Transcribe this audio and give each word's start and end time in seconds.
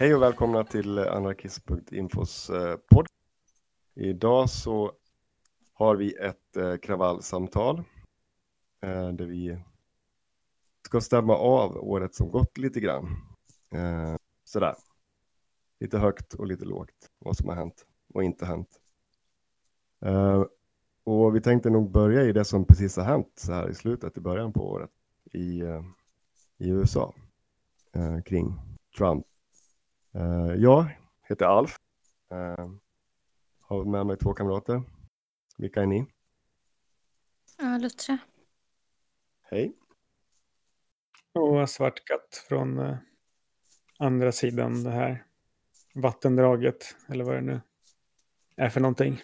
Hej 0.00 0.14
och 0.14 0.22
välkomna 0.22 0.64
till 0.64 0.98
eh, 0.98 1.12
anarkist.infos 1.12 2.50
eh, 2.50 2.76
podd. 2.90 3.06
Idag 3.94 4.50
så 4.50 4.92
har 5.72 5.96
vi 5.96 6.14
ett 6.14 6.56
eh, 6.56 6.76
kravallsamtal 6.76 7.82
där 9.12 9.26
vi 9.26 9.58
ska 10.86 11.00
stämma 11.00 11.36
av 11.36 11.76
året 11.76 12.14
som 12.14 12.30
gått 12.30 12.58
lite 12.58 12.80
grann. 12.80 13.06
Sådär. 14.44 14.74
Lite 15.80 15.98
högt 15.98 16.34
och 16.34 16.46
lite 16.46 16.64
lågt. 16.64 17.10
Vad 17.18 17.36
som 17.36 17.48
har 17.48 17.56
hänt 17.56 17.86
och 18.14 18.24
inte 18.24 18.46
hänt. 18.46 18.80
Och 21.04 21.36
vi 21.36 21.40
tänkte 21.40 21.70
nog 21.70 21.90
börja 21.90 22.24
i 22.24 22.32
det 22.32 22.44
som 22.44 22.64
precis 22.64 22.96
har 22.96 23.04
hänt 23.04 23.32
så 23.34 23.52
här 23.52 23.70
i 23.70 23.74
slutet, 23.74 24.18
i 24.18 24.20
början 24.20 24.52
på 24.52 24.70
året 24.70 24.90
i, 25.32 25.62
i 26.58 26.68
USA 26.68 27.14
kring 28.24 28.54
Trump. 28.98 29.27
Eh, 30.12 30.54
jag 30.56 30.96
heter 31.22 31.46
Alf. 31.46 31.76
Eh, 32.30 32.70
har 33.60 33.84
med 33.84 34.06
mig 34.06 34.16
två 34.16 34.34
kamrater. 34.34 34.82
Vilka 35.58 35.82
är 35.82 35.86
ni? 35.86 36.06
Ja, 37.58 37.78
Luttra. 37.78 38.18
Hej. 39.42 39.72
Och 41.32 41.70
Svart 41.70 42.04
katt 42.04 42.44
från 42.48 42.78
eh, 42.78 42.96
andra 43.98 44.32
sidan 44.32 44.84
det 44.84 44.90
här 44.90 45.24
vattendraget, 45.94 46.96
eller 47.08 47.24
vad 47.24 47.34
det 47.34 47.40
nu 47.40 47.60
är 48.56 48.68
för 48.68 48.80
någonting. 48.80 49.20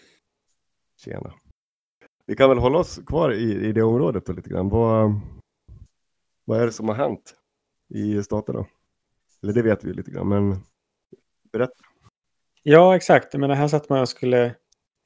Tjena. 0.96 1.34
Vi 2.26 2.36
kan 2.36 2.48
väl 2.48 2.58
hålla 2.58 2.78
oss 2.78 3.00
kvar 3.06 3.32
i, 3.32 3.68
i 3.68 3.72
det 3.72 3.82
området 3.82 4.26
då 4.26 4.32
lite 4.32 4.50
grann. 4.50 4.68
Vad, 4.68 5.20
vad 6.44 6.60
är 6.60 6.66
det 6.66 6.72
som 6.72 6.88
har 6.88 6.96
hänt 6.96 7.34
i 7.88 8.22
staterna? 8.22 8.66
Eller 9.42 9.52
det 9.52 9.62
vet 9.62 9.84
vi 9.84 9.92
lite 9.92 10.10
grann, 10.10 10.28
men 10.28 10.64
berätta. 11.58 11.84
Ja, 12.62 12.96
exakt. 12.96 13.34
Jag 13.34 13.40
menar, 13.40 13.54
här 13.54 13.68
satt 13.68 13.88
man 13.88 14.00
och 14.00 14.08
skulle 14.08 14.54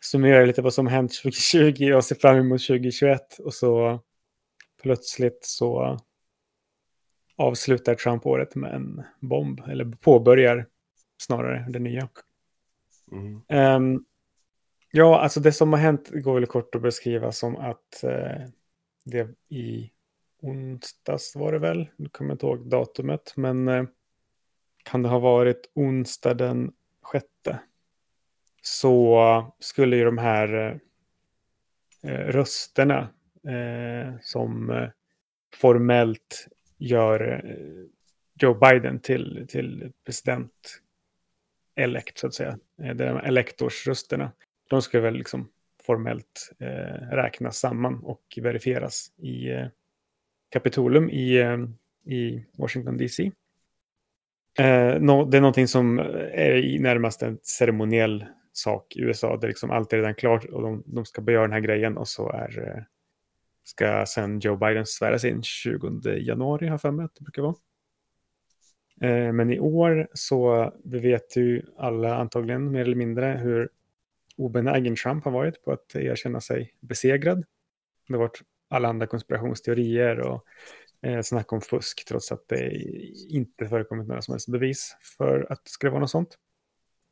summera 0.01 0.45
lite 0.45 0.63
vad 0.63 0.75
som 0.75 0.87
hänt 0.87 1.13
2020 1.23 1.93
och 1.97 2.05
se 2.05 2.15
fram 2.15 2.37
emot 2.37 2.67
2021 2.67 3.39
och 3.39 3.55
så 3.55 4.01
plötsligt 4.83 5.45
så 5.45 5.99
avslutar 7.37 7.95
Trump 7.95 8.27
året 8.27 8.55
med 8.55 8.75
en 8.75 9.03
bomb, 9.21 9.61
eller 9.69 9.85
påbörjar 9.85 10.67
snarare 11.23 11.67
det 11.69 11.79
nya. 11.79 12.09
Mm. 13.13 13.41
Ehm, 13.49 14.05
ja, 14.91 15.21
alltså 15.21 15.41
det 15.41 15.53
som 15.53 15.73
har 15.73 15.81
hänt 15.81 16.11
går 16.11 16.35
väl 16.35 16.47
kort 16.47 16.75
att 16.75 16.83
beskriva 16.83 17.33
som 17.33 17.57
att 17.57 18.05
eh, 18.05 18.49
det 19.05 19.29
i 19.49 19.91
onsdags 20.43 21.37
var 21.37 21.53
det 21.53 21.59
väl, 21.59 21.89
nu 21.97 22.09
kommer 22.09 22.31
jag 22.31 22.35
inte 22.35 22.47
ihåg 22.47 22.69
datumet, 22.69 23.33
men 23.37 23.69
eh, 23.69 23.85
kan 24.89 25.03
det 25.03 25.09
ha 25.09 25.19
varit 25.19 25.71
onsdag 25.75 26.35
den 26.35 26.73
sjätte? 27.03 27.59
Så 28.63 29.55
skulle 29.59 29.97
ju 29.97 30.05
de 30.05 30.19
här 30.19 30.81
eh, 32.03 32.11
rösterna 32.11 33.09
eh, 33.49 34.15
som 34.21 34.71
eh, 34.71 34.89
formellt 35.55 36.49
gör 36.79 37.45
eh, 37.45 37.87
Joe 38.41 38.55
Biden 38.55 39.01
till, 39.01 39.47
till 39.49 39.93
president 40.05 40.81
elect 41.75 42.19
så 42.19 42.27
att 42.27 42.35
säga. 42.35 42.59
Eh, 42.83 42.95
de 42.95 43.03
elektorsrösterna. 43.17 44.33
De 44.69 44.83
skulle 44.83 45.03
väl 45.03 45.15
liksom 45.15 45.49
formellt 45.83 46.53
eh, 46.59 47.09
räknas 47.11 47.59
samman 47.59 48.05
och 48.05 48.39
verifieras 48.43 49.13
i 49.17 49.51
eh, 49.51 49.67
Kapitolium 50.51 51.11
i, 51.11 51.37
eh, 51.37 51.59
i 52.15 52.45
Washington 52.53 52.97
DC. 52.97 53.33
Eh, 54.59 55.01
det 55.27 55.37
är 55.37 55.41
någonting 55.41 55.69
som 55.69 55.99
är 56.33 56.55
i 56.55 56.79
närmast 56.79 57.23
en 57.23 57.39
ceremoniell 57.43 58.25
sak 58.53 58.97
i 58.97 59.01
USA. 59.01 59.37
Där 59.37 59.49
liksom 59.49 59.71
allt 59.71 59.93
är 59.93 59.97
redan 59.97 60.15
klart 60.15 60.45
och 60.45 60.63
de, 60.63 60.83
de 60.87 61.05
ska 61.05 61.23
börja 61.23 61.37
göra 61.37 61.47
den 61.47 61.53
här 61.53 61.61
grejen 61.61 61.97
och 61.97 62.09
så 62.09 62.33
är, 62.33 62.69
eh, 62.69 62.83
ska 63.65 64.05
sen 64.07 64.41
Joe 64.41 64.57
Biden 64.57 64.87
sväras 64.87 65.25
in 65.25 65.43
20 65.43 66.17
januari 66.19 66.67
har 66.67 66.73
jag 66.73 66.81
för 66.81 66.91
mig 66.91 67.05
att 67.05 67.15
det 67.15 67.25
brukar 67.25 67.43
vara. 67.43 67.55
Eh, 69.01 69.33
Men 69.33 69.51
i 69.51 69.61
år 69.61 70.09
så 70.13 70.73
vi 70.85 70.99
vet 70.99 71.37
ju 71.37 71.63
alla 71.77 72.17
antagligen 72.17 72.71
mer 72.71 72.81
eller 72.81 72.97
mindre 72.97 73.41
hur 73.43 73.69
obenägen 74.37 74.97
Trump 74.97 75.25
har 75.25 75.33
varit 75.33 75.63
på 75.63 75.73
att 75.73 75.95
erkänna 75.95 76.41
sig 76.41 76.75
besegrad. 76.81 77.45
Det 78.09 78.15
har 78.15 78.19
varit 78.21 78.43
alla 78.69 78.89
andra 78.89 79.07
konspirationsteorier 79.07 80.21
och 80.21 80.45
eh, 81.03 81.21
snack 81.23 81.53
om 81.53 81.61
fusk 81.61 82.05
trots 82.09 82.33
att 82.33 82.49
det 82.49 82.73
inte 83.29 83.69
förekommit 83.69 84.09
några 84.09 84.23
som 84.23 84.33
helst 84.33 84.49
bevis 84.49 84.97
för 85.19 85.47
att 85.51 85.65
det 85.65 85.71
skulle 85.71 85.91
vara 85.91 86.01
något 86.01 86.11
sånt. 86.11 86.39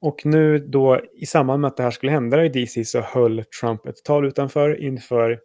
Och 0.00 0.26
nu 0.26 0.58
då 0.58 1.00
i 1.14 1.26
samband 1.26 1.60
med 1.60 1.68
att 1.68 1.76
det 1.76 1.82
här 1.82 1.90
skulle 1.90 2.12
hända 2.12 2.44
i 2.44 2.48
DC 2.48 2.84
så 2.84 3.00
höll 3.00 3.44
Trump 3.60 3.86
ett 3.86 4.04
tal 4.04 4.26
utanför 4.26 4.82
inför 4.82 5.40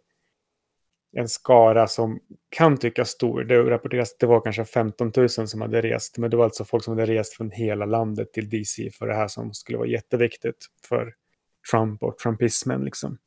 en 1.16 1.28
skara 1.28 1.86
som 1.86 2.20
kan 2.48 2.76
tyckas 2.76 3.08
stor. 3.10 3.44
Det 3.44 3.62
rapporteras 3.62 4.12
att 4.12 4.18
det 4.18 4.26
var 4.26 4.40
kanske 4.40 4.64
15 4.64 5.12
000 5.16 5.28
som 5.28 5.60
hade 5.60 5.80
rest, 5.80 6.18
men 6.18 6.30
det 6.30 6.36
var 6.36 6.44
alltså 6.44 6.64
folk 6.64 6.84
som 6.84 6.98
hade 6.98 7.12
rest 7.12 7.36
från 7.36 7.50
hela 7.50 7.86
landet 7.86 8.32
till 8.32 8.50
DC 8.50 8.90
för 8.90 9.06
det 9.06 9.14
här 9.14 9.28
som 9.28 9.54
skulle 9.54 9.78
vara 9.78 9.88
jätteviktigt 9.88 10.66
för 10.88 11.14
Trump 11.70 12.02
och 12.02 12.18
trumpismen. 12.18 12.84
Liksom. 12.84 13.18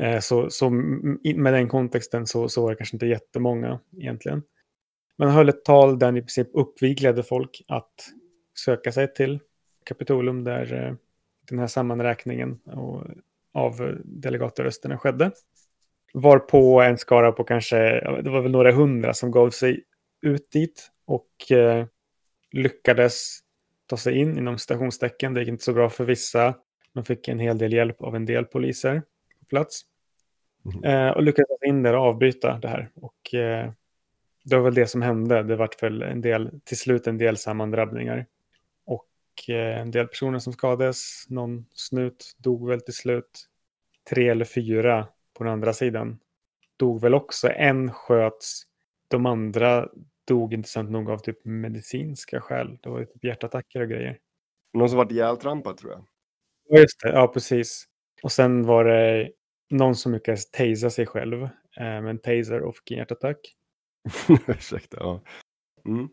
Eh, 0.00 0.20
så, 0.20 0.50
så 0.50 0.70
med 0.70 1.52
den 1.52 1.68
kontexten 1.68 2.26
så, 2.26 2.48
så 2.48 2.62
var 2.62 2.70
det 2.70 2.76
kanske 2.76 2.96
inte 2.96 3.06
jättemånga 3.06 3.80
egentligen. 3.96 4.42
Men 5.18 5.28
han 5.28 5.36
höll 5.36 5.48
ett 5.48 5.64
tal 5.64 5.98
där 5.98 6.06
han 6.06 6.16
i 6.16 6.20
princip 6.20 6.48
uppviglade 6.52 7.22
folk 7.22 7.62
att 7.68 7.94
söka 8.64 8.92
sig 8.92 9.14
till 9.14 9.40
Kapitolium 9.84 10.44
där 10.44 10.74
eh, 10.74 10.94
den 11.48 11.58
här 11.58 11.66
sammanräkningen 11.66 12.60
och, 12.64 13.04
av 13.52 14.00
delegatrösterna 14.04 14.98
skedde. 14.98 15.30
Varpå 16.14 16.80
en 16.80 16.98
skara 16.98 17.32
på 17.32 17.44
kanske, 17.44 17.76
det 18.22 18.30
var 18.30 18.40
väl 18.40 18.50
några 18.50 18.72
hundra 18.72 19.14
som 19.14 19.30
gav 19.30 19.50
sig 19.50 19.84
ut 20.22 20.50
dit 20.50 20.90
och 21.04 21.52
eh, 21.52 21.86
lyckades 22.52 23.38
ta 23.86 23.96
sig 23.96 24.18
in 24.18 24.38
inom 24.38 24.58
stationstecken. 24.58 25.34
Det 25.34 25.40
gick 25.40 25.48
inte 25.48 25.64
så 25.64 25.72
bra 25.72 25.90
för 25.90 26.04
vissa. 26.04 26.54
De 26.92 27.04
fick 27.04 27.28
en 27.28 27.38
hel 27.38 27.58
del 27.58 27.72
hjälp 27.72 28.02
av 28.02 28.16
en 28.16 28.26
del 28.26 28.44
poliser 28.44 29.02
plats. 29.48 29.82
Mhm. 30.62 30.84
Eh, 30.84 31.10
och 31.10 31.22
lyckades 31.22 31.62
in 31.66 31.82
där 31.82 31.94
och 31.94 32.04
avbryta 32.04 32.58
det 32.58 32.68
här. 32.68 32.90
Och 32.94 33.34
eh, 33.34 33.72
det 34.44 34.56
var 34.56 34.62
väl 34.62 34.74
det 34.74 34.86
som 34.86 35.02
hände. 35.02 35.42
Det 35.42 35.56
vart 35.56 35.82
väl 35.82 36.02
en 36.02 36.20
del, 36.20 36.60
till 36.64 36.78
slut 36.78 37.06
en 37.06 37.18
del 37.18 37.36
sammandrabbningar. 37.36 38.26
Och 38.84 39.08
eh, 39.48 39.80
en 39.80 39.90
del 39.90 40.06
personer 40.08 40.38
som 40.38 40.52
skadades. 40.52 41.24
Någon 41.28 41.66
snut 41.74 42.34
dog 42.38 42.68
väl 42.68 42.80
till 42.80 42.94
slut. 42.94 43.48
Tre 44.10 44.28
eller 44.28 44.44
fyra 44.44 45.06
på 45.34 45.44
den 45.44 45.52
andra 45.52 45.72
sidan 45.72 46.18
dog 46.76 47.00
väl 47.00 47.14
också. 47.14 47.48
En 47.48 47.92
sköts. 47.92 48.62
De 49.08 49.26
andra 49.26 49.88
dog 50.24 50.54
intressant 50.54 50.90
nog 50.90 51.10
av 51.10 51.18
typ 51.18 51.44
medicinska 51.44 52.40
skäl. 52.40 52.78
Det 52.82 52.88
var 52.88 53.04
typ 53.04 53.24
hjärtattacker 53.24 53.80
och 53.80 53.88
grejer. 53.88 54.18
Någon 54.72 54.88
som 54.88 54.98
varit 54.98 55.12
ihjältrampad 55.12 55.76
tror 55.76 55.92
jag. 55.92 56.04
Ja, 56.68 56.78
just 56.78 57.00
det. 57.00 57.08
Ja, 57.08 57.28
precis. 57.28 57.84
Och 58.22 58.32
sen 58.32 58.66
var 58.66 58.84
det 58.84 59.30
någon 59.70 59.96
som 59.96 60.12
lyckades 60.12 60.50
tasea 60.50 60.90
sig 60.90 61.06
själv 61.06 61.42
eh, 61.42 61.50
med 61.80 62.08
en 62.08 62.18
taser 62.18 62.60
och 62.62 62.76
fick 62.76 62.90
en 62.90 62.98
hjärtattack. 62.98 63.54
Ursäkta. 64.48 64.96
Ja. 65.00 65.22
Mm. 65.86 66.08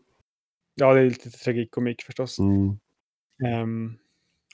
Ja, 0.74 0.94
det 0.94 1.00
är 1.00 1.04
lite 1.04 1.30
tragikomik 1.30 2.02
förstås. 2.02 2.38
Mm. 2.38 2.78
Ehm, 3.46 3.98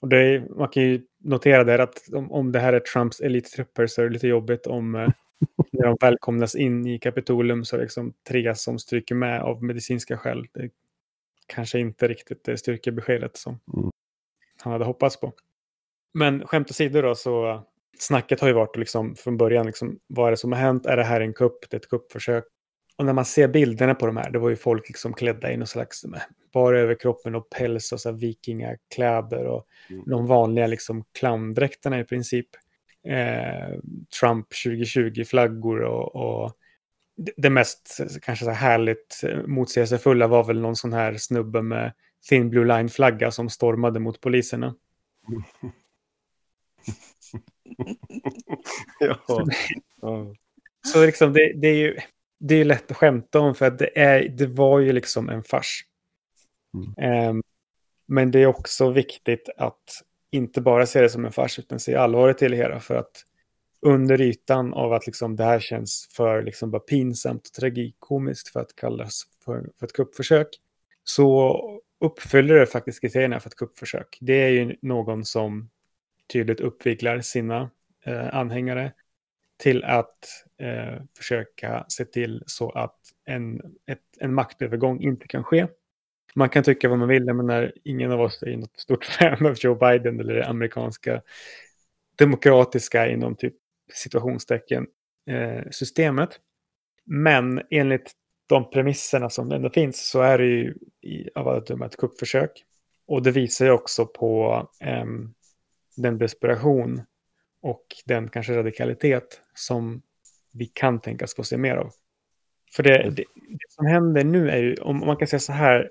och 0.03 0.09
det 0.09 0.19
är, 0.19 0.41
man 0.41 0.69
kan 0.69 0.83
ju 0.83 1.07
notera 1.19 1.65
där 1.65 1.79
att 1.79 2.09
om, 2.13 2.33
om 2.33 2.53
det 2.53 2.61
här 2.61 2.73
är 2.73 2.81
Trumps 2.81 3.21
elittrupper 3.21 3.87
så 3.87 4.01
är 4.03 4.07
det 4.07 4.13
lite 4.13 4.29
jobbigt 4.29 4.67
om 4.67 4.95
eh, 4.95 5.09
när 5.73 5.87
de 5.87 5.97
välkomnas 6.01 6.55
in 6.55 6.87
i 6.87 6.99
Kapitolium 6.99 7.65
så 7.65 7.77
är 7.77 7.79
det 7.79 7.85
liksom 7.85 8.15
tre 8.29 8.55
som 8.55 8.79
stryker 8.79 9.15
med 9.15 9.43
av 9.43 9.65
medicinska 9.65 10.19
skäl. 10.19 10.47
Det 10.53 10.71
kanske 11.47 11.79
inte 11.79 12.09
riktigt 12.09 12.45
det 12.45 12.57
styrkebeskedet 12.57 13.37
som 13.37 13.61
Mm. 13.75 13.91
han 14.63 14.73
hade 14.73 14.85
hoppats 14.85 15.21
på. 15.21 15.33
Men 16.15 16.47
skämt 16.47 16.71
åsido 16.71 17.03
då 17.03 17.15
så 17.15 17.65
snacket 17.99 18.41
har 18.41 18.49
ju 18.49 18.55
varit 18.55 18.77
liksom, 18.77 19.17
från 19.17 19.37
början, 19.37 19.67
liksom, 19.67 19.99
vad 20.07 20.27
är 20.27 20.31
det 20.31 20.37
som 20.37 20.53
har 20.53 20.59
hänt? 20.59 20.87
Är 20.87 20.97
det 20.97 21.05
här 21.05 21.21
en 21.21 21.33
kupp? 21.35 21.71
Det 21.71 21.77
är 21.77 21.79
ett 21.81 21.89
kuppförsök. 21.89 22.45
Och 22.97 23.05
när 23.07 23.13
man 23.13 23.25
ser 23.25 23.49
bilderna 23.49 23.95
på 23.95 24.07
de 24.07 24.17
här, 24.17 24.31
det 24.31 24.39
var 24.39 24.51
ju 24.51 24.57
folk 24.57 24.89
liksom 24.89 25.13
klädda 25.13 25.53
i 25.53 25.57
någon 25.57 25.67
slags 25.67 26.05
bara 26.53 26.81
överkroppen 26.81 27.35
och 27.35 27.51
päls 27.51 27.93
och 27.93 28.01
så 28.01 28.13
vikingakläder 28.13 29.45
och 29.47 29.67
Mm. 29.91 30.05
de 30.07 30.27
vanliga 30.27 30.67
liksom 30.67 31.05
clowndräkterna 31.19 32.01
i 32.01 32.05
princip. 32.05 32.47
Eh, 33.09 33.79
Trump 34.21 34.47
2020-flaggor 34.65 35.81
och, 35.81 36.17
och 36.17 36.53
det- 37.37 37.51
mest 37.51 38.01
kanske 38.23 38.45
så 38.45 38.51
här 38.51 38.69
härligt 38.71 39.21
eh, 39.25 39.47
motsägelsefulla 39.47 40.27
var 40.27 40.45
väl 40.45 40.61
någon 40.61 40.77
sån 40.77 40.93
här 40.93 41.15
snubbe 41.15 41.63
med 41.63 41.93
Thin 42.29 42.51
Blue 42.51 42.65
Line-flagga 42.65 43.31
som 43.31 43.49
stormade 43.51 44.01
mot 44.01 44.21
poliserna. 44.21 44.75
ja. 49.01 49.19
ja. 50.03 50.35
Så 50.87 51.07
liksom 51.07 51.33
det, 51.33 51.53
det 51.53 51.69
är 51.69 51.75
ju 51.75 51.97
det 52.41 52.55
är 52.55 52.65
lätt 52.65 52.91
att 52.91 52.97
skämta 52.97 53.41
om 53.41 53.55
för 53.55 53.67
att 53.67 53.79
det, 53.79 53.99
är, 53.99 54.29
det 54.29 54.47
var 54.47 54.79
ju 54.79 54.93
liksom 54.93 55.29
en 55.29 55.43
fars. 55.43 55.85
Mm. 56.75 56.95
Ehm, 57.13 57.43
men 58.07 58.31
det 58.31 58.39
är 58.39 58.47
också 58.47 58.91
viktigt 58.91 59.49
att 59.57 60.03
inte 60.31 60.61
bara 60.61 60.87
se 60.87 61.01
det 61.01 61.09
som 61.09 61.25
en 61.25 61.33
fars 61.33 61.59
utan 61.59 61.81
se 61.81 61.95
allvaret 61.95 62.43
i 62.43 62.49
det 62.49 62.57
hela 62.57 62.81
för 62.81 62.95
att 62.95 63.25
under 63.83 64.21
ytan 64.21 64.75
av 64.75 64.93
att 64.93 65.07
liksom 65.07 65.37
det 65.37 65.45
här 65.45 65.61
känns 65.61 66.09
för 66.13 66.43
liksom 66.43 66.71
bara 66.71 66.81
pinsamt 66.81 67.47
och 67.47 67.53
tragikomiskt 67.53 68.49
för 68.49 68.61
att 68.61 68.77
kallas 68.77 69.23
för, 69.45 69.71
för 69.79 69.87
ett 69.87 69.93
kuppförsök 69.93 70.49
så 71.05 71.61
uppfyller 72.01 72.55
det 72.55 72.67
faktiskt 72.67 73.01
kriterierna 73.01 73.41
för 73.41 73.49
ett 73.49 73.57
kuppförsök. 73.57 74.19
Det 74.21 74.43
är 74.43 74.49
ju 74.49 74.77
någon 74.83 75.25
som 75.25 75.71
tydligt 76.33 76.61
uppviglar 76.61 77.21
sina 77.21 77.71
eh, 78.05 78.35
anhängare 78.35 78.93
till 79.57 79.85
att 79.85 80.19
eh, 80.59 81.03
försöka 81.17 81.85
se 81.89 82.05
till 82.05 82.43
så 82.47 82.71
att 82.71 82.99
en, 83.25 83.61
ett, 83.87 84.01
en 84.21 84.35
maktövergång 84.35 85.03
inte 85.03 85.27
kan 85.27 85.45
ske. 85.45 85.67
Man 86.35 86.49
kan 86.49 86.65
tycka 86.65 86.89
vad 86.89 86.99
man 86.99 87.09
vill, 87.09 87.25
men 87.35 87.47
när 87.47 87.73
ingen 87.85 88.13
av 88.13 88.21
oss 88.21 88.43
är 88.43 88.57
något 88.57 88.81
stort 88.81 89.05
fan 89.05 89.47
av 89.47 89.55
Joe 89.59 89.75
Biden 89.75 90.21
eller 90.21 90.35
det 90.35 90.47
amerikanska 90.47 91.23
demokratiska 92.17 93.09
inom 93.09 93.37
typ 93.37 93.55
situationstecken 93.93 94.87
eh, 95.27 95.71
systemet. 95.71 96.31
Men 97.05 97.63
enligt 97.71 98.13
de 98.47 98.71
premisserna 98.71 99.31
som 99.31 99.53
ändå 99.53 99.71
finns 99.71 100.09
så 100.09 100.21
är 100.21 100.39
det 100.39 100.47
ju 100.47 100.75
i, 101.03 101.29
av 101.35 101.49
alla 101.49 101.61
döma 101.61 101.87
ett 101.87 101.97
kuppförsök. 101.97 102.65
Och 103.07 103.23
det 103.23 103.31
visar 103.31 103.65
ju 103.65 103.71
också 103.71 104.07
på 104.07 104.69
ehm, 104.81 105.35
den 106.03 106.19
desperation 106.19 107.03
och 107.63 107.87
den 108.07 108.29
kanske 108.29 108.57
radikalitet 108.57 109.41
som 109.55 110.03
vi 110.53 110.67
kan 110.67 111.01
tänkas 111.01 111.35
få 111.35 111.45
se 111.45 111.57
mer 111.57 111.77
av. 111.77 111.91
För 112.73 112.83
det, 112.83 113.11
det, 113.11 113.25
det 113.35 113.69
som 113.69 113.87
händer 113.87 114.25
nu 114.25 114.51
är 114.51 114.57
ju, 114.57 114.75
om 114.75 114.99
man 114.99 115.17
kan 115.17 115.29
säga 115.29 115.41
så 115.41 115.53
här, 115.53 115.91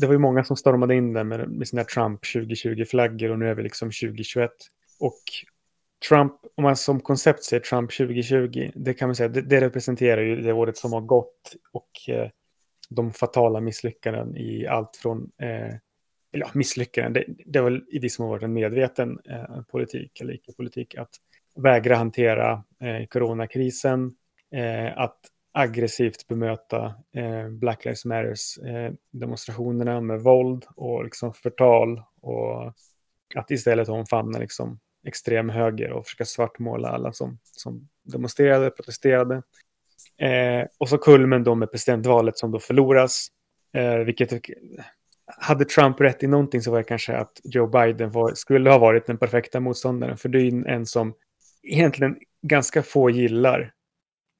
det 0.00 0.06
var 0.06 0.14
ju 0.14 0.18
många 0.18 0.44
som 0.44 0.56
stormade 0.56 0.94
in 0.94 1.12
där 1.12 1.24
med, 1.24 1.48
med 1.50 1.68
sina 1.68 1.84
Trump 1.84 2.24
2020-flaggor 2.24 3.30
och 3.30 3.38
nu 3.38 3.48
är 3.48 3.54
vi 3.54 3.62
liksom 3.62 3.88
2021. 3.88 4.50
Och 5.00 5.22
Trump, 6.08 6.32
om 6.54 6.64
man 6.64 6.76
som 6.76 7.00
koncept 7.00 7.44
säger 7.44 7.60
Trump 7.60 7.90
2020, 7.90 8.70
det 8.74 8.94
kan 8.94 9.08
man 9.08 9.14
säga, 9.14 9.28
det, 9.28 9.40
det 9.40 9.60
representerar 9.60 10.22
ju 10.22 10.36
det 10.36 10.52
året 10.52 10.76
som 10.76 10.92
har 10.92 11.00
gått 11.00 11.56
och 11.72 12.08
eh, 12.08 12.28
de 12.88 13.12
fatala 13.12 13.60
misslyckanden 13.60 14.36
i 14.36 14.66
allt 14.66 14.96
från 14.96 15.30
eh, 15.42 15.74
eller 16.32 16.44
ja, 16.44 16.50
misslyckande, 16.54 17.20
det, 17.20 17.34
det 17.46 17.58
har 17.58 17.64
väl 17.64 17.84
i 17.88 17.98
viss 17.98 18.18
mån 18.18 18.28
varit 18.28 18.42
en 18.42 18.52
medveten 18.52 19.18
eh, 19.30 19.62
politik 19.62 20.20
eller 20.20 20.34
icke-politik 20.34 20.94
att 20.94 21.10
vägra 21.56 21.96
hantera 21.96 22.64
eh, 22.80 23.06
coronakrisen, 23.06 24.14
eh, 24.54 24.98
att 24.98 25.18
aggressivt 25.52 26.28
bemöta 26.28 26.94
eh, 27.16 27.48
Black 27.48 27.84
Lives 27.84 28.04
Matters 28.04 28.58
eh, 28.58 28.92
demonstrationerna 29.10 30.00
med 30.00 30.20
våld 30.20 30.64
och 30.76 31.04
liksom 31.04 31.34
förtal 31.34 32.02
och 32.20 32.72
att 33.34 33.50
istället 33.50 33.88
omfamna 33.88 34.38
liksom 34.38 34.78
extrem 35.06 35.48
höger 35.48 35.92
och 35.92 36.06
försöka 36.06 36.24
svartmåla 36.24 36.88
alla 36.88 37.12
som, 37.12 37.38
som 37.42 37.88
demonstrerade, 38.04 38.70
protesterade. 38.70 39.42
Eh, 40.18 40.66
och 40.78 40.88
så 40.88 40.98
kulmen 40.98 41.44
då 41.44 41.54
med 41.54 41.70
presidentvalet 41.70 42.38
som 42.38 42.50
då 42.50 42.58
förloras, 42.58 43.28
eh, 43.72 43.98
vilket 43.98 44.32
hade 45.36 45.64
Trump 45.64 46.00
rätt 46.00 46.22
i 46.22 46.26
någonting 46.26 46.62
så 46.62 46.70
var 46.70 46.78
det 46.78 46.84
kanske 46.84 47.16
att 47.16 47.40
Joe 47.44 47.66
Biden 47.66 48.10
var, 48.10 48.34
skulle 48.34 48.70
ha 48.70 48.78
varit 48.78 49.06
den 49.06 49.18
perfekta 49.18 49.60
motståndaren. 49.60 50.16
För 50.16 50.28
det 50.28 50.40
är 50.40 50.66
en 50.66 50.86
som 50.86 51.14
egentligen 51.62 52.16
ganska 52.42 52.82
få 52.82 53.10
gillar. 53.10 53.72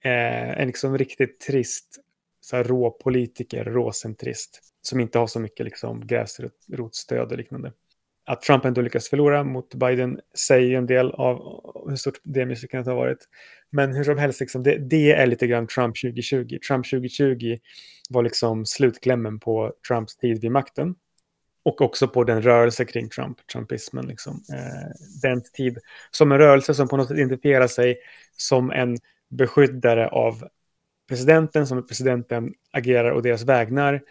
Eh, 0.05 0.61
en 0.61 0.67
liksom 0.67 0.99
riktigt 0.99 1.41
trist, 1.41 1.99
så 2.41 2.57
här 2.57 2.65
rå 2.65 2.91
politiker, 2.91 3.65
råcentrist. 3.65 4.61
Som 4.83 5.01
inte 5.01 5.19
har 5.19 5.27
så 5.27 5.41
mycket 5.41 5.65
liksom 5.65 6.07
gräsrotsstöd 6.07 7.33
och 7.33 7.39
liknande. 7.39 7.73
Att 8.29 8.43
Trump 8.43 8.65
ändå 8.65 8.81
lyckas 8.81 9.09
förlora 9.09 9.45
mot 9.45 9.75
Biden 9.75 10.21
säger 10.49 10.69
ju 10.69 10.75
en 10.75 10.87
del 10.87 11.11
av 11.11 11.63
hur 11.89 11.97
stort 11.97 12.21
det 12.23 12.47
misslyckandet 12.47 12.87
har 12.87 12.95
varit. 12.95 13.19
Men 13.71 13.95
hur 13.95 14.05
som 14.05 14.19
helst, 14.19 14.41
liksom, 14.41 14.63
det, 14.63 14.79
det 14.79 15.13
är 15.13 15.27
lite 15.27 15.47
grann 15.47 15.67
Trump 15.67 15.97
2020. 16.01 16.59
Trump 16.69 16.91
2020 16.91 17.59
var 18.11 18.23
liksom 18.23 18.67
slutklämmen 18.67 19.41
på 19.41 19.73
Trumps 19.89 20.17
tid 20.17 20.41
vid 20.41 20.51
makten. 20.51 20.95
Och 21.63 21.81
också 21.81 22.09
på 22.09 22.25
den 22.25 22.43
rörelse 22.43 22.85
kring 22.85 23.09
Trump, 23.09 23.47
Trumpismen. 23.53 24.07
Liksom. 24.07 24.43
Eh, 24.53 24.91
den 25.23 25.43
tid 25.53 25.79
som 26.11 26.33
en 26.33 26.39
rörelse 26.39 26.75
som 26.75 26.89
på 26.89 26.97
något 26.97 27.09
sätt 27.09 27.17
identifierar 27.17 27.67
sig 27.67 27.97
som 28.37 28.71
en 28.71 28.97
beskyddare 29.31 30.09
av 30.09 30.49
presidenten, 31.09 31.67
som 31.67 31.87
presidenten 31.87 32.55
agerar 32.73 33.11
och 33.11 33.23
deras 33.23 33.43
vägnar. 33.43 34.03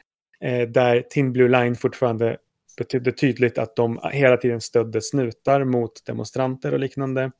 Eh, 0.41 0.67
där 0.67 1.01
Tin 1.09 1.33
Blue 1.33 1.49
Line 1.49 1.75
fortfarande 1.75 2.37
betydde 2.77 3.11
tydligt 3.11 3.57
att 3.57 3.75
de 3.75 3.99
hela 4.11 4.37
tiden 4.37 4.61
stödde 4.61 5.01
snutar 5.01 5.63
mot 5.63 6.05
demonstranter 6.05 6.73
och 6.73 6.79
liknande. 6.79 7.31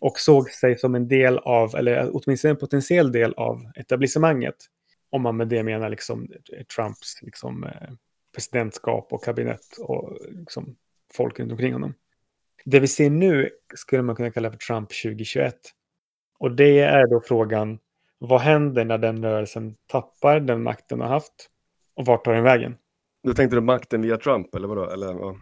Och 0.00 0.18
såg 0.18 0.50
sig 0.50 0.78
som 0.78 0.94
en 0.94 1.08
del 1.08 1.38
av, 1.38 1.76
eller 1.76 2.10
åtminstone 2.12 2.50
en 2.50 2.56
potentiell 2.56 3.12
del 3.12 3.34
av 3.34 3.60
etablissemanget. 3.76 4.56
Om 5.10 5.22
man 5.22 5.36
med 5.36 5.48
det 5.48 5.62
menar 5.62 5.88
liksom 5.88 6.28
Trumps 6.76 7.22
liksom, 7.22 7.64
eh, 7.64 7.90
presidentskap 8.34 9.12
och 9.12 9.24
kabinett 9.24 9.78
och 9.78 10.18
liksom 10.30 10.76
folk 11.14 11.40
runt 11.40 11.52
omkring 11.52 11.72
honom. 11.72 11.94
Det 12.64 12.80
vi 12.80 12.88
ser 12.88 13.10
nu 13.10 13.50
skulle 13.74 14.02
man 14.02 14.16
kunna 14.16 14.30
kalla 14.30 14.50
för 14.50 14.58
Trump 14.58 14.88
2021. 15.02 15.54
Och 16.38 16.52
det 16.56 16.78
är 16.78 17.06
då 17.06 17.20
frågan, 17.20 17.78
vad 18.18 18.40
händer 18.40 18.84
när 18.84 18.98
den 18.98 19.24
rörelsen 19.24 19.74
tappar 19.86 20.40
den 20.40 20.62
makten 20.62 21.00
har 21.00 21.08
haft? 21.08 21.50
Och 21.94 22.06
vart 22.06 22.24
tar 22.24 22.34
den 22.34 22.44
vägen? 22.44 22.76
Då 23.24 23.34
tänkte 23.34 23.56
du 23.56 23.60
makten 23.60 24.02
via 24.02 24.16
Trump 24.16 24.54
eller 24.54 24.68
vadå? 24.68 24.90
Eller, 24.90 25.14
vad? 25.14 25.36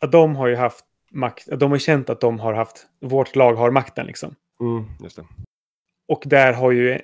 Ja, 0.00 0.06
De 0.06 0.36
har 0.36 0.46
ju 0.46 0.56
haft 0.56 0.84
makt, 1.10 1.48
de 1.60 1.70
har 1.70 1.78
känt 1.78 2.10
att 2.10 2.20
de 2.20 2.38
har 2.38 2.52
haft, 2.52 2.86
vårt 3.00 3.36
lag 3.36 3.54
har 3.54 3.70
makten 3.70 4.06
liksom. 4.06 4.34
Mm, 4.60 4.84
just 5.02 5.16
det. 5.16 5.26
Och 6.08 6.22
där 6.26 6.52
har 6.52 6.70
ju 6.70 6.98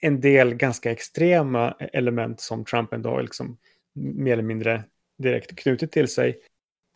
en 0.00 0.20
del 0.20 0.54
ganska 0.54 0.90
extrema 0.90 1.74
element 1.78 2.40
som 2.40 2.64
Trump 2.64 2.92
ändå 2.92 3.20
liksom 3.20 3.56
mer 3.94 4.32
eller 4.32 4.42
mindre 4.42 4.84
direkt 5.18 5.56
knutit 5.56 5.92
till 5.92 6.08
sig 6.08 6.36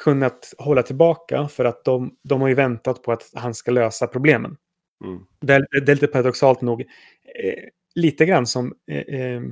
kunnat 0.02 0.54
hålla 0.58 0.82
tillbaka 0.82 1.48
för 1.48 1.64
att 1.64 1.84
de, 1.84 2.16
de 2.22 2.40
har 2.40 2.48
ju 2.48 2.54
väntat 2.54 3.02
på 3.02 3.12
att 3.12 3.30
han 3.34 3.54
ska 3.54 3.70
lösa 3.70 4.06
problemen. 4.06 4.56
Mm. 5.04 5.26
Det 5.40 5.54
är, 5.54 5.66
det 5.80 5.92
är 5.92 5.96
lite 5.96 6.06
paradoxalt 6.06 6.60
nog, 6.60 6.80
eh, 6.80 7.64
lite 7.94 8.26
grann 8.26 8.46
som 8.46 8.74
eh, 8.90 9.20
eh, 9.20 9.42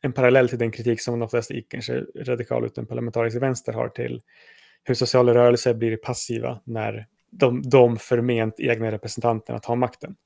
en 0.00 0.12
parallell 0.12 0.48
till 0.48 0.58
den 0.58 0.70
kritik 0.70 1.00
som 1.00 1.18
de 1.18 1.28
flesta 1.28 1.54
kanske 1.68 2.04
radikal 2.16 2.64
utan 2.64 2.86
parlamentarisk 2.86 3.36
vänster 3.36 3.72
har 3.72 3.88
till 3.88 4.22
hur 4.84 4.94
sociala 4.94 5.34
rörelser 5.34 5.74
blir 5.74 5.96
passiva 5.96 6.60
när 6.64 7.06
de, 7.30 7.62
de 7.62 7.96
förment 7.96 8.54
egna 8.58 8.90
representanterna 8.90 9.58
tar 9.58 9.76
makten. 9.76 10.16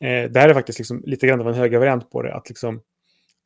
Eh, 0.00 0.30
det 0.30 0.40
här 0.40 0.48
är 0.48 0.54
faktiskt 0.54 0.78
liksom 0.78 1.02
lite 1.06 1.26
grann 1.26 1.40
av 1.40 1.48
en 1.48 1.54
högervariant 1.54 2.10
på 2.10 2.22
det, 2.22 2.34
att 2.34 2.48
liksom 2.48 2.80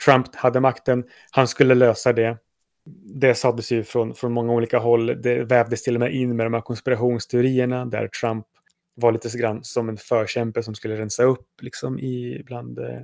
Trump 0.05 0.35
hade 0.35 0.61
makten, 0.61 1.05
han 1.31 1.49
skulle 1.49 1.75
lösa 1.75 2.13
det. 2.13 2.39
Det 3.21 3.35
sades 3.35 3.73
ju 3.73 3.83
från, 3.85 4.15
från 4.15 4.33
många 4.33 4.53
olika 4.53 4.79
håll, 4.79 5.07
det 5.23 5.45
vävdes 5.45 5.83
till 5.83 5.95
och 5.95 6.01
med 6.01 6.15
in 6.15 6.37
med 6.37 6.47
de 6.47 6.55
här 6.55 6.61
konspirationsteorierna 6.61 7.85
där 7.85 8.09
Trump 8.09 8.47
var 8.95 9.13
lite 9.13 9.31
så 9.31 9.39
grann 9.39 9.65
som 9.65 9.89
en 9.89 9.97
förkämpe 9.97 10.63
som 10.63 10.75
skulle 10.75 10.97
rensa 10.97 11.23
upp 11.23 11.49
liksom, 11.63 11.99
i, 11.99 12.43
bland 12.47 12.79
eh, 12.79 13.01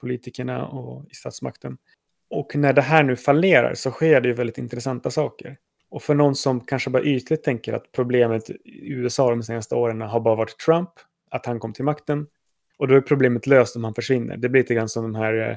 politikerna 0.00 0.66
och 0.66 1.10
i 1.10 1.14
statsmakten. 1.14 1.76
Och 2.30 2.56
när 2.56 2.72
det 2.72 2.82
här 2.82 3.02
nu 3.02 3.16
fallerar 3.16 3.74
så 3.74 3.90
sker 3.90 4.20
det 4.20 4.28
ju 4.28 4.34
väldigt 4.34 4.58
intressanta 4.58 5.10
saker. 5.10 5.56
Och 5.90 6.02
för 6.02 6.14
någon 6.14 6.34
som 6.34 6.60
kanske 6.60 6.90
bara 6.90 7.02
ytligt 7.02 7.42
tänker 7.42 7.72
att 7.72 7.92
problemet 7.92 8.50
i 8.50 8.92
USA 8.92 9.30
de 9.30 9.42
senaste 9.42 9.74
åren 9.74 10.00
har 10.00 10.20
bara 10.20 10.34
varit 10.34 10.58
Trump, 10.58 10.90
att 11.30 11.46
han 11.46 11.60
kom 11.60 11.72
till 11.72 11.84
makten. 11.84 12.26
Och 12.78 12.88
då 12.88 12.94
är 12.94 13.00
problemet 13.00 13.46
löst 13.46 13.76
om 13.76 13.84
han 13.84 13.94
försvinner. 13.94 14.36
Det 14.36 14.48
blir 14.48 14.62
lite 14.62 14.74
grann 14.74 14.88
som 14.88 15.02
de 15.02 15.14
här 15.14 15.50
eh, 15.50 15.56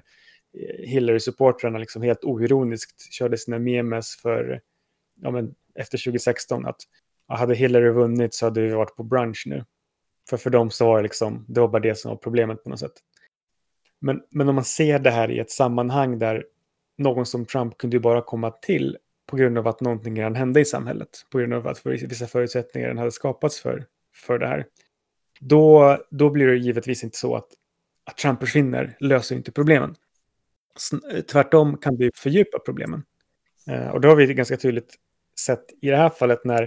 Hillary-supportrarna 0.87 1.79
liksom 1.79 2.01
helt 2.01 2.23
oironiskt 2.23 3.13
körde 3.13 3.37
sina 3.37 3.59
memes 3.59 4.15
för, 4.15 4.61
ja 5.21 5.31
men 5.31 5.55
efter 5.75 5.97
2016 5.97 6.65
att 6.65 6.77
hade 7.27 7.55
Hillary 7.55 7.89
vunnit 7.89 8.33
så 8.33 8.45
hade 8.45 8.61
vi 8.61 8.69
varit 8.69 8.95
på 8.95 9.03
brunch 9.03 9.43
nu. 9.45 9.65
För 10.29 10.37
för 10.37 10.49
dem 10.49 10.71
så 10.71 10.85
var 10.85 10.97
det 10.97 11.03
liksom, 11.03 11.45
det 11.47 11.61
var 11.61 11.67
bara 11.67 11.81
det 11.81 11.95
som 11.95 12.09
var 12.09 12.17
problemet 12.17 12.63
på 12.63 12.69
något 12.69 12.79
sätt. 12.79 12.93
Men, 13.99 14.21
men 14.29 14.49
om 14.49 14.55
man 14.55 14.63
ser 14.63 14.99
det 14.99 15.11
här 15.11 15.31
i 15.31 15.39
ett 15.39 15.51
sammanhang 15.51 16.19
där 16.19 16.45
någon 16.97 17.25
som 17.25 17.45
Trump 17.45 17.77
kunde 17.77 17.95
ju 17.95 18.01
bara 18.01 18.21
komma 18.21 18.51
till 18.51 18.97
på 19.27 19.35
grund 19.35 19.57
av 19.57 19.67
att 19.67 19.81
någonting 19.81 20.19
redan 20.19 20.35
hände 20.35 20.59
i 20.61 20.65
samhället. 20.65 21.09
På 21.31 21.37
grund 21.37 21.53
av 21.53 21.67
att 21.67 21.85
vissa 21.85 22.27
förutsättningar 22.27 22.87
redan 22.87 22.97
hade 22.97 23.11
skapats 23.11 23.59
för, 23.61 23.85
för 24.15 24.39
det 24.39 24.47
här. 24.47 24.65
Då, 25.39 25.97
då 26.09 26.29
blir 26.29 26.47
det 26.47 26.55
givetvis 26.57 27.03
inte 27.03 27.17
så 27.17 27.35
att, 27.35 27.47
att 28.03 28.17
Trump 28.17 28.39
försvinner 28.39 28.95
löser 28.99 29.35
inte 29.35 29.51
problemen. 29.51 29.95
Tvärtom 31.31 31.77
kan 31.77 31.97
det 31.97 32.03
ju 32.03 32.11
fördjupa 32.15 32.59
problemen. 32.59 33.03
Eh, 33.67 33.87
och 33.87 34.01
det 34.01 34.07
har 34.07 34.15
vi 34.15 34.33
ganska 34.33 34.57
tydligt 34.57 34.95
sett 35.39 35.65
i 35.81 35.89
det 35.89 35.97
här 35.97 36.09
fallet 36.09 36.45
när, 36.45 36.63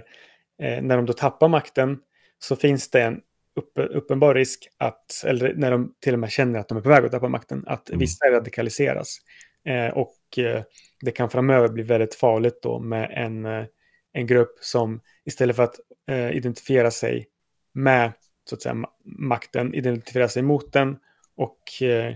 eh, 0.63 0.83
när 0.83 0.97
de 0.97 1.07
då 1.07 1.13
tappar 1.13 1.49
makten 1.49 1.99
så 2.39 2.57
finns 2.57 2.91
det 2.91 3.03
en 3.03 3.21
upp, 3.57 3.73
uppenbar 3.77 4.35
risk 4.35 4.69
att, 4.79 5.23
eller 5.27 5.55
när 5.55 5.71
de 5.71 5.95
till 6.01 6.13
och 6.13 6.19
med 6.19 6.31
känner 6.31 6.59
att 6.59 6.69
de 6.69 6.79
är 6.79 6.83
på 6.83 6.89
väg 6.89 7.05
att 7.05 7.13
tappa 7.13 7.29
makten, 7.29 7.65
att 7.67 7.89
Mm. 7.89 7.99
vissa 7.99 8.27
radikaliseras. 8.31 9.19
Eh, 9.65 9.89
och 9.89 10.13
Eh, 10.39 10.63
det 11.01 11.11
kan 11.11 11.31
framöver 11.31 11.69
bli 11.69 11.83
väldigt 11.83 12.15
farligt 12.15 12.59
då 12.63 12.79
med 12.79 13.11
en, 13.15 13.45
eh, 13.45 13.65
en 14.13 14.27
grupp 14.27 14.59
som 14.61 15.01
istället 15.25 15.57
för 15.57 15.63
att 15.63 15.81
eh, 16.11 16.37
identifiera 16.37 16.91
sig 16.91 17.27
med 17.75 18.13
så 18.49 18.55
att 18.55 18.63
säga, 18.63 18.77
makten, 19.05 19.75
identifiera 19.75 20.29
sig 20.29 20.43
mot 20.43 20.73
den 20.73 20.97
och 21.37 21.83
eh, 21.83 22.15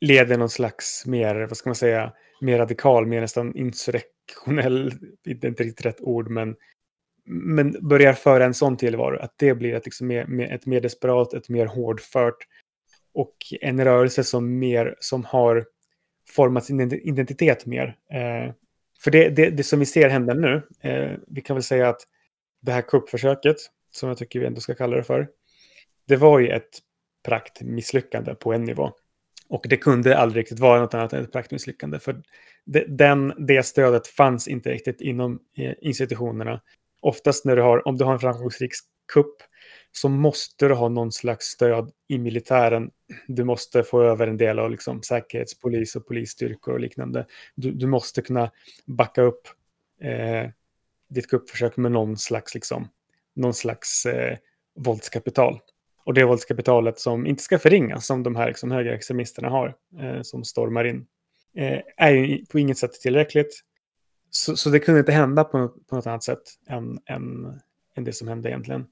leder 0.00 0.38
någon 0.38 0.50
slags 0.50 1.06
mer, 1.06 1.34
vad 1.34 1.56
ska 1.56 1.68
man 1.68 1.74
säga, 1.74 2.12
mer 2.40 2.58
radikal, 2.58 3.06
mer 3.06 3.20
nästan 3.20 3.56
insurrektionell, 3.56 4.92
det 5.24 5.30
är 5.30 5.48
inte 5.48 5.62
riktigt 5.62 5.86
rätt 5.86 6.00
ord, 6.00 6.30
men, 6.30 6.56
men 7.26 7.88
börjar 7.88 8.12
föra 8.12 8.44
en 8.44 8.54
sån 8.54 8.76
tillvaro, 8.76 9.18
att 9.18 9.34
det 9.36 9.54
blir 9.54 9.74
ett, 9.74 9.84
liksom 9.84 10.06
mer, 10.06 10.26
mer, 10.26 10.52
ett 10.52 10.66
mer 10.66 10.80
desperat, 10.80 11.34
ett 11.34 11.48
mer 11.48 11.66
hårdfört 11.66 12.46
och 13.14 13.36
en 13.60 13.84
rörelse 13.84 14.24
som 14.24 14.58
mer, 14.58 14.96
som 15.00 15.24
har 15.24 15.64
format 16.30 16.64
sin 16.64 16.80
identitet 16.80 17.66
mer. 17.66 17.96
Eh, 18.12 18.52
för 19.00 19.10
det, 19.10 19.28
det, 19.28 19.50
det 19.50 19.62
som 19.62 19.78
vi 19.78 19.86
ser 19.86 20.08
hända 20.08 20.34
nu, 20.34 20.62
eh, 20.82 21.12
vi 21.26 21.40
kan 21.40 21.56
väl 21.56 21.62
säga 21.62 21.88
att 21.88 22.00
det 22.62 22.72
här 22.72 22.82
kuppförsöket, 22.82 23.56
som 23.90 24.08
jag 24.08 24.18
tycker 24.18 24.40
vi 24.40 24.46
ändå 24.46 24.60
ska 24.60 24.74
kalla 24.74 24.96
det 24.96 25.02
för, 25.02 25.28
det 26.08 26.16
var 26.16 26.38
ju 26.38 26.48
ett 26.48 26.78
praktmisslyckande 27.28 28.34
på 28.34 28.52
en 28.52 28.64
nivå. 28.64 28.92
Och 29.48 29.66
det 29.68 29.76
kunde 29.76 30.18
aldrig 30.18 30.42
riktigt 30.42 30.58
vara 30.58 30.80
något 30.80 30.94
annat 30.94 31.12
än 31.12 31.24
ett 31.24 31.32
praktmisslyckande. 31.32 31.98
För 31.98 32.22
det, 32.64 32.84
den, 32.88 33.46
det 33.46 33.62
stödet 33.62 34.06
fanns 34.06 34.48
inte 34.48 34.70
riktigt 34.70 35.00
inom 35.00 35.38
eh, 35.56 35.74
institutionerna. 35.80 36.60
Oftast 37.00 37.44
när 37.44 37.56
du 37.56 37.62
har, 37.62 37.88
om 37.88 37.96
du 37.96 38.04
har 38.04 38.12
en 38.12 38.18
framgångsrik 38.18 38.72
kupp 39.12 39.36
så 39.92 40.08
måste 40.08 40.68
du 40.68 40.74
ha 40.74 40.88
någon 40.88 41.12
slags 41.12 41.46
stöd 41.46 41.92
i 42.08 42.18
militären. 42.18 42.90
Du 43.26 43.44
måste 43.44 43.82
få 43.82 44.02
över 44.02 44.26
en 44.26 44.36
del 44.36 44.58
av 44.58 44.70
liksom, 44.70 45.02
säkerhetspolis 45.02 45.96
och 45.96 46.06
polisstyrkor 46.06 46.74
och 46.74 46.80
liknande. 46.80 47.26
Du, 47.54 47.70
du 47.70 47.86
måste 47.86 48.22
kunna 48.22 48.50
backa 48.86 49.22
upp 49.22 49.48
eh, 50.00 50.50
ditt 51.08 51.26
kuppförsök 51.30 51.76
med 51.76 51.92
någon 51.92 52.16
slags, 52.16 52.54
liksom, 52.54 52.88
någon 53.36 53.54
slags 53.54 54.06
eh, 54.06 54.36
våldskapital. 54.74 55.60
Och 56.04 56.14
det 56.14 56.24
våldskapitalet 56.24 56.98
som 56.98 57.26
inte 57.26 57.42
ska 57.42 57.58
förringas, 57.58 58.06
som 58.06 58.22
de 58.22 58.36
här 58.36 58.48
liksom, 58.48 58.70
högerextremisterna 58.70 59.48
har, 59.48 59.76
eh, 60.00 60.22
som 60.22 60.44
stormar 60.44 60.84
in, 60.84 61.06
eh, 61.56 61.80
är 61.96 62.10
ju 62.10 62.46
på 62.46 62.58
inget 62.58 62.78
sätt 62.78 62.92
tillräckligt. 62.92 63.64
Så, 64.30 64.56
så 64.56 64.70
det 64.70 64.78
kunde 64.80 65.00
inte 65.00 65.12
hända 65.12 65.44
på, 65.44 65.58
något- 65.58 65.86
på 65.86 65.96
något 65.96 66.06
annat 66.06 66.24
sätt 66.24 66.42
än, 66.68 66.98
än, 67.06 67.60
än 67.94 68.04
det 68.04 68.12
som 68.12 68.28
hände 68.28 68.48
egentligen. 68.48 68.86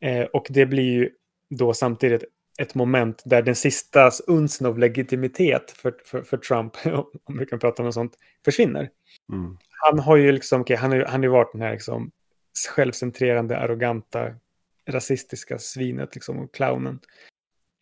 Eh, 0.00 0.24
och 0.24 0.46
det 0.50 0.66
blir 0.66 0.92
ju 0.92 1.10
då 1.50 1.74
samtidigt 1.74 2.24
ett 2.60 2.74
moment 2.74 3.22
där 3.24 3.42
den 3.42 3.54
sista 3.54 4.10
unsen 4.26 4.66
av 4.66 4.78
legitimitet 4.78 5.70
för, 5.70 5.94
för, 6.04 6.22
för 6.22 6.36
Trump, 6.36 6.72
om 7.24 7.38
vi 7.38 7.46
kan 7.46 7.58
prata 7.58 7.82
om 7.82 7.86
något 7.86 7.94
sånt, 7.94 8.16
försvinner. 8.44 8.90
Mm. 9.32 9.56
Han 9.68 9.98
har 9.98 10.16
ju 10.16 10.32
liksom, 10.32 10.60
okej, 10.60 10.76
han 10.76 10.90
har 10.92 11.04
han 11.04 11.22
har 11.22 11.28
varit 11.28 11.52
den 11.52 11.62
här 11.62 11.72
liksom 11.72 12.10
självcentrerande, 12.68 13.58
arroganta, 13.58 14.34
rasistiska 14.88 15.58
svinet 15.58 16.14
liksom, 16.14 16.38
och 16.38 16.54
clownen. 16.54 16.98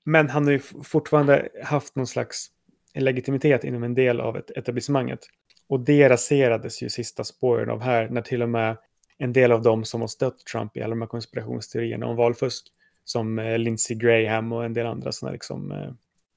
Men 0.05 0.29
han 0.29 0.45
har 0.45 0.53
ju 0.53 0.59
fortfarande 0.85 1.49
haft 1.65 1.97
någon 1.97 2.07
slags 2.07 2.47
legitimitet 2.95 3.65
inom 3.65 3.83
en 3.83 3.95
del 3.95 4.21
av 4.21 4.37
ett 4.37 4.51
etablissemanget. 4.51 5.21
Och 5.69 5.81
det 5.81 6.09
raserades 6.09 6.83
ju 6.83 6.89
sista 6.89 7.25
spåren 7.25 7.71
av 7.71 7.81
här, 7.81 8.09
när 8.09 8.23
till 8.23 8.43
och 8.43 8.49
med 8.49 8.77
en 9.19 9.33
del 9.33 9.53
av 9.53 9.63
dem 9.63 9.85
som 9.85 10.01
har 10.01 10.09
stött 10.09 10.39
Trump 10.39 10.77
i 10.77 10.83
alla 10.83 10.91
de 10.91 11.01
här 11.01 11.09
konspirationsteorierna 11.09 12.07
om 12.07 12.17
valfusk, 12.17 12.67
som 13.05 13.39
eh, 13.39 13.59
Lindsey 13.59 13.97
Graham 13.97 14.53
och 14.53 14.65
en 14.65 14.75
del 14.75 14.87
andra 14.87 15.13
sådana 15.13 15.33
liksom, 15.33 15.73
eh, 15.73 15.93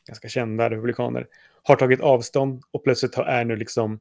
ganska 0.07 0.29
kända 0.29 0.69
republikaner, 0.69 1.27
har 1.63 1.75
tagit 1.75 2.01
avstånd 2.01 2.61
och 2.71 2.83
plötsligt 2.83 3.17
är 3.17 3.45
nu 3.45 3.55
liksom 3.55 3.99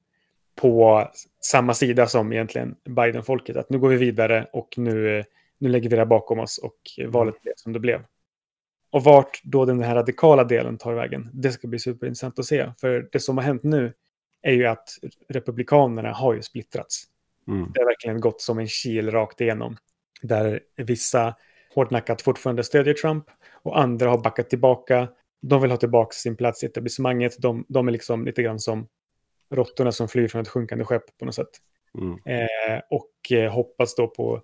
på 0.61 1.09
samma 1.41 1.75
sida 1.75 2.07
som 2.07 2.33
egentligen 2.33 2.77
Biden-folket. 2.85 3.57
Att 3.57 3.71
nu 3.71 3.79
går 3.79 3.89
vi 3.89 3.97
vidare 3.97 4.47
och 4.53 4.75
nu, 4.77 5.19
eh, 5.19 5.25
nu 5.59 5.69
lägger 5.69 5.91
vi 5.91 5.97
det 5.97 6.01
här 6.01 6.07
bakom 6.07 6.39
oss 6.39 6.59
och 6.59 6.77
eh, 6.99 7.09
valet 7.09 7.43
blev 7.43 7.53
som 7.57 7.73
det 7.73 7.81
blev. 7.81 8.05
Och 8.93 9.05
vart 9.05 9.41
då 9.45 9.65
den 9.65 9.83
här 9.83 9.95
radikala 9.95 10.45
delen 10.45 10.79
tar 10.79 10.95
vägen, 10.95 11.31
det 11.33 11.53
ska 11.53 11.69
bli 11.69 11.79
superintressant 11.79 12.39
att 12.39 12.47
se. 12.47 12.73
För 12.79 13.09
det 13.13 13.21
som 13.21 13.37
har 13.37 13.45
hänt 13.45 13.63
nu 13.63 13.93
är 14.43 14.53
ju 14.53 14.67
att 14.67 14.89
republikanerna 15.29 16.13
har 16.13 16.35
ju 16.35 16.43
splittrats. 16.43 17.05
Mm. 17.49 17.73
Det 17.75 17.81
har 17.81 17.87
verkligen 17.87 18.21
gått 18.21 18.41
som 18.41 18.59
en 18.59 18.67
kil 18.67 19.11
rakt 19.11 19.41
igenom. 19.41 19.77
Där 20.23 20.61
vissa 20.77 21.35
hårdnackat 21.75 22.23
fortfarande 22.23 22.65
stödjer 22.65 22.95
Trump 22.95 23.25
och 23.63 23.81
andra 23.81 24.11
har 24.11 24.19
backat 24.19 24.51
tillbaka. 24.51 25.09
De 25.43 25.63
vill 25.63 25.71
ha 25.71 25.79
tillbaka 25.79 26.13
sin 26.13 26.37
plats 26.37 26.63
i 26.63 26.67
etablissemanget. 26.67 27.37
De, 27.39 27.65
de 27.69 27.89
är 27.89 27.93
liksom 27.93 28.25
lite 28.25 28.43
grann 28.43 28.59
som 28.59 28.89
råttorna 29.55 29.93
som 29.93 30.09
flyr 30.09 30.29
från 30.29 30.43
ett 30.43 30.49
sjunkande 30.49 30.85
skepp 30.85 31.19
på 31.19 31.25
något 31.25 31.35
sätt. 31.35 31.51
Mm. 31.99 32.13
Eh, 32.13 32.81
och 32.91 33.33
eh, 33.33 33.53
hoppas 33.53 33.95
då 33.95 34.07
på, 34.07 34.43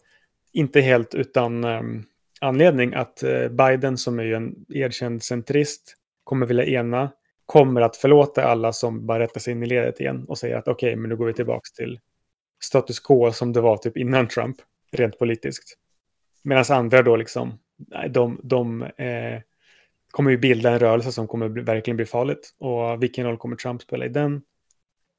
inte 0.53 0.81
helt 0.81 1.15
utan 1.15 1.65
ehm, 1.65 2.05
anledning, 2.41 2.95
att 2.95 3.23
eh, 3.23 3.49
Biden 3.49 3.99
som 3.99 4.19
är 4.19 4.25
ju 4.25 4.35
en 4.35 4.67
erkänd 4.69 5.23
centrist 5.23 5.95
kommer 6.25 6.47
vilja 6.47 6.65
ena, 6.65 7.11
kommer 7.47 7.81
att 7.81 7.97
förlåta 7.97 8.45
alla 8.45 8.73
som 8.73 9.07
bara 9.07 9.19
rättar 9.19 9.41
sig 9.41 9.53
in 9.53 9.62
i 9.62 9.67
ledet 9.67 10.00
igen 10.00 10.25
och 10.29 10.38
säger 10.38 10.57
att 10.57 10.69
okej, 10.69 10.97
men 10.97 11.09
nu 11.09 11.17
går 11.17 11.26
vi 11.26 11.33
tillbaka 11.33 11.69
till 11.76 12.00
status 12.66 13.00
quo 13.00 13.32
som 13.32 13.52
det 13.52 13.61
var 13.61 13.76
typ 13.76 13.96
innan 13.96 14.28
Trump, 14.28 14.56
rent 14.92 15.18
politiskt. 15.18 15.78
Medan 16.42 16.64
andra 16.70 17.02
då 17.02 17.16
liksom, 17.16 17.58
de, 18.11 18.40
de 18.42 18.82
eh, 18.82 19.40
kommer 20.11 20.30
ju 20.30 20.38
bilda 20.38 20.70
en 20.70 20.78
rörelse 20.78 21.12
som 21.12 21.28
kommer 21.28 21.49
bli, 21.49 21.62
verkligen 21.62 21.96
bli 21.96 22.06
farligt. 22.06 22.54
Och 22.58 23.02
vilken 23.02 23.26
roll 23.26 23.37
kommer 23.37 23.56
Trump 23.56 23.82
spela 23.82 24.06
i 24.06 24.08
den? 24.08 24.42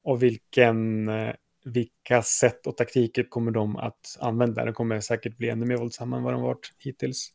Och 0.04 0.22
vilken, 0.22 1.08
eh, 1.08 1.34
vilka 1.64 2.22
sätt 2.22 2.66
och 2.66 2.76
taktiker 2.76 3.24
kommer 3.24 3.50
de 3.50 3.76
att 3.76 4.16
använda? 4.20 4.64
De 4.64 4.74
kommer 4.74 5.00
säkert 5.00 5.36
bli 5.36 5.48
ännu 5.48 5.66
mer 5.66 5.76
våldsamma 5.76 6.16
än 6.16 6.22
vad 6.22 6.32
de 6.32 6.42
varit 6.42 6.72
hittills. 6.78 7.32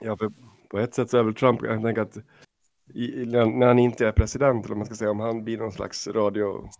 Ja, 0.00 0.16
för 0.16 0.32
på 0.68 0.78
ett 0.78 0.94
sätt 0.94 1.10
så 1.10 1.18
är 1.18 1.22
väl 1.22 1.34
Trump, 1.34 1.62
jag 1.62 1.82
tänker 1.82 2.02
att 2.02 2.16
i, 2.94 3.24
när 3.26 3.66
han 3.66 3.78
inte 3.78 4.06
är 4.06 4.12
president, 4.12 4.66
eller 4.66 4.76
man 4.76 4.86
ska 4.86 4.94
säga, 4.94 5.10
om 5.10 5.20
han 5.20 5.44
blir 5.44 5.58
någon 5.58 5.72
slags 5.72 6.08
radio 6.08 6.70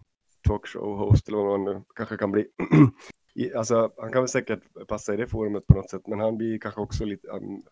talkshow-host 0.48 1.28
eller 1.28 1.38
vad 1.38 1.60
man 1.60 1.74
nu 1.74 1.82
kanske 1.94 2.16
kan 2.16 2.32
bli. 2.32 2.46
I, 3.34 3.54
alltså, 3.54 3.92
han 3.96 4.12
kan 4.12 4.22
väl 4.22 4.28
säkert 4.28 4.62
passa 4.88 5.14
i 5.14 5.16
det 5.16 5.26
forumet 5.26 5.66
på 5.66 5.74
något 5.74 5.90
sätt, 5.90 6.06
men 6.06 6.20
han 6.20 6.36
blir 6.36 6.58
kanske 6.58 6.80
också 6.80 7.04
lite 7.04 7.28
um, 7.28 7.62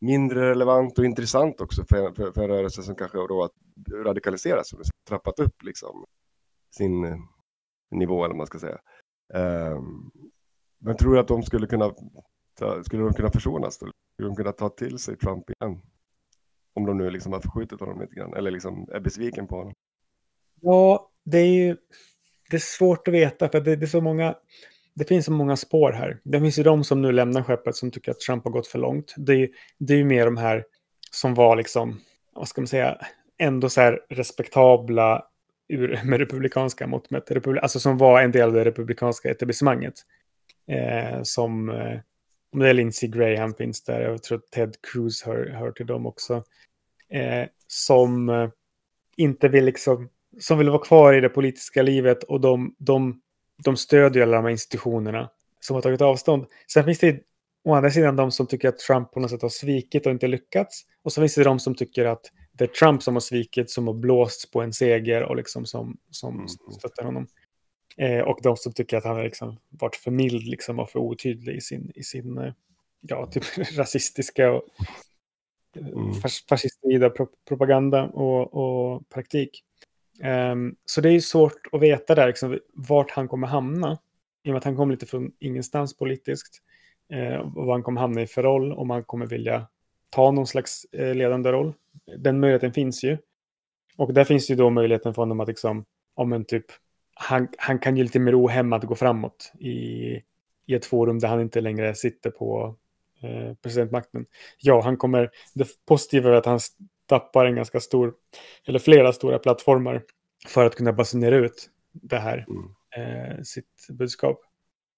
mindre 0.00 0.50
relevant 0.50 0.98
och 0.98 1.04
intressant 1.04 1.60
också 1.60 1.84
för, 1.84 2.12
för, 2.12 2.32
för 2.32 2.42
en 2.42 2.48
rörelse 2.48 2.82
som 2.82 2.94
kanske 2.94 3.18
då 3.18 3.44
att 3.44 3.52
radikaliseras, 4.04 4.68
som 4.68 4.80
trappat 5.08 5.40
upp 5.40 5.62
liksom 5.62 6.04
sin 6.76 7.04
eh, 7.04 7.16
nivå 7.90 8.24
eller 8.24 8.34
vad 8.34 8.36
man 8.36 8.46
ska 8.46 8.58
säga. 8.58 8.78
Um, 9.34 10.10
men 10.78 10.96
tror 10.96 11.14
du 11.14 11.20
att 11.20 11.28
de 11.28 11.42
skulle 11.42 11.66
kunna, 11.66 11.94
ta, 12.58 12.84
skulle 12.84 13.02
de 13.02 13.12
kunna 13.12 13.30
försonas? 13.30 13.78
Då? 13.78 13.92
Skulle 14.12 14.28
de 14.28 14.36
kunna 14.36 14.52
ta 14.52 14.68
till 14.68 14.98
sig 14.98 15.16
Trump 15.16 15.50
igen? 15.50 15.82
Om 16.74 16.86
de 16.86 16.98
nu 16.98 17.10
liksom 17.10 17.32
har 17.32 17.40
förskjutit 17.40 17.80
honom 17.80 18.00
lite 18.00 18.14
grann, 18.14 18.34
eller 18.34 18.50
liksom 18.50 18.88
är 18.92 19.00
besviken 19.00 19.46
på 19.46 19.56
honom. 19.56 19.74
Ja, 20.60 21.10
det 21.30 21.38
är 21.38 21.46
ju 21.46 21.76
det 22.50 22.56
är 22.56 22.60
svårt 22.60 23.08
att 23.08 23.14
veta 23.14 23.48
för 23.48 23.60
det, 23.60 23.76
det 23.76 23.84
är 23.84 23.86
så 23.86 24.00
många. 24.00 24.34
Det 24.94 25.04
finns 25.04 25.24
så 25.26 25.32
många 25.32 25.56
spår 25.56 25.92
här. 25.92 26.20
Det 26.24 26.40
finns 26.40 26.58
ju 26.58 26.62
de 26.62 26.84
som 26.84 27.02
nu 27.02 27.12
lämnar 27.12 27.42
skeppet 27.42 27.76
som 27.76 27.90
tycker 27.90 28.10
att 28.10 28.20
Trump 28.20 28.44
har 28.44 28.50
gått 28.50 28.66
för 28.66 28.78
långt. 28.78 29.14
Det 29.16 29.32
är, 29.32 29.36
ju- 29.36 29.52
det 29.78 29.92
är 29.94 29.98
ju 29.98 30.04
mer 30.04 30.24
de 30.24 30.36
här 30.36 30.64
som 31.10 31.34
var 31.34 31.56
liksom, 31.56 32.00
vad 32.34 32.48
ska 32.48 32.60
man 32.60 32.68
säga, 32.68 32.98
ändå 33.38 33.68
så 33.68 33.80
här 33.80 34.00
respektabla 34.08 35.24
ur, 35.68 36.00
med 36.04 36.18
republikanska 36.20 36.86
mått 36.86 37.10
mätt. 37.10 37.30
Republi- 37.30 37.58
alltså 37.60 37.80
som 37.80 37.98
var 37.98 38.22
en 38.22 38.32
del 38.32 38.48
av 38.48 38.52
det 38.54 38.64
republikanska 38.64 39.30
etablissemanget. 39.30 39.94
Eh, 40.70 41.22
som, 41.22 41.68
eh, 41.68 41.98
om 42.52 42.58
det 42.60 42.68
är 42.68 42.74
Lindsey 42.74 43.08
Graham 43.08 43.54
finns 43.54 43.84
där, 43.84 44.00
jag 44.00 44.22
tror 44.22 44.38
att 44.38 44.50
Ted 44.50 44.74
Cruz 44.92 45.22
hör, 45.22 45.46
hör 45.50 45.70
till 45.72 45.86
dem 45.86 46.06
också. 46.06 46.34
Eh, 47.10 47.48
som 47.66 48.28
eh, 48.28 48.48
inte 49.16 49.48
vill 49.48 49.64
liksom 49.64 50.08
som 50.40 50.58
vill 50.58 50.68
vara 50.70 50.82
kvar 50.84 51.12
i 51.14 51.20
det 51.20 51.28
politiska 51.28 51.82
livet 51.82 52.24
och 52.24 52.40
de, 52.40 52.74
de, 52.78 53.20
de 53.64 53.76
stödjer 53.76 54.22
alla 54.22 54.36
de 54.36 54.42
här 54.44 54.50
institutionerna 54.50 55.30
som 55.60 55.74
har 55.74 55.82
tagit 55.82 56.00
avstånd. 56.00 56.46
Sen 56.72 56.84
finns 56.84 56.98
det 56.98 57.20
å 57.64 57.74
andra 57.74 57.90
sidan 57.90 58.16
de 58.16 58.30
som 58.32 58.46
tycker 58.46 58.68
att 58.68 58.78
Trump 58.78 59.12
på 59.12 59.20
något 59.20 59.30
sätt 59.30 59.42
har 59.42 59.48
svikit 59.48 60.06
och 60.06 60.12
inte 60.12 60.26
lyckats. 60.26 60.82
Och 61.02 61.12
så 61.12 61.20
finns 61.20 61.34
det 61.34 61.44
de 61.44 61.58
som 61.58 61.74
tycker 61.74 62.04
att 62.04 62.20
det 62.52 62.64
är 62.64 62.68
Trump 62.68 63.02
som 63.02 63.14
har 63.14 63.20
svikit, 63.20 63.70
som 63.70 63.86
har 63.86 63.94
blåst 63.94 64.52
på 64.52 64.60
en 64.60 64.72
seger 64.72 65.22
och 65.22 65.36
liksom 65.36 65.66
som, 65.66 65.96
som 66.10 66.34
Mm. 66.34 66.48
stöttar 66.48 67.04
honom. 67.04 67.26
Eh, 67.96 68.20
och 68.20 68.38
de 68.42 68.56
som 68.56 68.72
tycker 68.72 68.96
att 68.96 69.04
han 69.04 69.16
har 69.16 69.24
liksom 69.24 69.58
varit 69.68 69.96
för 69.96 70.10
mild 70.10 70.42
liksom, 70.46 70.78
och 70.78 70.90
för 70.90 70.98
otydlig 70.98 71.56
i 71.56 71.60
sin, 71.60 71.92
i 71.94 72.02
sin 72.02 72.38
eh, 72.38 72.52
ja, 73.00 73.26
typ 73.26 73.44
rasistiska 73.78 74.50
och 74.52 74.62
Mm. 75.76 76.14
fas 76.14 76.44
fascistoida 76.48 77.10
pro 77.10 77.26
propaganda 77.48 78.04
och, 78.04 78.54
och 78.54 79.08
praktik. 79.08 79.64
Um, 80.24 80.76
så 80.84 81.00
det 81.00 81.08
är 81.08 81.12
ju 81.12 81.20
svårt 81.20 81.66
att 81.72 81.82
veta 81.82 82.14
där 82.14 82.26
liksom, 82.26 82.58
vart 82.72 83.10
han 83.10 83.28
kommer 83.28 83.46
hamna. 83.46 83.98
I 84.42 84.48
och 84.48 84.52
med 84.52 84.58
att 84.58 84.64
han 84.64 84.76
kommer 84.76 84.92
lite 84.92 85.06
från 85.06 85.32
ingenstans 85.38 85.96
politiskt. 85.96 86.62
Uh, 87.14 87.36
och 87.36 87.66
vad 87.66 87.74
han 87.74 87.82
kommer 87.82 88.00
hamna 88.00 88.22
i 88.22 88.26
för 88.26 88.42
roll. 88.42 88.72
Om 88.72 88.90
han 88.90 89.04
kommer 89.04 89.26
vilja 89.26 89.66
ta 90.10 90.30
någon 90.30 90.46
slags 90.46 90.86
uh, 90.98 91.14
ledande 91.14 91.52
roll. 91.52 91.74
Den 92.18 92.40
möjligheten 92.40 92.72
finns 92.72 93.04
ju. 93.04 93.18
Och 93.96 94.14
där 94.14 94.24
finns 94.24 94.50
ju 94.50 94.54
då 94.54 94.70
möjligheten 94.70 95.14
för 95.14 95.22
honom 95.22 95.40
att 95.40 95.48
liksom, 95.48 95.84
om 96.14 96.32
en 96.32 96.44
typ, 96.44 96.64
han, 97.14 97.48
han 97.58 97.78
kan 97.78 97.96
ju 97.96 98.02
lite 98.02 98.18
mer 98.18 98.40
ohämmat 98.42 98.84
gå 98.84 98.94
framåt 98.94 99.52
i, 99.58 99.72
i 100.66 100.74
ett 100.74 100.86
forum 100.86 101.18
där 101.18 101.28
han 101.28 101.40
inte 101.40 101.60
längre 101.60 101.94
sitter 101.94 102.30
på 102.30 102.76
eh, 103.22 103.54
presidentmakten. 103.54 104.26
Ja, 104.58 104.80
han 104.80 104.96
kommer, 104.96 105.30
det 105.54 105.68
positiva 105.86 106.30
är 106.30 106.32
att 106.32 106.46
han 106.46 106.60
tappar 107.08 107.46
en 107.46 107.54
ganska 107.56 107.80
stor, 107.80 108.14
eller 108.66 108.78
flera 108.78 109.12
stora 109.12 109.38
plattformar 109.38 110.02
för 110.46 110.64
att 110.64 110.74
kunna 110.74 110.92
basunera 110.92 111.36
ut 111.36 111.70
det 111.92 112.18
här, 112.18 112.46
Mm. 112.48 113.28
eh, 113.30 113.42
sitt 113.42 113.86
budskap. 113.90 114.40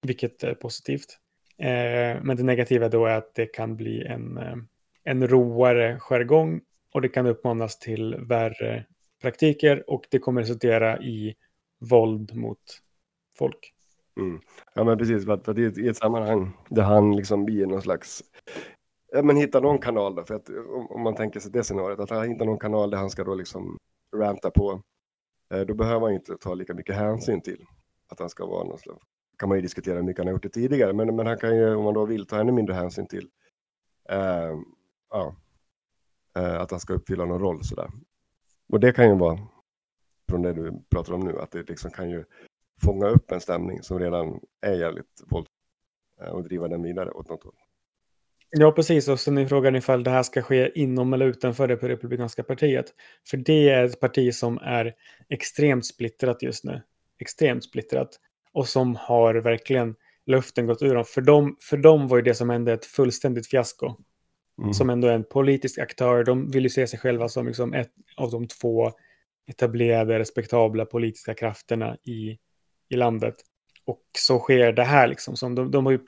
Vilket 0.07 0.43
är 0.45 0.55
positivt. 0.55 1.19
Eh, 1.59 2.23
men 2.23 2.37
det 2.37 2.43
negativa 2.43 2.89
då 2.89 3.07
är 3.07 3.17
att 3.17 3.35
det 3.35 3.47
kan 3.47 3.77
bli 3.77 4.05
en, 4.07 4.37
eh, 4.39 4.57
en 5.05 5.29
roare 5.29 5.99
jargong 6.01 6.61
och 6.95 7.03
det 7.03 7.09
kan 7.09 7.27
uppmanas 7.27 7.79
till 7.79 8.17
värre 8.19 8.87
praktiker 9.23 9.91
och 9.91 10.05
det 10.11 10.19
kommer 10.19 10.41
resultera 10.41 11.03
i 11.03 11.35
våld 11.81 12.35
mot 12.37 12.63
folk. 13.39 13.73
Mm. 14.21 14.41
Ja 14.75 14.85
men 14.85 14.99
precis, 14.99 15.25
för 15.25 15.33
att, 15.33 15.45
för 15.45 15.53
att 15.53 15.59
i, 15.59 15.65
ett, 15.65 15.79
i 15.79 15.89
ett 15.89 15.97
sammanhang 15.97 16.53
där 16.69 16.83
han 16.83 17.17
liksom 17.17 17.45
blir 17.45 17.67
någon 17.67 17.83
slags, 17.83 18.23
ja 19.13 19.23
men 19.23 19.37
hitta 19.37 19.61
någon 19.61 19.79
kanal 19.79 20.15
då, 20.15 20.25
för 20.25 20.35
att 20.35 20.49
om, 20.49 20.87
om 20.91 21.03
man 21.03 21.15
tänker 21.15 21.41
sig 21.41 21.53
det 21.53 21.65
scenariot, 21.65 22.01
att 22.01 22.11
han 22.11 22.29
hittar 22.29 22.45
någon 22.45 22.59
kanal 22.59 22.91
där 22.91 22.99
han 22.99 23.11
ska 23.11 23.25
då 23.25 23.35
liksom 23.35 23.79
ranta 24.17 24.51
på, 24.51 24.83
eh, 25.55 25.61
då 25.61 25.75
behöver 25.75 26.01
han 26.01 26.15
inte 26.15 26.37
ta 26.37 26.55
lika 26.55 26.75
mycket 26.75 26.97
hänsyn 26.97 27.41
till 27.41 27.65
att 28.09 28.21
han 28.21 28.31
ska 28.31 28.47
vara 28.47 28.65
någon 28.65 28.79
slags, 28.79 29.03
kan 29.39 29.49
man 29.49 29.59
ju 29.59 29.63
diskutera 29.63 29.97
hur 29.97 30.03
mycket 30.03 30.19
han 30.19 30.27
har 30.27 30.33
gjort 30.33 30.43
det 30.43 30.49
tidigare, 30.49 30.93
men, 30.93 31.17
men 31.17 31.27
han 31.27 31.39
kan 31.39 31.57
ju, 31.57 31.75
om 31.75 31.85
man 31.85 31.95
då 31.95 32.05
vill, 32.05 32.27
ta 32.27 32.41
ännu 32.41 32.53
mindre 32.53 32.75
hänsyn 32.75 33.07
till, 33.07 33.29
eh, 34.09 34.57
ja, 35.11 35.37
eh, 36.37 36.61
att 36.61 36.71
han 36.71 36.81
ska 36.81 36.95
uppfylla 36.95 37.25
någon 37.25 37.41
roll 37.41 37.65
sådär. 37.65 37.91
Och 38.69 38.81
det 38.81 38.93
kan 38.93 39.09
ju 39.09 39.17
vara, 39.17 39.39
från 40.29 40.43
det 40.43 40.53
du 40.53 40.83
pratar 40.91 41.13
om 41.13 41.21
nu, 41.21 41.41
att 41.41 41.51
det 41.51 41.69
liksom 41.69 41.91
kan 41.91 42.11
ju 42.11 42.25
fånga 42.83 43.09
upp 43.09 43.31
en 43.31 43.41
stämning 43.41 43.83
som 43.83 43.99
redan 43.99 44.41
är 44.61 44.75
jävligt 44.75 45.23
våldsam 45.27 45.55
eh, 46.21 46.29
och 46.29 46.43
driva 46.43 46.69
den 46.69 46.83
vidare 46.83 47.11
åt 47.11 47.29
något 47.29 47.45
håll. 47.45 47.55
Ja, 48.51 48.73
precis. 48.73 49.09
Och 49.09 49.21
sen 49.21 49.39
är 49.39 49.47
frågan 49.47 49.77
ifall 49.77 50.05
det 50.05 50.11
här 50.11 50.23
ska 50.23 50.43
ske 50.43 50.81
inom 50.81 51.13
eller 51.13 51.27
utanför 51.27 51.69
det 51.69 51.75
republikanska 51.75 52.43
partiet. 52.43 52.87
För 53.31 53.37
det 53.37 53.69
är 53.69 53.85
ett 53.85 54.01
parti 54.01 54.35
som 54.35 54.59
är 54.59 54.95
extremt 55.29 55.87
splittrat 55.87 56.43
just 56.43 56.65
nu. 56.65 56.83
Extremt 57.19 57.65
splittrat. 57.65 58.09
Och 58.53 58.69
som 58.69 58.97
har 58.97 59.35
verkligen 59.35 59.95
luften 60.27 60.67
gått 60.67 60.83
ur 60.83 60.95
dem. 60.95 61.05
För 61.05 61.21
dem, 61.21 61.57
för 61.61 61.77
dem 61.77 62.09
var 62.09 62.17
ju 62.17 62.23
det 62.23 62.35
som 62.35 62.51
hände 62.51 62.73
ett 62.73 62.85
fullständigt 62.85 63.47
fiasko. 63.47 63.95
Mm. 64.59 64.75
Som 64.75 64.91
ändå 64.91 65.09
är 65.09 65.13
en 65.13 65.25
politisk 65.25 65.79
aktör. 65.79 66.25
De 66.25 66.51
vill 66.51 66.63
ju 66.63 66.71
se 66.71 66.87
sig 66.87 66.99
själva 66.99 67.29
som 67.29 67.47
liksom 67.47 67.75
ett 67.75 67.91
av 68.17 68.31
de 68.31 68.47
två 68.47 68.93
etablerade, 69.47 70.19
respektabla 70.19 70.85
politiska 70.85 71.35
krafterna 71.35 71.97
i, 72.05 72.39
i 72.89 72.97
landet. 72.97 73.35
Och 73.85 74.03
så 74.19 74.39
sker 74.39 74.73
det 74.73 74.85
här 74.85 75.09
liksom. 75.09 75.37
Som 75.37 75.55
de, 75.55 75.71
de 75.71 75.87
har 75.87 75.93
ju 75.93 75.99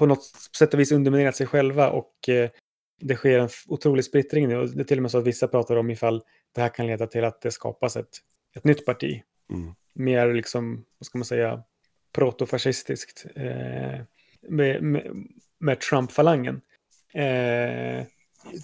på 0.00 0.06
något 0.06 0.24
sätt 0.58 0.74
och 0.74 0.80
vis 0.80 0.92
underminerat 0.92 1.36
sig 1.36 1.46
själva 1.46 1.90
och 1.90 2.28
eh, 2.28 2.50
det 3.00 3.16
sker 3.16 3.38
en 3.38 3.48
otrolig 3.68 4.04
splittring 4.04 4.48
nu. 4.48 4.56
Och 4.56 4.68
det 4.68 4.80
är 4.80 4.84
till 4.84 4.98
och 4.98 5.02
med 5.02 5.10
så 5.10 5.18
att 5.18 5.26
vissa 5.26 5.48
pratar 5.48 5.76
om 5.76 5.90
ifall 5.90 6.22
det 6.54 6.60
här 6.60 6.68
kan 6.68 6.86
leda 6.86 7.06
till 7.06 7.24
att 7.24 7.42
det 7.42 7.50
skapas 7.50 7.96
ett, 7.96 8.08
ett 8.56 8.64
nytt 8.64 8.86
parti. 8.86 9.22
Mm. 9.52 9.74
Mer 9.94 10.34
liksom, 10.34 10.84
vad 10.98 11.06
ska 11.06 11.18
man 11.18 11.24
säga, 11.24 11.62
protofascistiskt. 12.12 13.26
Eh, 13.36 14.00
med, 14.48 14.82
med, 14.82 15.26
med 15.58 15.80
Trump-falangen. 15.80 16.60
Eh, 17.14 18.04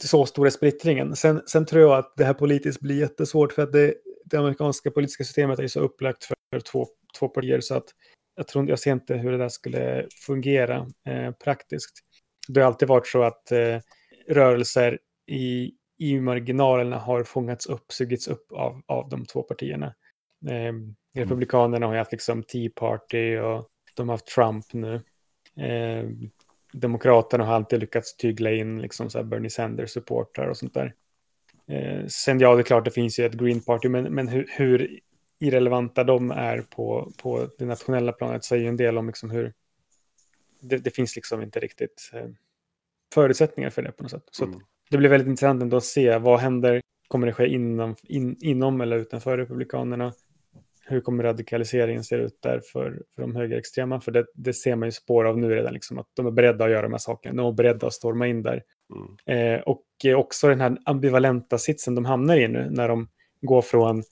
så 0.00 0.26
stor 0.26 0.46
är 0.46 0.50
splittringen. 0.50 1.16
Sen, 1.16 1.42
sen 1.46 1.66
tror 1.66 1.82
jag 1.82 1.98
att 1.98 2.16
det 2.16 2.24
här 2.24 2.34
politiskt 2.34 2.80
blir 2.80 3.00
jättesvårt 3.00 3.52
för 3.52 3.62
att 3.62 3.72
det, 3.72 3.94
det 4.24 4.36
amerikanska 4.36 4.90
politiska 4.90 5.24
systemet 5.24 5.58
är 5.58 5.68
så 5.68 5.80
upplagt 5.80 6.24
för 6.24 6.60
två, 6.60 6.86
två 7.18 7.28
partier 7.28 7.60
så 7.60 7.74
att 7.74 7.88
jag, 8.36 8.48
tror, 8.48 8.68
jag 8.68 8.78
ser 8.78 8.92
inte 8.92 9.14
hur 9.14 9.32
det 9.32 9.38
där 9.38 9.48
skulle 9.48 10.06
fungera 10.26 10.86
eh, 11.08 11.30
praktiskt. 11.30 11.92
Det 12.48 12.60
har 12.60 12.66
alltid 12.66 12.88
varit 12.88 13.06
så 13.06 13.22
att 13.22 13.52
eh, 13.52 13.78
rörelser 14.28 14.98
i, 15.26 15.72
i 15.98 16.20
marginalerna 16.20 16.98
har 16.98 17.24
fångats 17.24 17.66
upp, 17.66 17.92
sugits 17.92 18.28
upp 18.28 18.52
av, 18.52 18.82
av 18.86 19.08
de 19.08 19.24
två 19.24 19.42
partierna. 19.42 19.94
Eh, 20.48 20.72
Republikanerna 21.14 21.86
har 21.86 21.92
ju 21.92 21.98
haft 21.98 22.12
liksom 22.12 22.42
Tea 22.42 22.70
Party 22.74 23.36
och 23.36 23.68
de 23.94 24.08
har 24.08 24.14
haft 24.14 24.26
Trump 24.26 24.72
nu. 24.72 24.94
Eh, 25.56 26.10
Demokraterna 26.72 27.44
har 27.44 27.54
alltid 27.54 27.80
lyckats 27.80 28.16
tygla 28.16 28.50
in 28.50 28.82
liksom 28.82 29.10
så 29.10 29.22
Bernie 29.22 29.48
Sanders-supportrar 29.48 30.48
och 30.48 30.56
sånt 30.56 30.74
där. 30.74 30.94
Eh, 31.68 32.06
sen 32.06 32.40
ja, 32.40 32.54
det 32.54 32.60
är 32.60 32.64
klart 32.64 32.84
det 32.84 32.90
finns 32.90 33.18
ju 33.18 33.26
ett 33.26 33.32
Green 33.32 33.60
Party, 33.60 33.88
men, 33.88 34.14
men 34.14 34.28
hur, 34.28 34.46
hur 34.48 35.00
irrelevanta 35.38 36.04
de 36.04 36.30
är 36.30 36.62
på, 36.62 37.12
på 37.22 37.48
det 37.58 37.64
nationella 37.64 38.12
planet 38.12 38.44
säger 38.44 38.62
ju 38.62 38.68
en 38.68 38.76
del 38.76 38.98
om 38.98 39.06
liksom 39.06 39.30
hur 39.30 39.52
det, 40.60 40.76
det 40.76 40.90
finns 40.90 41.16
liksom 41.16 41.42
inte 41.42 41.60
riktigt 41.60 42.10
eh, 42.12 42.26
förutsättningar 43.14 43.70
för 43.70 43.82
det 43.82 43.92
på 43.92 44.02
något 44.02 44.10
sätt. 44.10 44.24
Så 44.30 44.44
Mm. 44.44 44.58
det 44.90 44.98
blir 44.98 45.10
väldigt 45.10 45.28
intressant 45.28 45.62
ändå 45.62 45.76
att 45.76 45.84
se 45.84 46.18
vad 46.18 46.40
händer. 46.40 46.80
Kommer 47.08 47.26
det 47.26 47.32
ske 47.32 47.46
inom, 47.46 47.94
in, 48.02 48.36
inom 48.40 48.80
eller 48.80 48.96
utanför 48.96 49.38
Republikanerna? 49.38 50.12
Hur 50.88 51.00
kommer 51.00 51.24
radikaliseringen 51.24 52.04
se 52.04 52.16
ut 52.16 52.38
där 52.42 52.60
för, 52.72 53.02
för 53.14 53.22
de 53.22 53.36
högerextrema? 53.36 54.00
För 54.00 54.12
det, 54.12 54.26
det 54.34 54.52
ser 54.52 54.76
man 54.76 54.88
ju 54.88 54.92
spår 54.92 55.24
av 55.24 55.38
nu 55.38 55.54
redan, 55.54 55.72
liksom, 55.74 55.98
att 55.98 56.06
de 56.14 56.26
är 56.26 56.30
beredda 56.30 56.64
att 56.64 56.70
göra 56.70 56.82
de 56.82 56.92
här 56.92 56.98
sakerna. 56.98 57.42
De 57.42 57.48
är 57.48 57.52
beredda 57.56 57.86
att 57.86 57.92
storma 57.92 58.26
in 58.26 58.42
där. 58.42 58.62
Mm. 59.26 59.54
Eh, 59.56 59.60
och 59.60 59.84
eh, 60.04 60.18
också 60.18 60.48
den 60.48 60.60
här 60.60 60.76
ambivalenta 60.84 61.58
sitsen 61.58 61.94
de 61.94 62.04
hamnar 62.04 62.36
i 62.36 62.48
nu 62.48 62.68
när 62.70 62.88
de 62.88 63.08
går 63.40 63.62
från, 63.62 64.02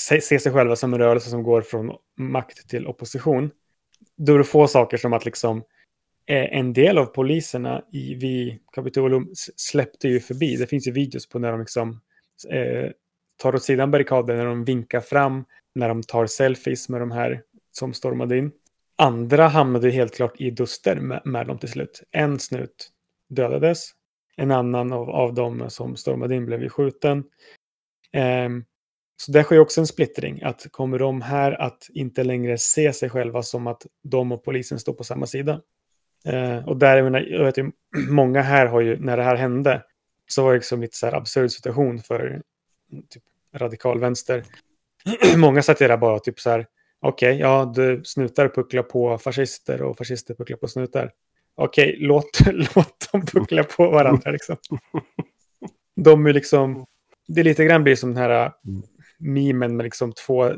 se, 0.00 0.20
se 0.20 0.38
sig 0.38 0.52
själva 0.52 0.76
som 0.76 0.94
en 0.94 1.00
rörelse 1.00 1.30
som 1.30 1.42
går 1.42 1.62
från 1.62 1.90
makt 2.18 2.68
till 2.68 2.86
opposition. 2.86 3.50
Då 4.16 4.34
är 4.34 4.38
det 4.38 4.44
få 4.44 4.68
saker 4.68 4.96
som 4.96 5.12
att 5.12 5.24
liksom 5.24 5.58
eh, 6.26 6.58
en 6.58 6.72
del 6.72 6.98
av 6.98 7.06
poliserna 7.06 7.84
i 7.92 8.14
vid 8.14 8.58
Kapitolium 8.72 9.30
släppte 9.56 10.08
ju 10.08 10.20
förbi. 10.20 10.56
Det 10.56 10.66
finns 10.66 10.88
ju 10.88 10.92
videos 10.92 11.28
på 11.28 11.38
när 11.38 11.50
de 11.50 11.60
liksom 11.60 12.00
eh, 12.50 12.90
tar 13.36 13.54
åt 13.54 13.62
sidan 13.62 13.90
barrikaden, 13.90 14.36
när 14.36 14.46
de 14.46 14.64
vinkar 14.64 15.00
fram, 15.00 15.44
när 15.74 15.88
de 15.88 16.02
tar 16.02 16.26
selfies 16.26 16.88
med 16.88 17.00
de 17.00 17.10
här 17.10 17.42
som 17.70 17.94
stormade 17.94 18.38
in. 18.38 18.52
Andra 18.96 19.48
hamnade 19.48 19.90
helt 19.90 20.14
klart 20.14 20.40
i 20.40 20.50
duster 20.50 20.96
med, 20.96 21.22
med 21.24 21.46
dem 21.46 21.58
till 21.58 21.68
slut. 21.68 22.02
En 22.10 22.38
snut 22.38 22.90
dödades. 23.28 23.90
En 24.36 24.50
annan 24.50 24.92
av, 24.92 25.10
av 25.10 25.34
dem 25.34 25.70
som 25.70 25.96
stormade 25.96 26.34
in 26.34 26.46
blev 26.46 26.62
ju 26.62 26.68
skjuten. 26.68 27.24
Ehm, 28.12 28.64
så 29.16 29.32
det 29.32 29.42
sker 29.42 29.58
också 29.58 29.80
en 29.80 29.86
splittring. 29.86 30.42
Att 30.42 30.66
kommer 30.70 30.98
de 30.98 31.22
här 31.22 31.62
att 31.62 31.86
inte 31.94 32.24
längre 32.24 32.58
se 32.58 32.92
sig 32.92 33.10
själva 33.10 33.42
som 33.42 33.66
att 33.66 33.86
de 34.02 34.32
och 34.32 34.44
polisen 34.44 34.78
står 34.78 34.92
på 34.92 35.04
samma 35.04 35.26
sida? 35.26 35.60
Eh, 36.24 36.68
och 36.68 36.76
där, 36.76 36.96
jag, 36.96 37.04
menar, 37.04 37.20
jag 37.20 37.44
vet 37.44 37.58
ju, 37.58 37.70
många 38.08 38.42
här 38.42 38.66
har 38.66 38.80
ju, 38.80 39.00
när 39.00 39.16
det 39.16 39.22
här 39.22 39.36
hände, 39.36 39.82
så 40.26 40.44
var 40.44 40.52
det 40.52 40.58
liksom 40.58 40.80
lite 40.80 40.96
så 40.96 41.06
här 41.06 41.12
absurd 41.14 41.50
situation 41.50 41.98
för 41.98 42.42
typ, 43.10 43.22
radikal 43.54 44.00
vänster. 44.00 44.44
många 45.36 45.62
satt 45.62 45.80
ju 45.80 45.88
där 45.88 45.96
bara 45.96 46.18
typ 46.18 46.40
så 46.40 46.50
här, 46.50 46.66
okej, 47.00 47.38
ja, 47.38 47.72
du 47.76 48.02
snutar 48.04 48.48
pucklar 48.48 48.82
på 48.82 49.18
fascister 49.18 49.82
och 49.82 49.98
fascister 49.98 50.34
pucklar 50.34 50.56
på 50.56 50.68
snutar. 50.68 51.12
Okej, 51.54 51.96
låt, 51.98 52.40
låt 52.76 53.12
dem 53.12 53.26
puckla 53.26 53.64
på 53.64 53.90
varandra 53.90 54.30
liksom. 54.30 54.56
De 55.96 56.26
är 56.26 56.32
liksom, 56.32 56.86
det 57.28 57.40
är 57.40 57.44
lite 57.44 57.64
grann 57.64 57.82
blir 57.84 57.96
som 57.96 58.14
den 58.14 58.22
här 58.22 58.52
memen 59.24 59.76
med 59.76 59.84
liksom 59.84 60.12
två 60.12 60.44
sp- 60.44 60.56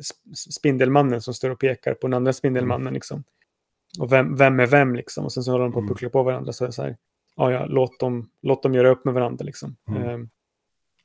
sp- 0.00 0.34
spindelmannen 0.34 1.20
som 1.20 1.34
står 1.34 1.50
och 1.50 1.60
pekar 1.60 1.94
på 1.94 2.06
den 2.06 2.14
andra 2.14 2.32
spindelmannen 2.32 2.94
liksom. 2.94 3.24
Och 3.98 4.12
vem, 4.12 4.36
vem 4.36 4.60
är 4.60 4.66
vem 4.66 4.94
liksom? 4.94 5.24
Och 5.24 5.32
sen 5.32 5.42
så 5.42 5.50
håller 5.52 5.64
de 5.64 5.72
på 5.72 5.78
att 5.78 5.82
Mm. 5.82 5.88
puckla 5.88 6.08
på 6.10 6.22
varandra. 6.22 6.52
Så 6.52 6.72
så 6.72 6.82
här, 6.82 6.96
ja, 7.36 7.52
ja, 7.52 7.66
låt 7.66 8.00
dem, 8.00 8.30
låt 8.42 8.62
dem 8.62 8.74
göra 8.74 8.88
upp 8.88 9.04
med 9.04 9.14
varandra 9.14 9.44
liksom. 9.44 9.76
Mm. 9.88 10.02
Ehm, 10.02 10.28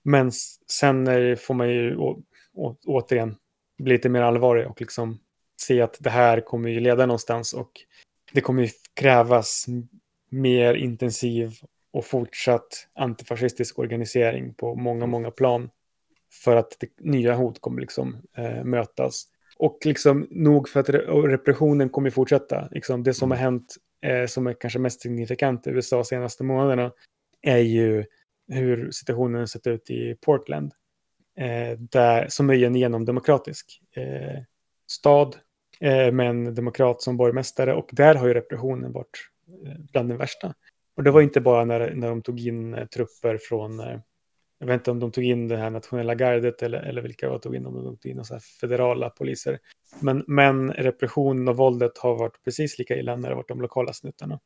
men 0.04 0.32
sen 0.72 1.06
får 1.38 1.54
man 1.54 1.70
ju 1.70 1.96
å, 1.96 2.22
å, 2.54 2.76
återigen 2.86 3.36
bli 3.78 3.94
lite 3.94 4.10
mer 4.10 4.22
allvarlig 4.22 4.68
och 4.68 4.82
liksom 4.82 5.20
se 5.62 5.82
att 5.82 5.98
det 6.00 6.10
här 6.10 6.42
kommer 6.42 6.70
ju 6.70 6.80
leda 6.80 7.06
någonstans 7.06 7.54
och 7.54 7.72
det 8.34 8.42
kommer 8.42 8.64
ju 8.64 8.70
krävas 8.94 9.66
mer 10.30 10.74
intensiv 10.74 11.54
och 11.92 12.06
fortsatt 12.06 12.88
antifascistisk 12.96 13.80
organisering 13.80 14.54
på 14.54 14.76
många, 14.76 15.06
många 15.06 15.32
plan. 15.32 15.70
För 16.44 16.56
att 16.56 16.78
det, 16.80 16.88
nya 17.00 17.36
hot 17.36 17.62
kommer 17.62 17.82
liksom 17.82 18.18
eh, 18.38 18.64
mötas. 18.64 19.26
Och 19.58 19.80
liksom 19.86 20.28
nog 20.32 20.70
för 20.70 20.80
att 20.80 20.90
repressionen 21.30 21.90
kommer 21.90 22.10
fortsätta. 22.10 22.68
Liksom 22.72 23.04
det 23.04 23.14
som 23.14 23.32
har 23.32 23.38
hänt, 23.38 23.76
eh, 24.02 24.26
som 24.26 24.48
är 24.48 24.54
kanske 24.54 24.80
mest 24.80 25.02
signifikant 25.02 25.68
i 25.68 25.70
USA 25.70 25.96
de 25.96 26.06
senaste 26.06 26.44
månaderna, 26.44 26.92
är 27.42 27.58
ju 27.58 28.06
hur 28.48 28.92
situationen 28.92 29.48
sett 29.48 29.68
ut 29.68 29.90
i 29.90 30.16
Portland. 30.22 30.72
Eh, 31.38 31.80
där, 31.80 32.28
som 32.30 32.50
är 32.50 32.64
en 32.64 32.76
genomdemokratisk 32.76 33.82
eh, 33.96 34.44
stad 34.88 35.36
eh, 35.80 36.12
med 36.12 36.30
en 36.30 36.56
demokrat 36.56 37.02
som 37.02 37.18
borgmästare. 37.18 37.74
Och 37.74 37.90
där 37.92 38.16
har 38.16 38.28
ju 38.28 38.34
repressionen 38.34 38.92
varit 38.92 39.30
eh, 39.66 39.80
bland 39.92 40.10
den 40.10 40.18
värsta. 40.18 40.54
Och 40.96 41.04
det 41.04 41.12
var 41.12 41.22
inte 41.22 41.42
bara 41.42 41.66
när, 41.66 41.96
när 41.96 42.10
de 42.10 42.22
tog 42.22 42.40
in 42.40 42.74
eh, 42.74 42.86
trupper 42.86 43.38
från, 43.38 43.80
jag 44.64 44.68
vet 44.68 44.80
inte 44.80 44.92
om 44.92 45.00
de 45.00 45.12
tog 45.12 45.24
in 45.24 45.48
det 45.48 45.58
här 45.58 45.70
nationella 45.70 46.16
gardet 46.16 46.64
eller, 46.64 46.80
eller 46.80 47.02
vilka 47.02 47.30
de 47.30 47.40
tog 47.40 47.56
in, 47.56 47.66
om 47.66 47.84
de 47.84 47.98
tog 47.98 48.12
in 48.12 48.26
så 48.26 48.40
federala 48.62 49.10
poliser. 49.10 49.60
Men, 50.00 50.24
men 50.28 50.72
repressionen 50.72 51.48
och 51.48 51.58
våldet 51.58 51.98
har 51.98 52.18
varit 52.18 52.44
precis 52.44 52.80
lika 52.80 52.96
illa 52.96 53.16
när 53.16 53.30
det 53.30 53.36
varit 53.36 53.48
de 53.48 53.62
lokala 53.62 53.94
snuttarna. 53.94 54.40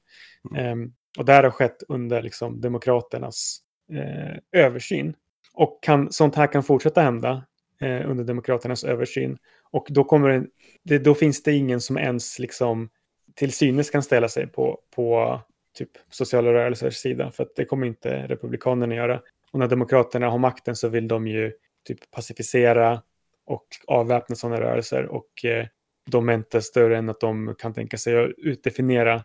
Ehm, 0.57 0.93
och 1.17 1.25
det 1.25 1.33
här 1.33 1.43
har 1.43 1.51
skett 1.51 1.83
under 1.87 2.21
liksom, 2.21 2.61
demokraternas 2.61 3.59
eh, 3.93 4.61
översyn. 4.63 5.15
Och 5.53 5.79
kan, 5.81 6.11
sånt 6.11 6.35
här 6.35 6.47
kan 6.47 6.63
fortsätta 6.63 7.01
hända 7.01 7.45
eh, 7.81 8.09
under 8.09 8.23
demokraternas 8.23 8.83
översyn. 8.83 9.37
Och 9.71 9.87
då, 9.89 10.03
kommer 10.03 10.29
det, 10.29 10.45
det, 10.83 10.99
då 10.99 11.15
finns 11.15 11.43
det 11.43 11.53
ingen 11.53 11.81
som 11.81 11.97
ens 11.97 12.39
liksom, 12.39 12.89
till 13.35 13.51
synes 13.51 13.89
kan 13.89 14.03
ställa 14.03 14.29
sig 14.29 14.47
på, 14.47 14.79
på 14.95 15.39
typ 15.77 15.91
sociala 16.09 16.53
rörelsers 16.53 16.95
sida. 16.95 17.31
För 17.31 17.43
att 17.43 17.55
det 17.55 17.65
kommer 17.65 17.87
inte 17.87 18.27
republikanerna 18.27 18.95
göra. 18.95 19.21
Och 19.51 19.59
när 19.59 19.67
demokraterna 19.67 20.29
har 20.29 20.37
makten 20.37 20.75
så 20.75 20.87
vill 20.87 21.07
de 21.07 21.27
ju 21.27 21.51
typ 21.87 22.11
pacificera 22.11 23.01
och 23.45 23.67
avväpna 23.87 24.35
sådana 24.35 24.61
rörelser. 24.61 25.05
Och 25.05 25.45
eh, 25.45 25.65
de 26.07 26.29
är 26.29 26.33
inte 26.33 26.61
större 26.61 26.97
än 26.97 27.09
att 27.09 27.19
de 27.19 27.55
kan 27.59 27.73
tänka 27.73 27.97
sig 27.97 28.23
att 28.23 28.31
utdefiniera 28.37 29.23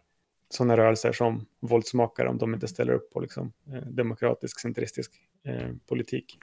sådana 0.48 0.76
rörelser 0.76 1.12
som 1.12 1.46
våldsmakare 1.60 2.28
om 2.28 2.38
de 2.38 2.54
inte 2.54 2.68
ställer 2.68 2.92
upp 2.92 3.12
på 3.12 3.20
liksom, 3.20 3.52
eh, 3.72 3.82
demokratisk, 3.82 4.60
centristisk 4.60 5.12
eh, 5.44 5.68
politik. 5.88 6.38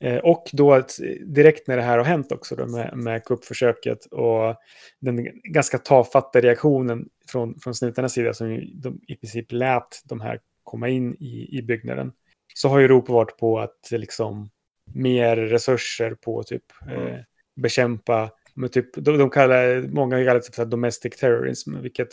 Eh, 0.00 0.18
och 0.18 0.44
då 0.52 0.72
att, 0.72 0.98
direkt 1.26 1.68
när 1.68 1.76
det 1.76 1.82
här 1.82 1.98
har 1.98 2.04
hänt 2.04 2.32
också 2.32 2.56
då, 2.56 2.66
med, 2.66 2.96
med 2.96 3.24
kuppförsöket 3.24 4.06
och 4.06 4.56
den 5.00 5.28
ganska 5.44 5.78
tafatta 5.78 6.40
reaktionen 6.40 7.08
från, 7.28 7.58
från 7.58 7.74
snutarnas 7.74 8.12
sida 8.12 8.34
som 8.34 8.52
ju, 8.52 8.64
de 8.74 9.00
i 9.08 9.16
princip 9.16 9.52
lät 9.52 10.02
de 10.04 10.20
här 10.20 10.40
komma 10.62 10.88
in 10.88 11.14
i, 11.14 11.58
i 11.58 11.62
byggnaden 11.62 12.12
så 12.54 12.68
har 12.68 12.78
ju 12.78 12.84
Europa 12.84 13.12
varit 13.12 13.36
på 13.36 13.60
att 13.60 13.88
liksom 13.90 14.50
mer 14.94 15.36
resurser 15.36 16.14
på 16.14 16.42
typ 16.42 16.64
eh, 16.90 17.18
bekämpa 17.56 18.30
med 18.54 18.72
typ, 18.72 18.94
de, 18.94 19.18
de 19.18 19.30
kallar, 19.30 19.82
många 19.82 20.16
kallar 20.16 20.34
det 20.34 20.54
för 20.56 20.64
domestic 20.64 21.16
terrorism, 21.16 21.80
vilket 21.80 22.08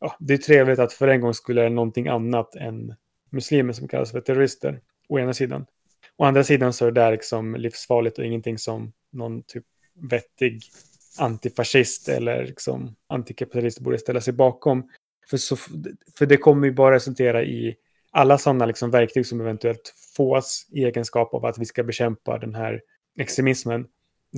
ja, 0.00 0.16
det 0.18 0.34
är 0.34 0.38
trevligt 0.38 0.78
att 0.78 0.92
för 0.92 1.08
en 1.08 1.20
gång 1.20 1.34
skulle 1.34 1.62
det 1.62 1.68
någonting 1.68 2.08
annat 2.08 2.54
än 2.54 2.94
muslimer 3.30 3.72
som 3.72 3.88
kallas 3.88 4.12
för 4.12 4.20
terrorister, 4.20 4.80
å 5.08 5.18
ena 5.18 5.34
sidan. 5.34 5.66
Å 6.16 6.24
andra 6.24 6.44
sidan 6.44 6.72
så 6.72 6.86
är 6.86 6.90
det 6.90 7.00
där 7.00 7.12
liksom 7.12 7.54
livsfarligt 7.54 8.18
och 8.18 8.24
ingenting 8.24 8.58
som 8.58 8.92
någon 9.12 9.42
typ 9.42 9.64
vettig 10.10 10.62
antifascist 11.18 12.08
eller 12.08 12.46
liksom 12.46 12.96
antikapitalist 13.06 13.80
borde 13.80 13.98
ställa 13.98 14.20
sig 14.20 14.32
bakom. 14.32 14.90
För, 15.30 15.36
så, 15.36 15.56
för 16.18 16.26
det 16.26 16.36
kommer 16.36 16.66
ju 16.66 16.72
bara 16.72 16.94
resultera 16.94 17.42
i 17.42 17.76
alla 18.12 18.38
sådana 18.38 18.66
liksom 18.66 18.90
verktyg 18.90 19.26
som 19.26 19.40
eventuellt 19.40 19.94
fås 20.16 20.66
i 20.72 20.84
egenskap 20.84 21.34
av 21.34 21.44
att 21.44 21.58
vi 21.58 21.64
ska 21.64 21.82
bekämpa 21.82 22.38
den 22.38 22.54
här 22.54 22.80
extremismen. 23.18 23.86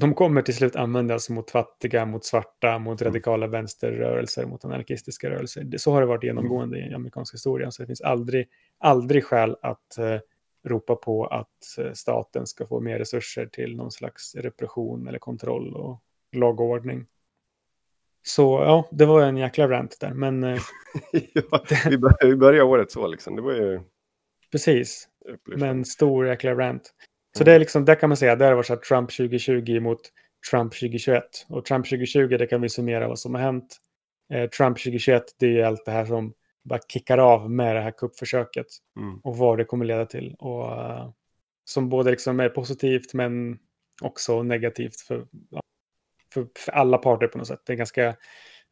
De 0.00 0.14
kommer 0.14 0.42
till 0.42 0.54
slut 0.54 0.76
användas 0.76 1.30
mot 1.30 1.50
fattiga, 1.50 2.06
mot 2.06 2.24
svarta, 2.24 2.78
mot 2.78 3.02
radikala 3.02 3.46
vänsterrörelser, 3.46 4.46
mot 4.46 4.64
anarkistiska 4.64 5.30
rörelser. 5.30 5.70
Så 5.76 5.92
har 5.92 6.00
det 6.00 6.06
varit 6.06 6.24
genomgående 6.24 6.78
i 6.78 6.94
amerikansk 6.94 7.34
historia. 7.34 7.70
Så 7.70 7.82
det 7.82 7.86
finns 7.86 8.00
aldrig, 8.00 8.48
aldrig 8.78 9.24
skäl 9.24 9.56
att 9.62 9.98
eh, 9.98 10.18
ropa 10.64 10.96
på 10.96 11.26
att 11.26 11.78
eh, 11.78 11.92
staten 11.92 12.46
ska 12.46 12.66
få 12.66 12.80
mer 12.80 12.98
resurser 12.98 13.46
till 13.46 13.76
någon 13.76 13.90
slags 13.90 14.34
repression 14.34 15.08
eller 15.08 15.18
kontroll 15.18 15.74
och 15.74 16.02
lag 16.32 16.60
och 16.60 16.66
ordning. 16.66 17.06
Så 18.26 18.42
ja, 18.42 18.88
det 18.90 19.06
var 19.06 19.22
en 19.22 19.36
jäkla 19.36 19.68
rant 19.68 19.96
där, 20.00 20.14
men 20.14 20.44
eh, 20.44 20.60
ja, 21.32 21.64
vi, 21.90 21.98
började, 21.98 22.28
vi 22.28 22.36
började 22.36 22.64
året 22.64 22.90
så 22.90 23.06
liksom. 23.06 23.36
Det 23.36 23.42
var 23.42 23.52
ju 23.52 23.80
precis. 24.52 25.08
Men 25.56 25.84
stor 25.84 26.26
jäkla 26.26 26.54
rant. 26.54 26.90
Så 27.38 27.44
det 27.44 27.52
är 27.52 27.58
liksom, 27.58 27.84
där 27.84 27.94
kan 27.94 28.08
man 28.08 28.16
säga, 28.16 28.36
där 28.36 28.54
var 28.54 28.62
så 28.62 28.74
här 28.74 28.80
Trump 28.80 29.10
2020 29.10 29.80
mot 29.80 30.00
Trump 30.50 30.72
2021. 30.72 31.22
Och 31.48 31.64
Trump 31.64 31.86
2020, 31.86 32.26
det 32.26 32.46
kan 32.46 32.60
vi 32.60 32.68
summera 32.68 33.08
vad 33.08 33.18
som 33.18 33.34
har 33.34 33.42
hänt. 33.42 33.76
Eh, 34.32 34.48
Trump 34.50 34.78
2021, 34.78 35.22
det 35.38 35.60
är 35.60 35.64
allt 35.64 35.84
det 35.84 35.90
här 35.90 36.04
som 36.04 36.32
bara 36.64 36.80
kickar 36.88 37.18
av 37.18 37.50
med 37.50 37.76
det 37.76 37.82
här 37.82 37.90
kuppförsöket. 37.90 38.66
Mm. 38.96 39.20
Och 39.24 39.36
vad 39.36 39.58
det 39.58 39.64
kommer 39.64 39.84
leda 39.84 40.06
till. 40.06 40.34
Och 40.38 40.72
eh, 40.72 41.10
som 41.64 41.88
både 41.88 42.10
liksom 42.10 42.40
är 42.40 42.48
positivt 42.48 43.14
men 43.14 43.58
också 44.02 44.42
negativt 44.42 45.00
för, 45.00 45.26
ja, 45.50 45.60
för, 46.34 46.46
för 46.56 46.72
alla 46.72 46.98
parter 46.98 47.26
på 47.26 47.38
något 47.38 47.46
sätt. 47.46 47.60
Det 47.66 47.70
är 47.70 47.74
en 47.74 47.78
ganska 47.78 48.06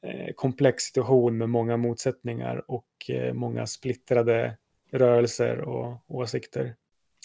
eh, 0.02 0.32
komplex 0.36 0.82
situation 0.82 1.38
med 1.38 1.48
många 1.48 1.76
motsättningar 1.76 2.64
och 2.68 3.10
eh, 3.10 3.34
många 3.34 3.66
splittrade 3.66 4.56
rörelser 4.92 5.60
och 5.60 6.04
åsikter. 6.08 6.74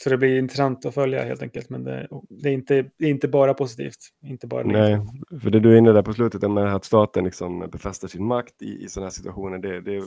Så 0.03 0.09
det 0.09 0.17
blir 0.17 0.39
intressant 0.39 0.85
att 0.85 0.93
följa 0.93 1.23
helt 1.23 1.41
enkelt. 1.41 1.69
Men 1.69 1.83
det, 1.83 2.07
det, 2.29 2.49
är, 2.49 2.53
inte, 2.53 2.89
det 2.97 3.05
är 3.05 3.09
inte 3.09 3.27
bara 3.27 3.53
positivt. 3.53 3.97
Inte 4.23 4.47
bara 4.47 4.63
Nej, 4.63 4.91
negativt. 4.91 5.41
för 5.43 5.49
det 5.49 5.59
du 5.59 5.73
är 5.73 5.77
inne 5.77 5.91
där 5.91 6.01
på 6.01 6.13
slutet 6.13 6.51
med 6.51 6.75
att 6.75 6.85
staten 6.85 7.23
liksom 7.23 7.59
befäster 7.59 8.07
sin 8.07 8.25
makt 8.25 8.61
i, 8.61 8.83
i 8.83 8.89
sådana 8.89 9.05
här 9.05 9.11
situationer, 9.11 9.57
det, 9.57 9.81
det 9.81 10.03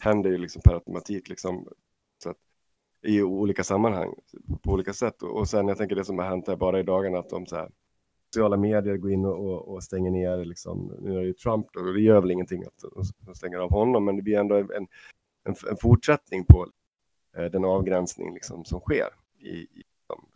händer 0.00 0.30
ju 0.30 0.38
liksom 0.38 0.62
per 0.64 0.74
automatik 0.74 1.28
liksom, 1.28 1.68
så 2.22 2.30
att, 2.30 2.36
i 3.02 3.22
olika 3.22 3.64
sammanhang 3.64 4.14
på 4.62 4.72
olika 4.72 4.92
sätt. 4.92 5.22
Och, 5.22 5.38
och 5.38 5.48
sen 5.48 5.68
jag 5.68 5.78
tänker 5.78 5.96
det 5.96 6.04
som 6.04 6.18
har 6.18 6.26
hänt 6.26 6.48
här 6.48 6.56
bara 6.56 6.80
i 6.80 6.82
dagarna, 6.82 7.18
att 7.18 7.30
de 7.30 7.46
så 7.46 7.56
här, 7.56 7.70
sociala 8.34 8.56
medier 8.56 8.96
går 8.96 9.12
in 9.12 9.24
och, 9.24 9.68
och, 9.68 9.82
stänger 9.82 10.10
ner, 10.10 10.44
liksom, 10.44 10.96
nu 11.00 11.16
är 11.16 11.20
det 11.20 11.26
ju 11.26 11.32
Trump 11.32 11.66
då, 11.72 11.80
och 11.80 11.94
det 11.94 12.00
gör 12.00 12.20
väl 12.20 12.30
ingenting 12.30 12.64
att 12.64 12.84
de- 13.26 13.34
stänger 13.34 13.58
av 13.58 13.70
honom, 13.70 14.04
men 14.04 14.16
det 14.16 14.22
blir 14.22 14.38
ändå 14.38 14.54
en, 14.54 14.68
en, 15.44 15.54
en 15.70 15.76
fortsättning 15.76 16.44
på 16.44 16.68
eh, 17.36 17.44
den 17.44 17.64
avgränsning 17.64 18.34
liksom, 18.34 18.64
som 18.64 18.80
sker 18.80 19.08
i, 19.38 19.48
i 19.48 19.68
liksom, 19.74 20.28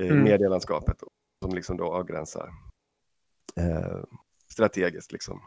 eh, 0.00 0.10
Mm. 0.10 0.24
medielandskapet, 0.24 1.02
och, 1.02 1.08
som 1.42 1.54
liksom 1.54 1.76
då 1.76 1.84
avgränsar 1.84 2.50
eh, 3.56 4.02
strategiskt. 4.48 5.12
Liksom. 5.12 5.40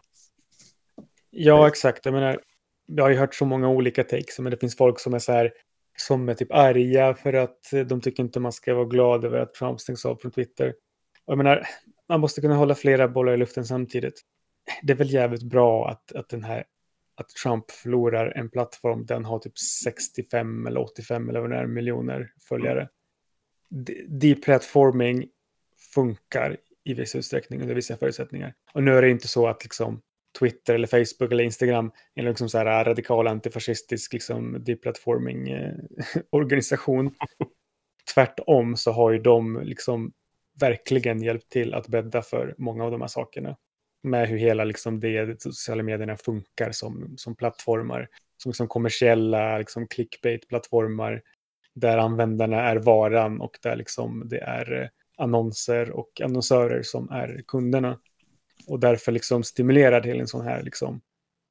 Ja, 1.30 1.67
exakt. 1.67 2.06
Jag 2.06 2.13
menar, 2.13 2.39
jag 2.86 3.04
har 3.04 3.10
ju 3.10 3.17
hört 3.17 3.36
så 3.36 3.45
många 3.45 3.69
olika 3.69 4.04
takes, 4.04 4.39
men 4.39 4.52
det 4.52 4.58
finns 4.58 4.78
folk 4.78 5.00
som 5.00 5.13
är 5.13 5.19
så 5.19 5.32
här, 5.32 5.54
som 5.97 6.30
är 6.30 6.34
typ 6.34 6.52
arga 6.52 7.13
för 7.13 7.34
att 7.34 7.60
de 7.86 8.02
tycker 8.02 8.23
inte 8.23 8.39
man 8.39 8.52
ska 8.52 8.76
vara 8.76 8.86
glad 8.86 9.26
över 9.26 9.38
att 9.39 9.54
Trump 9.54 9.80
stängs 9.80 10.06
av 10.06 10.15
från 10.15 10.32
Twitter. 10.32 10.73
Och 11.27 11.31
jag 11.31 11.37
menar, 11.37 11.67
man 12.09 12.19
måste 12.19 12.41
kunna 12.41 12.55
hålla 12.55 12.75
flera 12.75 13.07
bollar 13.07 13.33
i 13.33 13.37
luften 13.37 13.65
samtidigt. 13.65 14.21
Det 14.81 14.93
är 14.93 14.97
väl 14.97 15.13
jävligt 15.13 15.43
bra 15.43 15.89
att, 15.89 16.11
att 16.11 16.29
den 16.29 16.43
här 16.43 16.63
att 17.15 17.29
Trump 17.29 17.71
förlorar 17.71 18.37
en 18.37 18.49
plattform 18.49 19.05
Den 19.05 19.25
har 19.25 19.39
typ 19.39 19.57
65 19.57 20.67
eller 20.67 20.81
85 20.81 21.29
eller 21.29 21.39
vad 21.39 21.49
det 21.49 21.55
är 21.55 21.67
miljoner 21.67 22.31
följare. 22.49 22.89
Deplatforming 24.07 25.27
funkar 25.93 26.57
i 26.83 26.93
viss 26.93 27.15
utsträckning 27.15 27.61
under 27.61 27.75
vissa 27.75 27.97
förutsättningar. 27.97 28.53
Och 28.73 28.83
nu 28.83 28.97
är 28.97 29.01
det 29.01 29.09
inte 29.09 29.27
så 29.27 29.47
att 29.47 29.63
liksom 29.63 30.01
Twitter 30.39 30.75
eller 30.75 30.87
Facebook 30.87 31.31
eller 31.31 31.43
Instagram 31.43 31.91
är 32.15 32.23
liksom 32.23 32.49
så 32.49 32.57
här 32.57 32.85
radikal 32.85 33.27
antifascistisk 33.27 34.13
liksom 34.13 34.63
deplatforming 34.63 35.49
eh, 35.49 35.73
organisation. 36.29 37.15
Tvärtom 38.13 38.77
så 38.77 38.91
har 38.91 39.11
ju 39.11 39.19
de 39.19 39.61
liksom 39.63 40.13
verkligen 40.59 41.21
hjälpt 41.21 41.49
till 41.49 41.73
att 41.73 41.87
bädda 41.87 42.21
för 42.21 42.55
många 42.57 42.83
av 42.83 42.91
de 42.91 43.01
här 43.01 43.07
sakerna. 43.07 43.57
Med 44.03 44.27
hur 44.27 44.37
hela 44.37 44.63
liksom 44.63 44.99
det 44.99 45.25
de 45.25 45.39
sociala 45.39 45.83
medierna 45.83 46.17
funkar 46.17 46.71
som, 46.71 47.13
som 47.17 47.35
plattformar. 47.35 48.09
Som 48.37 48.49
liksom 48.49 48.67
kommersiella 48.67 49.57
liksom 49.57 49.87
clickbait-plattformar. 49.87 51.21
Där 51.73 51.97
användarna 51.97 52.61
är 52.61 52.75
varan 52.75 53.41
och 53.41 53.57
där 53.61 53.75
liksom 53.75 54.23
det 54.29 54.39
är 54.39 54.81
eh, 54.81 54.87
annonser 55.17 55.91
och 55.91 56.21
annonsörer 56.21 56.81
som 56.83 57.09
är 57.09 57.41
kunderna. 57.47 57.99
Och 58.67 58.79
därför 58.79 59.11
liksom 59.11 59.43
stimulerar 59.43 60.01
till 60.01 60.19
en 60.19 60.27
sån 60.27 60.45
här 60.45 60.63
liksom 60.63 61.01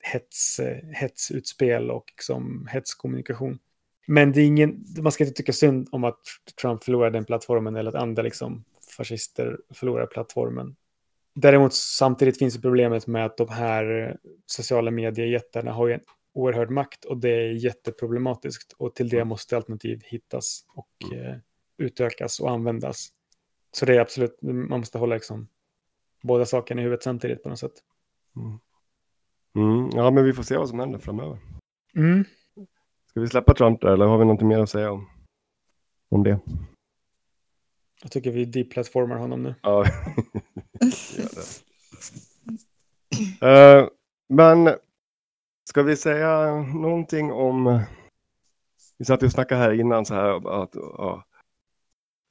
hets, 0.03 0.61
eh, 0.61 0.79
hetsutspel 0.93 1.91
och 1.91 2.05
liksom 2.17 2.69
hetskommunikation. 2.71 3.59
Men 4.07 4.33
det 4.33 4.41
är 4.41 4.47
ingen, 4.47 4.85
man 4.99 5.13
ska 5.13 5.25
inte 5.25 5.37
tycka 5.37 5.53
synd 5.53 5.89
om 5.93 6.05
att 6.05 6.21
Trump 6.61 6.85
förlorar 6.85 7.11
den 7.11 7.25
plattformen 7.25 7.77
eller 7.77 7.91
att 7.91 8.03
andra 8.03 8.23
liksom 8.23 8.65
fascister 8.97 9.61
förlorar 9.75 10.07
plattformen. 10.07 10.77
Däremot 11.35 11.75
samtidigt 11.75 12.39
finns 12.39 12.55
det 12.55 12.61
problemet 12.61 13.07
med 13.07 13.27
att 13.27 13.37
de 13.37 13.49
här 13.49 14.09
eh, 14.09 14.15
sociala 14.47 14.91
mediejättarna 14.91 15.73
har 15.73 15.87
ju 15.87 15.95
en 15.95 16.01
oerhörd 16.33 16.71
makt 16.71 17.05
och 17.05 17.17
det 17.17 17.31
är 17.31 17.51
jätteproblematiskt. 17.53 18.73
Och 18.73 18.95
till 18.95 19.09
det 19.09 19.25
måste 19.25 19.57
alternativ 19.57 20.01
hittas 20.05 20.65
och 20.69 21.15
eh, 21.15 21.37
utökas 21.79 22.41
och 22.41 22.51
användas. 22.51 23.09
Så 23.73 23.87
det 23.87 23.97
är 23.97 24.01
absolut, 24.01 24.39
man 24.43 24.81
måste 24.81 24.99
hålla 24.99 25.15
liksom 25.15 25.49
båda 26.23 26.47
sakerna 26.47 26.81
i 26.81 26.85
huvudet 26.85 27.03
samtidigt 27.03 27.43
på 27.43 27.49
något 27.49 27.59
sätt. 27.59 27.73
Mm, 29.55 29.91
ja, 29.93 30.11
men 30.11 30.25
vi 30.25 30.33
får 30.33 30.43
se 30.43 30.57
vad 30.57 30.69
som 30.69 30.79
händer 30.79 30.99
framöver. 30.99 31.39
Mm. 31.97 32.25
Ska 33.07 33.21
vi 33.21 33.27
släppa 33.27 33.55
Trump 33.55 33.81
där 33.81 33.93
eller 33.93 34.07
har 34.07 34.19
vi 34.19 34.25
något 34.25 34.43
mer 34.43 34.59
att 34.59 34.71
säga 34.71 34.93
om, 34.93 35.09
om 36.09 36.23
det? 36.23 36.41
Jag 38.03 38.11
tycker 38.11 38.31
vi 38.31 38.45
deplattformar 38.45 39.17
honom 39.17 39.43
nu. 39.43 39.55
Ja, 39.63 39.85
gör 41.17 41.29
det. 41.35 41.67
Eh, 43.41 43.89
men 44.29 44.71
ska 45.69 45.83
vi 45.83 45.97
säga 45.97 46.55
någonting 46.63 47.33
om... 47.33 47.81
Vi 48.99 49.05
satt 49.05 49.23
och 49.23 49.33
snackade 49.33 49.61
här 49.61 49.81
innan 49.81 50.07
så 50.07 50.15
här 50.15 50.63
att 50.63 50.77
uh, 50.77 51.21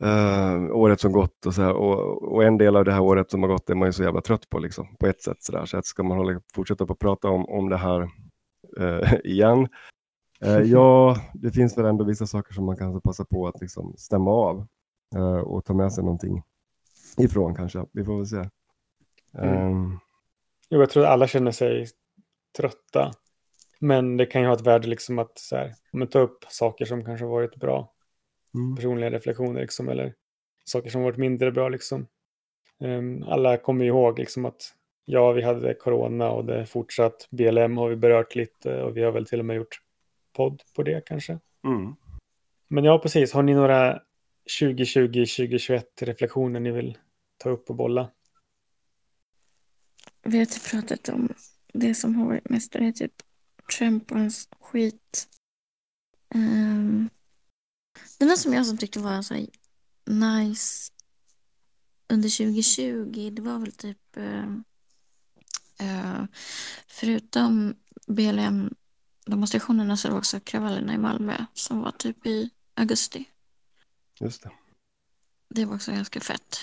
uh, 0.04 0.75
året 0.75 0.99
som 0.99 1.12
gått 1.12 1.45
och 1.45 1.54
så 1.54 1.62
här 1.62 1.73
och, 1.73 2.34
och 2.34 2.43
en 2.43 2.58
del 2.58 2.75
av 2.75 2.86
det 2.86 2.91
här 2.91 3.01
året 3.01 3.32
som 3.32 3.43
har 3.43 3.49
gått 3.49 3.69
är 3.69 3.75
man 3.75 3.88
ju 3.88 3.91
så 3.91 4.04
jävla 4.04 4.21
trött 4.21 4.49
på 4.49 4.60
liksom 4.60 4.95
på 4.99 5.08
ett 5.08 5.21
sätt 5.21 5.43
så 5.43 5.51
där 5.51 5.65
så 5.65 5.78
att 5.78 5.86
ska 5.86 6.04
man 6.04 6.17
hålla, 6.17 6.41
fortsätta 6.56 6.86
på 6.86 6.93
att 6.93 6.99
prata 6.99 7.30
om, 7.30 7.45
om 7.45 7.69
det 7.69 7.78
här 7.78 8.10
eh, 8.80 9.13
igen. 9.23 9.67
Ja, 10.65 11.17
det 11.34 11.51
finns 11.51 11.78
väl 11.78 11.86
ändå 11.86 12.04
vissa 12.04 12.28
saker 12.28 12.54
som 12.54 12.65
man 12.65 12.78
kan 12.78 13.01
passa 13.01 13.25
på 13.25 13.47
att 13.47 13.62
liksom 13.62 13.93
stämma 13.97 14.32
av 14.32 14.67
och 15.23 15.65
ta 15.65 15.73
med 15.73 15.93
sig 15.93 16.04
någonting 16.04 16.43
ifrån 17.17 17.56
kanske. 17.56 17.86
Vi 17.91 18.06
får 18.06 18.17
väl 18.17 18.25
se. 18.25 18.49
Ehm, 19.43 19.99
Jo, 20.69 20.80
jag 20.80 20.89
tror 20.89 21.04
att 21.04 21.10
alla 21.10 21.28
känner 21.28 21.51
sig 21.51 21.88
trötta. 22.58 23.12
Men 23.80 24.17
det 24.17 24.25
kan 24.25 24.41
ju 24.41 24.47
ha 24.47 24.54
ett 24.56 24.67
värde 24.67 24.88
liksom 24.88 25.19
att 25.19 25.38
så 25.39 25.56
här, 25.56 25.73
men 25.91 26.08
ta 26.08 26.19
upp 26.19 26.45
saker 26.49 26.86
som 26.86 27.06
kanske 27.06 27.25
varit 27.25 27.56
bra. 27.56 27.93
mm, 28.56 28.75
Personliga 28.75 29.10
reflektioner 29.12 29.62
liksom, 29.62 29.89
eller 29.89 30.13
saker 30.65 30.89
som 30.89 31.04
varit 31.04 31.17
mindre 31.17 31.51
bra 31.51 31.69
liksom. 31.69 32.08
Ehm, 32.80 33.23
alla 33.23 33.58
kommer 33.58 33.84
ju 33.86 33.89
ihåg 33.89 34.19
liksom 34.19 34.45
att 34.45 34.62
ja, 35.06 35.32
vi 35.32 35.41
hade 35.41 35.73
corona 35.73 36.32
och 36.32 36.45
det 36.45 36.65
fortsatt. 36.65 37.28
BLM 37.32 37.78
har 37.78 37.89
vi 37.89 37.95
berört 37.95 38.36
lite 38.36 38.82
och 38.84 38.97
vi 38.97 39.04
har 39.04 39.12
väl 39.12 39.25
till 39.25 39.39
och 39.39 39.45
med 39.45 39.56
gjort 39.56 39.80
podd 40.36 40.62
på 40.75 40.84
det 40.84 41.06
kanske. 41.06 41.39
mm. 41.63 41.95
Men 42.67 42.84
ja, 42.84 42.99
precis. 42.99 43.34
Har 43.34 43.43
ni 43.43 43.54
några 43.54 44.01
2020-2021 44.60 45.84
reflektioner 45.99 46.60
ni 46.60 46.71
vill 46.71 46.97
ta 47.38 47.49
upp 47.49 47.69
och 47.69 47.75
bolla? 47.75 48.12
Vi 50.23 50.38
har 50.38 50.45
typ 50.45 50.63
pratat 50.63 51.10
om 51.10 51.34
det 51.73 51.95
som 51.95 52.15
har 52.15 52.25
varit 52.25 52.49
mest. 52.49 52.71
Det 52.71 52.79
är 52.79 52.91
typ 52.91 53.13
Trump 53.77 54.12
och 54.12 54.17
hans 54.17 54.49
skit. 54.60 55.27
Um, 56.36 57.10
det 58.19 58.25
var 58.25 58.36
som 58.36 58.53
jag 58.53 58.65
som 58.65 58.77
tyckte 58.77 58.99
var 58.99 59.21
så 59.21 59.34
här 59.34 59.47
nice 60.05 60.91
under 62.08 62.38
2020, 62.38 63.29
det 63.34 63.41
var 63.41 63.60
väl 63.60 63.71
typ 63.71 64.17
uh, 64.17 64.49
uh, 65.81 66.25
förutom 66.88 67.75
BLM 68.08 68.75
demonstrationerna 69.25 69.97
så 69.97 70.08
var 70.08 70.13
det 70.13 70.17
också 70.17 70.39
kravallerna 70.39 70.93
i 70.93 70.97
Malmö 70.97 71.45
som 71.53 71.81
var 71.81 71.91
typ 71.91 72.25
i 72.25 72.49
augusti. 72.73 73.25
Just 74.19 74.43
det. 74.43 74.51
Det 75.49 75.65
var 75.65 75.75
också 75.75 75.91
ganska 75.91 76.19
fett. 76.19 76.58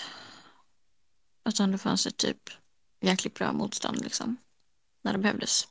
Att 1.42 1.56
det 1.56 1.78
fanns 1.78 2.06
ett 2.06 2.16
typ 2.16 2.50
jäkligt 3.00 3.34
bra 3.34 3.52
motstånd 3.52 4.02
liksom. 4.02 4.36
När 5.02 5.12
det 5.12 5.18
behövdes. 5.18 5.68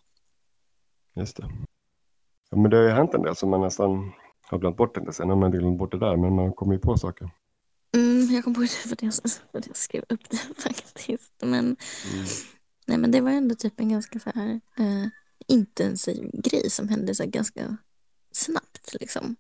Just 1.16 1.38
det. 1.38 1.50
Ja, 2.50 2.58
men 2.58 2.72
det 2.72 2.78
har 2.78 2.84
ju 2.84 2.90
hänt 2.90 3.14
en 3.14 3.22
del 3.22 3.36
som 3.36 3.50
man 3.50 3.62
nästan 3.62 4.12
har 4.42 4.60
glömt 4.60 4.78
bort. 4.78 4.98
Inte. 4.98 5.14
Sen 5.14 5.30
har 5.30 5.36
man 5.36 5.52
glömt 5.52 5.80
bort 5.80 5.92
det 5.92 6.00
där, 6.00 6.18
men 6.18 6.36
man 6.36 6.54
kommer 6.54 6.74
ju 6.74 6.80
på 6.80 6.98
saker. 6.98 7.30
Mm, 7.96 8.36
jag 8.36 8.44
kom 8.44 8.54
på 8.54 8.62
det 8.62 8.68
för 8.68 8.94
att 8.94 9.02
jag, 9.02 9.14
för 9.52 9.60
att 9.60 9.68
jag 9.68 9.76
skrev 9.76 10.04
upp 10.10 10.30
det 10.30 10.38
faktiskt. 10.58 11.34
Men, 11.42 11.78
nej, 12.86 12.98
men 12.98 13.12
det 13.12 13.22
var 13.22 13.32
ändå 13.32 13.56
typ 13.56 13.80
en 13.80 13.90
ganska 13.90 14.20
så 14.20 14.32
här, 14.36 14.62
eh, 14.78 15.08
intensiv 15.48 16.30
grej 16.34 16.70
som 16.70 16.90
hände 16.90 17.16
så 17.16 17.26
ganska 17.26 17.78
snabbt. 18.32 18.94
Liksom. 19.00 19.36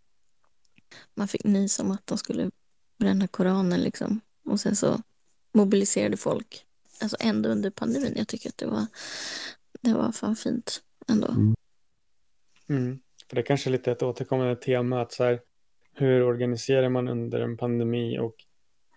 Man 1.15 1.27
fick 1.27 1.43
nys 1.43 1.79
om 1.79 1.91
att 1.91 2.07
de 2.07 2.17
skulle 2.17 2.51
bränna 2.97 3.27
Koranen 3.27 3.81
liksom. 3.81 4.21
Och 4.45 4.59
sen 4.59 4.75
så 4.75 5.01
mobiliserade 5.53 6.17
folk. 6.17 6.65
Alltså 7.01 7.17
ändå 7.19 7.49
under 7.49 7.69
pandemin. 7.69 8.13
Jag 8.15 8.27
tycker 8.27 8.49
att 8.49 8.57
det 8.57 8.65
var, 8.65 8.85
det 9.81 9.93
var 9.93 10.11
fan 10.11 10.35
fint 10.35 10.81
ändå. 11.07 11.27
Mm. 11.27 11.55
Mm. 12.69 12.99
För 13.27 13.35
det 13.35 13.41
är 13.41 13.45
kanske 13.45 13.69
är 13.69 13.71
lite 13.71 13.91
ett 13.91 14.03
återkommande 14.03 14.55
tema 14.55 15.01
att 15.01 15.11
så 15.11 15.23
här, 15.23 15.39
hur 15.93 16.23
organiserar 16.23 16.89
man 16.89 17.07
under 17.07 17.39
en 17.39 17.57
pandemi 17.57 18.19
och 18.19 18.35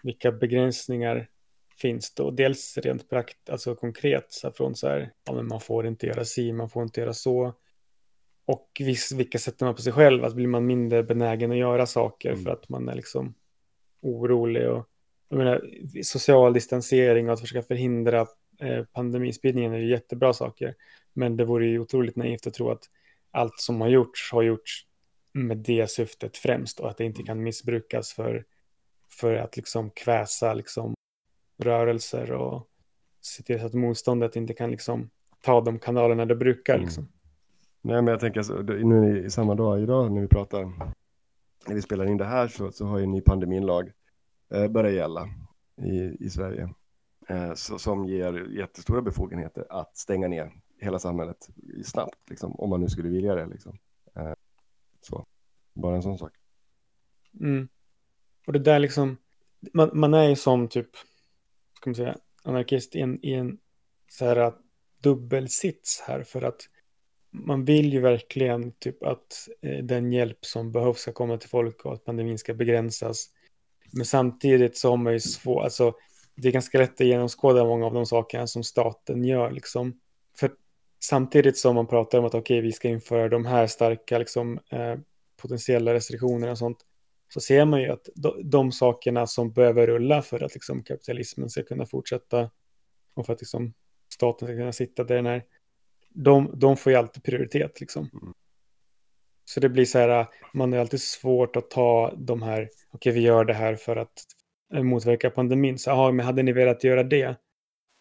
vilka 0.03 0.33
begränsningar 0.33 1.29
finns? 1.77 2.15
Och 2.19 2.35
dels 2.35 2.79
rent 2.79 3.11
prakt, 3.11 3.51
alltså 3.51 3.75
konkret 3.75 4.33
så 4.33 4.47
här, 4.47 4.55
från 4.55 4.77
så 4.77 4.89
här, 4.89 5.13
ja, 5.25 5.33
men 5.33 5.49
man 5.49 5.61
får 5.61 5.87
inte 5.87 6.07
göra 6.07 6.25
si, 6.25 6.53
man 6.53 6.71
får 6.71 6.83
inte 6.83 7.01
göra 7.01 7.13
så. 7.13 7.55
Och 8.47 8.71
viss, 8.81 9.13
vilka 9.13 9.39
sätter 9.39 9.67
man 9.67 9.75
på 9.75 9.83
sig 9.83 9.93
själv? 9.93 10.25
Att 10.25 10.35
blir 10.35 10.47
man 10.47 10.67
mindre 10.67 11.03
benägen 11.03 11.51
att 11.51 11.57
göra 11.57 11.87
saker 11.87 12.31
Mm. 12.31 12.45
för 12.45 12.51
att 12.51 12.69
man 12.69 12.89
är 12.89 12.95
liksom 12.95 13.35
orolig 14.01 14.69
och 14.71 14.89
jag 15.29 15.39
menar, 15.39 15.63
social 16.03 16.53
distansering 16.53 17.27
och 17.27 17.33
att 17.35 17.41
försöka 17.41 17.63
förhindra 17.63 18.27
eh, 18.61 18.85
pandemispridningen 18.85 19.73
är 19.73 19.79
ju 19.79 19.91
jättebra 19.91 20.33
saker. 20.33 20.75
Men 21.13 21.37
det 21.37 21.45
vore 21.45 21.67
ju 21.67 21.79
otroligt 21.79 22.17
naivt 22.17 22.47
att 22.47 22.55
tro 22.55 22.71
att 22.71 22.85
allt 23.31 23.59
som 23.61 23.81
har 23.81 23.89
gjorts 23.89 24.33
har 24.33 24.43
gjorts 24.43 24.87
med 25.33 25.57
det 25.57 25.91
syftet 25.91 26.37
främst 26.37 26.81
och 26.81 26.91
att 26.91 26.97
det 26.97 27.05
inte 27.05 27.23
kan 27.23 27.43
missbrukas 27.43 28.13
för, 28.13 28.45
för 29.11 29.35
att 29.35 29.57
liksom 29.57 29.91
kväsa 29.91 30.55
liksom 30.55 30.95
rörelser 31.63 32.33
och 32.33 32.69
se 33.21 33.43
till 33.43 33.61
så 33.61 33.67
att 33.67 33.75
motståndet 33.75 34.37
inte 34.37 34.55
kan 34.55 34.71
liksom 34.71 35.11
ta 35.41 35.61
de 35.61 35.79
kanalerna 35.79 36.25
det 36.25 36.37
brukar. 36.37 36.75
Mm. 36.75 37.09
Nej, 37.87 38.03
men 38.03 38.07
jag 38.07 38.21
tänker 38.21 38.43
så, 38.43 38.63
nu 38.63 39.25
i 39.25 39.31
samma 39.31 39.55
dag 39.55 39.83
idag 39.83 40.13
när 40.13 40.21
vi 40.21 40.29
pratar, 40.29 40.65
när 41.67 41.75
vi 41.75 41.83
spelar 41.83 42.07
in 42.07 42.17
det 42.17 42.25
här 42.25 42.49
så, 42.49 42.73
så 42.73 42.87
har 42.87 42.99
ju 42.99 43.05
en 43.05 43.11
ny 43.11 43.21
pandeminlag 43.21 43.93
eh, 44.55 44.69
börjat 44.69 44.95
gälla 44.95 45.29
i, 45.77 46.25
i 46.25 46.31
Sverige. 46.31 46.69
Eh, 47.29 47.55
så, 47.55 47.79
som 47.79 48.09
ger 48.09 48.59
jättestora 48.59 49.03
befogenheter 49.03 49.67
att 49.71 49.97
stänga 49.97 50.29
ner 50.29 50.53
hela 50.81 50.99
samhället 50.99 51.49
snabbt, 51.85 52.31
liksom, 52.31 52.55
om 52.55 52.71
man 52.71 52.81
nu 52.81 52.89
skulle 52.89 53.09
vilja 53.09 53.35
det. 53.35 53.47
Liksom. 53.47 53.79
Eh, 54.17 54.33
så, 55.01 55.27
bara 55.73 55.97
en 55.97 56.03
sån 56.03 56.19
sak. 56.19 56.33
Mm. 57.41 57.69
Och 58.47 58.53
det 58.53 58.59
där 58.59 58.79
liksom, 58.79 59.17
man, 59.73 59.91
man 59.93 60.15
är 60.15 60.29
ju 60.29 60.37
som 60.37 60.69
typ, 60.69 60.91
ska 61.75 61.91
man 61.91 61.95
säga, 61.95 62.17
anarkist 62.45 62.97
i 62.97 63.01
en, 63.01 63.25
i 63.25 63.33
en 63.33 63.59
så 64.09 64.25
här 64.25 64.53
dubbelsits 65.03 66.05
här 66.07 66.23
för 66.23 66.43
att 66.43 66.69
man 67.35 67.65
vill 67.65 67.93
ju 67.93 68.01
verkligen 68.01 68.73
typ 68.73 69.03
att 69.03 69.49
eh, 69.63 69.85
den 69.85 70.13
hjälp 70.13 70.45
som 70.45 70.73
behövs 70.73 71.01
ska 71.01 71.13
komma 71.13 71.39
till 71.39 71.49
folk 71.49 71.85
och 71.85 71.93
att 71.93 72.05
pandemin 72.05 72.39
ska 72.39 72.55
begränsas. 72.55 73.31
Men 73.93 74.05
samtidigt 74.05 74.77
så 74.77 74.91
har 74.91 74.97
man 74.97 75.13
ju 75.13 75.21
svårt, 75.21 75.65
alltså 75.65 75.95
det 76.37 76.49
är 76.49 76.53
ganska 76.53 76.79
lätt 76.79 77.01
att 77.01 77.07
genomskåda 77.07 77.65
många 77.65 77.87
av 77.87 77.95
de 77.95 78.07
sakerna 78.07 78.47
som 78.47 78.65
staten 78.65 79.25
gör 79.25 79.51
liksom. 79.51 80.01
För 80.39 80.51
samtidigt 81.01 81.59
som 81.59 81.75
man 81.75 81.87
pratar 81.87 82.19
om 82.19 82.25
att 82.25 82.35
okej, 82.35 82.61
vi 82.61 82.73
ska 82.73 82.89
införa 82.89 83.29
de 83.29 83.47
här 83.47 83.67
starka 83.67 84.19
liksom 84.19 84.61
eh, 84.71 84.95
potentiella 85.37 85.95
restriktionerna 85.95 86.53
och 86.53 86.59
sånt, 86.59 86.79
så 87.29 87.41
ser 87.41 87.65
man 87.65 87.81
ju 87.81 87.89
att 87.89 88.09
de, 88.15 88.51
de 88.51 88.73
sakerna 88.73 89.27
som 89.27 89.53
behöver 89.53 89.87
rulla 89.87 90.23
för 90.23 90.43
att 90.43 90.55
liksom 90.55 90.83
kapitalismen 90.83 91.51
ska 91.51 91.63
kunna 91.63 91.87
fortsätta 91.87 92.51
och 93.15 93.27
för 93.27 93.33
att 93.33 93.41
liksom 93.41 93.75
staten 94.15 94.49
ska 94.49 94.57
kunna 94.57 94.73
sitta 94.73 95.05
där 95.05 95.17
den 95.17 95.27
är, 95.27 95.43
de, 96.15 96.51
de 96.59 96.77
får 96.77 96.93
ju 96.93 96.99
alltid 96.99 97.23
prioritet 97.23 97.81
liksom. 97.81 98.11
Mm. 98.23 98.35
Så 99.45 99.61
det 99.61 99.69
blir 99.69 99.85
så 99.85 99.99
här, 99.99 100.27
man 100.55 100.73
är 100.73 100.79
alltid 100.79 101.01
svårt 101.03 101.57
att 101.57 101.71
ta 101.71 102.15
de 102.19 102.43
här, 102.43 102.69
okej 102.91 103.13
vi 103.13 103.21
gör 103.21 103.45
det 103.45 103.55
här 103.55 103.77
för 103.77 103.97
att 103.97 104.13
motverka 104.83 105.31
pandemin. 105.31 105.79
Så 105.79 105.91
aha, 105.91 106.13
men 106.13 106.27
hade 106.27 106.43
ni 106.43 106.53
velat 106.53 106.85
göra 106.85 107.03
det, 107.03 107.37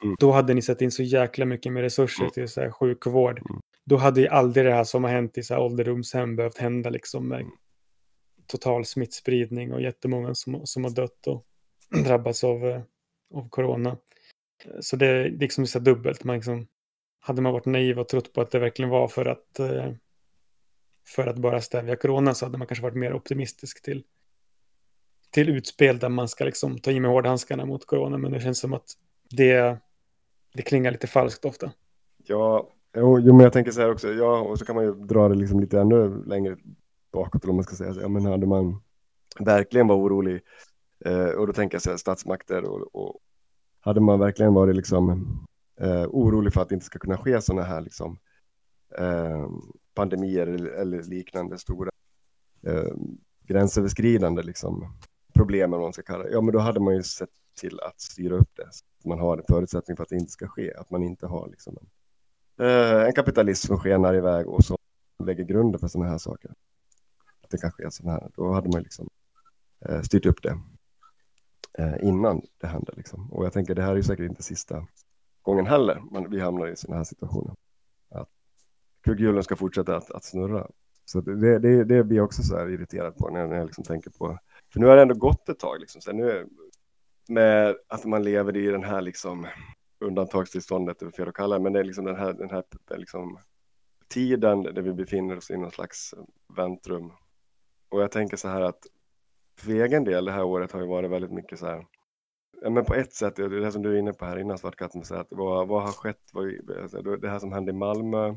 Mm. 0.04 0.16
då 0.20 0.32
hade 0.32 0.54
ni 0.54 0.62
satt 0.62 0.82
in 0.82 0.92
så 0.92 1.04
jäkla 1.04 1.46
mycket 1.46 1.72
mer 1.74 1.82
resurser 1.82 2.24
Mm. 2.24 2.32
till 2.32 2.48
så 2.48 2.62
här 2.62 2.72
sjukvård. 2.72 3.40
Mm. 3.40 3.62
Då 3.86 3.96
hade 3.98 4.22
ju 4.22 4.28
aldrig 4.28 4.66
det 4.66 4.74
här 4.74 4.84
som 4.84 5.04
har 5.04 5.12
hänt 5.12 5.38
i 5.38 5.44
så 5.44 5.54
här 5.54 5.62
ålderdomshem 5.62 6.36
behövt 6.36 6.58
hända 6.58 6.90
liksom 6.90 7.28
med 7.28 7.40
Mm. 7.40 7.52
total 8.48 8.86
smittspridning 8.86 9.74
och 9.74 9.82
jättemånga 9.82 10.36
som, 10.36 10.66
som 10.66 10.84
har 10.84 10.92
dött 10.92 11.28
och 11.28 11.46
drabbats 12.06 12.44
av, 12.44 12.66
eh, 12.68 12.82
av 13.34 13.50
corona. 13.50 13.98
Så 14.80 14.96
det 14.96 15.08
är 15.08 15.30
liksom 15.30 15.68
så 15.68 15.80
dubbelt. 15.80 16.24
Man 16.24 16.36
liksom, 16.36 16.68
hade 17.24 17.42
man 17.42 17.54
varit 17.54 17.66
naiv 17.66 18.00
och 18.00 18.08
trott 18.08 18.34
på 18.34 18.42
att 18.42 18.52
det 18.52 18.60
verkligen 18.60 18.90
var 18.90 19.08
för 19.08 19.26
att, 19.26 19.60
eh, 19.60 19.92
för 21.08 21.28
att 21.28 21.38
bara 21.38 21.62
stävja 21.62 21.96
corona 21.96 22.34
så 22.34 22.46
hade 22.46 22.58
man 22.58 22.68
kanske 22.68 22.84
varit 22.84 22.96
mer 22.98 23.14
optimistisk 23.14 23.82
till, 23.82 24.04
till 25.32 25.50
utspel 25.50 26.00
där 26.00 26.10
man 26.10 26.28
ska 26.28 26.44
liksom 26.44 26.80
ta 26.80 26.92
i 26.92 27.00
med 27.00 27.12
hårdhandskarna 27.12 27.66
mot 27.66 27.86
corona. 27.86 28.18
Men 28.18 28.32
det 28.32 28.40
känns 28.40 28.60
som 28.60 28.74
att 28.74 28.86
det, 29.30 29.78
det 30.54 30.62
klingar 30.62 30.92
lite 30.92 31.08
falskt 31.08 31.46
ofta. 31.46 31.72
Ja, 32.18 32.70
Jo, 32.96 33.20
jo, 33.20 33.34
men 33.34 33.44
jag 33.44 33.54
tänker 33.54 33.72
så 33.72 33.82
här 33.82 33.92
också, 33.92 34.14
ja, 34.14 34.40
och 34.40 34.60
så 34.60 34.66
kan 34.66 34.76
man 34.76 34.86
ju 34.86 34.94
dra 34.94 35.30
det 35.30 35.36
liksom 35.36 35.60
lite 35.60 35.80
ännu 35.80 36.24
längre 36.26 36.58
bakåt, 37.12 37.46
om 37.46 37.56
man 37.56 37.64
ska 37.64 37.76
säga 37.76 37.94
så. 37.94 38.02
Ja, 38.02 38.08
men 38.08 38.26
hade 38.26 38.48
man 38.48 38.82
verkligen 39.40 39.88
var 39.88 39.96
orolig, 39.96 40.42
eh, 41.06 41.28
och 41.28 41.48
då 41.48 41.54
tänker 41.54 41.76
jag 41.76 41.82
så 41.82 41.90
här, 41.90 41.98
statsmakter, 41.98 42.64
och, 42.64 42.96
och 42.96 43.20
hade 43.80 44.02
man 44.02 44.20
verkligen 44.20 44.54
varit 44.54 44.76
liksom 44.76 45.28
eh, 45.80 46.06
orolig 46.10 46.54
för 46.54 46.62
att 46.62 46.70
det 46.70 46.76
inte 46.76 46.86
ska 46.86 47.00
kunna 47.00 47.18
ske 47.18 47.42
sådana 47.42 47.64
här 47.64 47.82
liksom 47.82 48.20
eh, 48.98 49.48
pandemier 49.94 50.48
eller, 50.48 50.70
eller 50.70 51.04
liknande 51.04 51.58
stora 51.58 51.92
eh, 52.68 52.94
gränsöverskridande 53.48 54.44
liksom 54.44 54.98
problem, 55.34 55.74
om 55.74 55.82
man 55.82 55.94
ska 55.94 56.02
kalla 56.02 56.24
det, 56.24 56.32
ja, 56.32 56.42
men 56.42 56.54
då 56.54 56.60
hade 56.60 56.80
man 56.80 56.96
ju 56.96 57.04
sett 57.04 57.30
till 57.56 57.80
att 57.80 58.02
styra 58.02 58.36
upp 58.36 58.50
det. 58.56 58.68
Så 58.72 58.86
att 59.00 59.06
man 59.06 59.20
har 59.20 59.38
en 59.38 59.44
förutsättning 59.50 59.98
för 59.98 60.04
att 60.04 60.10
det 60.10 60.16
inte 60.16 60.32
ska 60.32 60.48
ske, 60.48 60.74
att 60.74 60.90
man 60.90 61.04
inte 61.04 61.28
har 61.28 61.48
liksom 61.48 61.78
en 61.80 61.88
eh, 62.66 63.06
en 63.06 63.14
kapitalism 63.14 63.68
som 63.68 63.80
skenar 63.80 64.14
iväg 64.14 64.48
och 64.48 64.66
som 64.66 64.78
lägger 65.26 65.44
grunden 65.44 65.80
för 65.80 65.88
sådana 65.88 66.12
här 66.12 66.18
saker. 66.18 66.52
Att 67.42 67.50
det 67.50 67.58
kanske 67.58 67.86
är 67.86 67.90
sådana 67.90 68.20
här. 68.20 68.32
Då 68.36 68.54
hade 68.54 68.70
man 68.70 68.82
liksom 68.82 69.10
eh, 69.86 70.02
styrt 70.02 70.26
upp 70.26 70.44
det 70.44 70.60
eh, 71.78 72.04
innan 72.04 72.42
det 72.58 72.68
hände. 72.68 72.94
Liksom. 72.96 73.34
Och 73.34 73.46
jag 73.46 73.54
tänker 73.54 73.76
det 73.76 73.82
här 73.82 73.92
är 73.92 73.96
ju 73.96 74.04
säkert 74.04 74.30
inte 74.30 74.44
sista 74.44 74.88
gången 75.44 75.66
heller 75.66 76.02
Men 76.12 76.30
vi 76.30 76.40
hamnar 76.40 76.68
i 76.68 76.76
sådana 76.76 76.98
här 76.98 77.04
situationer. 77.04 77.56
Att 78.10 78.30
kugghjulen 79.04 79.44
ska 79.44 79.56
fortsätta 79.56 79.98
att, 79.98 80.12
att 80.12 80.24
snurra. 80.24 80.68
Så 81.06 81.22
det, 81.22 81.60
det, 81.60 81.84
det 81.84 82.04
blir 82.04 82.18
jag 82.18 82.26
också 82.26 82.44
så 82.44 82.58
här 82.58 82.70
irriterad 82.70 83.18
på 83.18 83.30
när, 83.30 83.48
när 83.48 83.56
jag 83.56 83.66
liksom 83.66 83.84
tänker 83.84 84.10
på. 84.10 84.40
För 84.74 84.80
nu 84.80 84.86
har 84.86 84.96
det 84.96 85.02
ändå 85.02 85.16
gått 85.16 85.50
ett 85.50 85.60
tag. 85.60 85.80
Liksom. 85.80 86.02
Så 86.02 86.12
nu 86.12 86.32
är, 86.32 86.46
med 87.28 87.76
att 87.88 88.06
man 88.06 88.24
lever 88.24 88.58
i 88.58 88.66
den 88.66 88.84
här 88.84 89.02
liksom 89.02 89.48
undantagstillståndet, 90.00 91.02
är 91.02 91.12
fel 91.12 91.28
att 91.28 91.36
kalla 91.36 91.58
det, 91.58 91.64
men 91.64 91.74
det 91.74 91.80
är 91.80 91.84
liksom 91.84 92.06
den 92.06 92.16
här, 92.16 92.34
den 92.34 92.50
här 92.50 92.64
liksom, 92.98 93.40
tiden 94.08 94.64
där 94.64 94.82
vi 94.82 94.94
befinner 94.94 95.38
oss 95.38 95.52
i 95.52 95.58
någon 95.58 95.72
slags 95.72 96.14
väntrum. 96.58 97.12
Och 97.90 98.02
jag 98.02 98.12
tänker 98.12 98.38
så 98.38 98.48
här 98.48 98.62
att 98.62 98.88
för 99.58 99.72
egen 99.72 100.04
del, 100.04 100.26
det 100.26 100.32
här 100.32 100.44
året 100.44 100.72
har 100.72 100.82
ju 100.82 100.88
varit 100.88 101.12
väldigt 101.12 101.32
mycket 101.32 101.60
så 101.60 101.66
här, 101.66 101.86
ja, 102.62 102.70
men 102.70 102.86
på 102.86 102.94
ett 102.94 103.14
sätt, 103.14 103.36
det 103.36 103.44
är 103.44 103.50
det 103.50 103.72
som 103.72 103.82
du 103.82 103.94
är 103.94 104.00
inne 104.00 104.14
på 104.14 104.26
här 104.26 104.38
innan 104.38 104.58
Svartkatten, 104.58 105.06
så 105.06 105.16
att 105.16 105.28
vad, 105.30 105.68
vad 105.68 105.84
har 105.84 105.92
skett, 105.92 106.30
vad, 106.34 106.70
alltså, 106.82 107.02
det 107.02 107.30
här 107.30 107.40
som 107.40 107.52
hände 107.52 107.72
i 107.72 107.76
Malmö, 107.76 108.36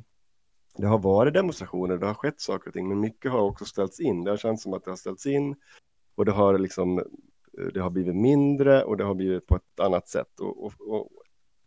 det 0.76 0.86
har 0.86 0.98
varit 0.98 1.34
demonstrationer, 1.34 1.96
det 1.96 2.06
har 2.06 2.14
skett 2.14 2.40
saker 2.40 2.68
och 2.68 2.74
ting, 2.74 2.88
men 2.88 3.00
mycket 3.00 3.32
har 3.32 3.40
också 3.40 3.64
ställts 3.64 4.00
in. 4.00 4.24
Det 4.24 4.30
har 4.30 4.36
känts 4.36 4.62
som 4.62 4.74
att 4.74 4.84
det 4.84 4.90
har 4.90 4.96
ställts 4.96 5.26
in 5.26 5.56
och 6.14 6.24
det 6.24 6.32
har 6.32 6.58
liksom, 6.58 7.02
det 7.74 7.80
har 7.80 7.90
blivit 7.90 8.16
mindre 8.16 8.84
och 8.84 8.96
det 8.96 9.04
har 9.04 9.14
blivit 9.14 9.46
på 9.46 9.56
ett 9.56 9.80
annat 9.80 10.08
sätt. 10.08 10.40
Och, 10.40 10.64
och, 10.64 10.72
och 10.88 11.08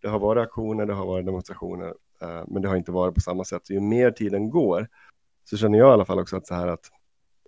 det 0.01 0.07
har 0.07 0.19
varit 0.19 0.41
aktioner, 0.41 0.85
det 0.85 0.93
har 0.93 1.05
varit 1.05 1.25
demonstrationer, 1.25 1.93
eh, 2.21 2.43
men 2.47 2.61
det 2.61 2.67
har 2.67 2.75
inte 2.75 2.91
varit 2.91 3.15
på 3.15 3.21
samma 3.21 3.43
sätt. 3.43 3.67
Så 3.67 3.73
ju 3.73 3.79
mer 3.79 4.11
tiden 4.11 4.49
går 4.49 4.87
så 5.43 5.57
känner 5.57 5.79
jag 5.79 5.89
i 5.89 5.91
alla 5.91 6.05
fall 6.05 6.19
också 6.19 6.37
att 6.37 6.47
så 6.47 6.55
här 6.55 6.67
att 6.67 6.91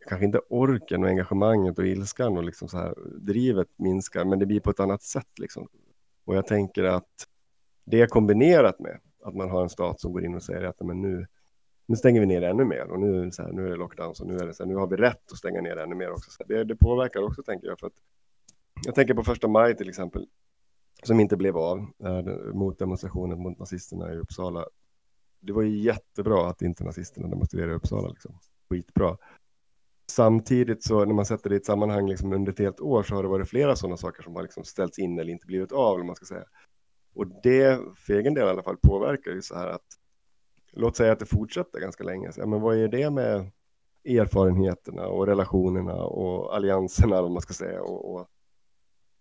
kanske 0.07 0.25
inte 0.25 0.39
orken 0.49 1.03
och 1.03 1.09
engagemanget 1.09 1.79
och 1.79 1.87
ilskan 1.87 2.37
och 2.37 2.43
liksom 2.43 2.67
så 2.67 2.77
här 2.77 2.95
drivet 3.19 3.67
minskar, 3.75 4.25
men 4.25 4.39
det 4.39 4.45
blir 4.45 4.59
på 4.59 4.69
ett 4.69 4.79
annat 4.79 5.01
sätt 5.01 5.39
liksom. 5.39 5.67
Och 6.25 6.35
jag 6.35 6.47
tänker 6.47 6.83
att 6.83 7.27
det 7.85 8.01
är 8.01 8.07
kombinerat 8.07 8.79
med 8.79 8.99
att 9.23 9.35
man 9.35 9.49
har 9.49 9.63
en 9.63 9.69
stat 9.69 9.99
som 9.99 10.13
går 10.13 10.25
in 10.25 10.35
och 10.35 10.43
säger 10.43 10.63
att 10.63 10.81
men 10.81 11.01
nu, 11.01 11.27
nu 11.85 11.95
stänger 11.95 12.19
vi 12.19 12.25
ner 12.25 12.41
ännu 12.41 12.65
mer 12.65 12.91
och 12.91 12.99
nu, 12.99 13.31
så 13.31 13.43
här, 13.43 13.51
nu 13.51 13.65
är 13.65 13.69
det 13.69 13.75
lockdown 13.75 14.15
så 14.15 14.25
nu 14.25 14.37
är 14.37 14.47
det 14.47 14.53
så 14.53 14.63
här, 14.63 14.67
nu 14.67 14.75
har 14.75 14.87
vi 14.87 14.95
rätt 14.95 15.31
att 15.31 15.37
stänga 15.37 15.61
ner 15.61 15.77
ännu 15.77 15.95
mer 15.95 16.11
också. 16.11 16.31
Så 16.31 16.43
det, 16.43 16.63
det 16.63 16.75
påverkar 16.75 17.21
också 17.21 17.43
tänker 17.43 17.67
jag 17.67 17.79
för 17.79 17.87
att 17.87 18.01
jag 18.85 18.95
tänker 18.95 19.13
på 19.13 19.23
första 19.23 19.47
maj 19.47 19.77
till 19.77 19.89
exempel 19.89 20.27
som 21.03 21.19
inte 21.19 21.37
blev 21.37 21.57
av 21.57 21.79
eh, 21.79 22.53
mot 22.53 22.79
demonstrationen 22.79 23.39
mot 23.39 23.59
nazisterna 23.59 24.13
i 24.13 24.17
Uppsala. 24.17 24.65
Det 25.39 25.53
var 25.53 25.61
ju 25.61 25.77
jättebra 25.77 26.49
att 26.49 26.61
inte 26.61 26.83
nazisterna 26.83 27.27
demonstrerade 27.27 27.71
i 27.71 27.75
Uppsala. 27.75 28.09
Liksom. 28.09 28.39
Skitbra. 28.69 29.17
Samtidigt 30.11 30.83
så 30.83 31.05
när 31.05 31.13
man 31.13 31.25
sätter 31.25 31.49
det 31.49 31.55
i 31.55 31.57
ett 31.57 31.65
sammanhang 31.65 32.07
liksom 32.07 32.33
under 32.33 32.51
ett 32.51 32.59
helt 32.59 32.81
år 32.81 33.03
så 33.03 33.15
har 33.15 33.23
det 33.23 33.29
varit 33.29 33.49
flera 33.49 33.75
sådana 33.75 33.97
saker 33.97 34.23
som 34.23 34.35
har 34.35 34.41
liksom 34.41 34.63
ställts 34.63 34.99
in 34.99 35.19
eller 35.19 35.31
inte 35.31 35.47
blivit 35.47 35.71
av. 35.71 35.95
Eller 35.95 36.05
man 36.05 36.15
ska 36.15 36.25
säga. 36.25 36.45
Och 37.13 37.27
det 37.43 37.79
för 37.95 38.13
egen 38.13 38.33
del 38.33 38.47
i 38.47 38.49
alla 38.49 38.63
fall 38.63 38.77
påverkar 38.77 39.31
ju 39.31 39.41
så 39.41 39.55
här 39.55 39.67
att 39.67 39.85
låt 40.71 40.95
säga 40.95 41.11
att 41.11 41.19
det 41.19 41.25
fortsätter 41.25 41.79
ganska 41.79 42.03
länge. 42.03 42.31
Så, 42.31 42.41
ja, 42.41 42.45
men 42.45 42.61
vad 42.61 42.77
är 42.77 42.87
det 42.87 43.09
med 43.09 43.51
erfarenheterna 44.05 45.07
och 45.07 45.27
relationerna 45.27 45.95
och 45.95 46.55
allianserna, 46.55 47.21
om 47.21 47.33
man 47.33 47.41
ska 47.41 47.53
säga, 47.53 47.81
och, 47.81 48.15
och 48.15 48.27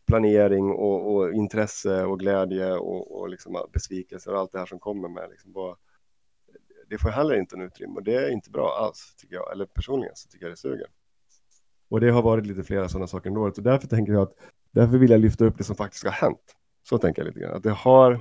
planering 0.06 0.70
och, 0.70 1.14
och, 1.14 1.32
intresse 1.32 2.04
och 2.04 2.18
glädje 2.18 2.72
och, 2.72 3.20
och 3.20 3.28
liksom 3.28 3.68
besvikelser 3.72 4.32
och 4.32 4.38
allt 4.38 4.52
det 4.52 4.58
här 4.58 4.66
som 4.66 4.78
kommer 4.78 5.08
med. 5.08 5.30
Liksom 5.30 5.52
bara, 5.52 5.76
det 6.90 6.98
får 6.98 7.10
heller 7.10 7.34
inte 7.34 7.56
en 7.56 7.62
utrymme 7.62 7.94
och 7.94 8.02
det 8.02 8.14
är 8.14 8.30
inte 8.30 8.50
bra 8.50 8.76
alls, 8.78 9.14
tycker 9.16 9.34
jag. 9.34 9.52
Eller 9.52 9.66
personligen 9.66 10.16
så 10.16 10.28
tycker 10.28 10.46
jag 10.46 10.52
det 10.52 10.56
suger. 10.56 10.86
Och 11.88 12.00
det 12.00 12.10
har 12.10 12.22
varit 12.22 12.46
lite 12.46 12.62
flera 12.62 12.88
sådana 12.88 13.06
saker 13.06 13.30
under 13.30 13.40
året 13.40 13.58
och 13.58 13.64
därför 13.64 13.88
tänker 13.88 14.12
jag 14.12 14.22
att 14.22 14.34
därför 14.70 14.98
vill 14.98 15.10
jag 15.10 15.20
lyfta 15.20 15.44
upp 15.44 15.58
det 15.58 15.64
som 15.64 15.76
faktiskt 15.76 16.04
har 16.04 16.10
hänt. 16.10 16.56
Så 16.82 16.98
tänker 16.98 17.22
jag 17.22 17.26
lite 17.26 17.40
grann. 17.40 17.56
Att 17.56 17.62
det 17.62 17.70
har 17.70 18.20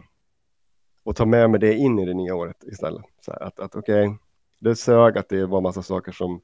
och 1.03 1.15
ta 1.15 1.25
med 1.25 1.49
mig 1.49 1.59
det 1.59 1.73
in 1.73 1.99
i 1.99 2.05
det 2.05 2.13
nya 2.13 2.35
året 2.35 2.63
istället. 2.63 3.05
Så 3.25 3.31
här, 3.31 3.43
att, 3.43 3.59
att 3.59 3.75
okej, 3.75 4.07
okay, 4.07 4.17
det 4.59 4.75
sög 4.75 5.17
att 5.17 5.29
det 5.29 5.45
var 5.45 5.61
massa 5.61 5.83
saker 5.83 6.11
som 6.11 6.41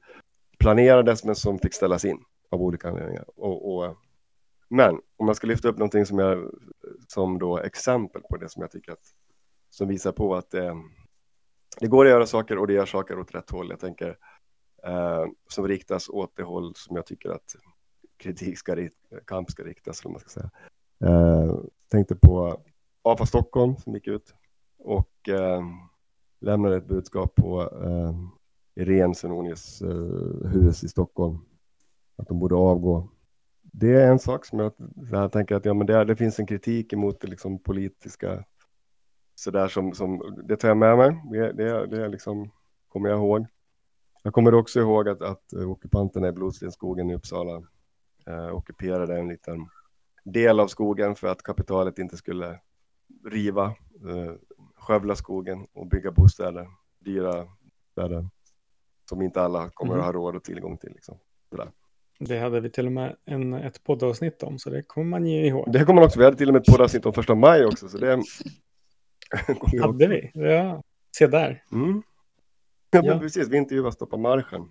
planerades 0.58 1.24
men 1.24 1.34
som 1.34 1.58
fick 1.58 1.74
ställas 1.74 2.04
in 2.04 2.18
av 2.50 2.62
olika 2.62 2.88
anledningar. 2.88 3.24
Och, 3.36 3.76
och 3.76 3.96
men 4.68 5.00
om 5.16 5.26
man 5.26 5.34
ska 5.34 5.46
lyfta 5.46 5.68
upp 5.68 5.78
någonting 5.78 6.06
som, 6.06 6.18
jag, 6.18 6.50
som 7.08 7.38
då 7.38 7.58
exempel 7.58 8.22
på 8.22 8.36
det 8.36 8.48
som 8.48 8.62
jag 8.62 8.70
tycker 8.70 8.92
att 8.92 9.14
som 9.70 9.88
visar 9.88 10.12
på 10.12 10.34
att 10.34 10.50
det, 10.50 10.76
det 11.80 11.86
går 11.86 12.04
att 12.04 12.10
göra 12.10 12.26
saker 12.26 12.58
och 12.58 12.66
det 12.66 12.72
gör 12.72 12.86
saker 12.86 13.18
åt 13.18 13.34
rätt 13.34 13.50
håll. 13.50 13.70
Jag 13.70 13.80
tänker 13.80 14.18
eh, 14.86 15.24
som 15.48 15.68
riktas 15.68 16.08
åt 16.08 16.36
det 16.36 16.42
håll 16.42 16.72
som 16.76 16.96
jag 16.96 17.06
tycker 17.06 17.30
att 17.30 17.56
kritik 18.16 18.58
ska, 18.58 18.88
kamp 19.24 19.50
ska 19.50 19.64
riktas, 19.64 20.00
eller 20.00 20.12
man 20.12 20.20
ska 20.20 20.28
säga. 20.28 20.50
Eh, 21.04 21.54
tänkte 21.90 22.16
på 22.16 22.60
AFA 23.02 23.26
Stockholm 23.26 23.76
som 23.76 23.94
gick 23.94 24.06
ut 24.06 24.34
och 24.78 25.28
eh, 25.28 25.62
lämnade 26.40 26.76
ett 26.76 26.86
budskap 26.86 27.34
på 27.34 27.62
eh, 27.62 28.14
Irene 28.82 29.14
Senonius 29.14 29.82
eh, 29.82 30.50
hus 30.50 30.84
i 30.84 30.88
Stockholm 30.88 31.38
att 32.16 32.28
de 32.28 32.38
borde 32.38 32.54
avgå 32.54 33.08
det 33.78 33.92
är 33.92 34.10
en 34.10 34.18
sak 34.18 34.44
som 34.44 34.58
jag, 34.58 34.72
jag 35.10 35.32
tänker 35.32 35.54
att 35.54 35.64
ja, 35.64 35.74
men 35.74 35.86
det, 35.86 36.04
det 36.04 36.16
finns 36.16 36.38
en 36.38 36.46
kritik 36.46 36.92
emot 36.92 37.20
det 37.20 37.26
liksom 37.26 37.58
politiska 37.58 38.44
så 39.38 39.50
där 39.50 39.68
som, 39.68 39.94
som 39.94 40.36
det 40.44 40.56
tar 40.56 40.68
jag 40.68 40.76
med 40.76 40.96
mig. 40.96 41.22
Det, 41.32 41.52
det, 41.52 41.86
det 41.86 42.08
liksom, 42.08 42.50
kommer 42.88 43.08
jag 43.08 43.18
ihåg. 43.18 43.46
Jag 44.22 44.32
kommer 44.32 44.54
också 44.54 44.80
ihåg 44.80 45.08
att, 45.08 45.22
att 45.22 45.52
ockupanterna 45.52 46.28
i 46.28 46.32
Blodstenskogen 46.32 47.10
i 47.10 47.14
Uppsala 47.14 47.62
eh, 48.26 48.54
ockuperade 48.54 49.18
en 49.18 49.28
liten 49.28 49.68
del 50.24 50.60
av 50.60 50.66
skogen 50.66 51.16
för 51.16 51.28
att 51.28 51.42
kapitalet 51.42 51.98
inte 51.98 52.16
skulle 52.16 52.60
riva, 53.24 53.64
eh, 54.08 54.32
skövla 54.76 55.16
skogen 55.16 55.66
och 55.72 55.86
bygga 55.86 56.10
bostäder, 56.10 56.66
dyra 56.98 57.48
städer 57.92 58.28
som 59.08 59.22
inte 59.22 59.40
alla 59.40 59.70
kommer 59.70 59.92
mm. 59.92 60.00
att 60.00 60.06
ha 60.06 60.12
råd 60.12 60.36
och 60.36 60.44
tillgång 60.44 60.78
till. 60.78 60.92
Liksom. 60.92 61.18
Sådär. 61.50 61.70
Det 62.18 62.38
hade 62.38 62.60
vi 62.60 62.70
till 62.70 62.86
och 62.86 62.92
med 62.92 63.16
en, 63.24 63.54
ett 63.54 63.84
poddavsnitt 63.84 64.42
om, 64.42 64.58
så 64.58 64.70
det 64.70 64.82
kommer 64.82 65.06
man 65.06 65.26
ge 65.26 65.46
ihåg. 65.46 65.72
Det 65.72 65.78
kommer 65.78 65.94
man 65.94 66.04
också. 66.04 66.18
Vi 66.18 66.24
hade 66.24 66.36
till 66.36 66.48
och 66.48 66.52
med 66.52 66.60
ett 66.60 66.68
poddavsnitt 66.68 67.06
om 67.06 67.12
första 67.12 67.34
maj 67.34 67.64
också. 67.64 67.88
Så 67.88 67.98
det 67.98 68.22
hade 69.82 70.06
vi? 70.06 70.30
Ja, 70.34 70.82
se 71.16 71.26
där. 71.26 71.62
Mm. 71.72 72.02
Ja, 72.90 73.00
ja. 73.04 73.18
precis. 73.18 73.48
Vi 73.48 73.56
intervjuade 73.56 73.92
Stoppa 73.92 74.16
marschen. 74.16 74.70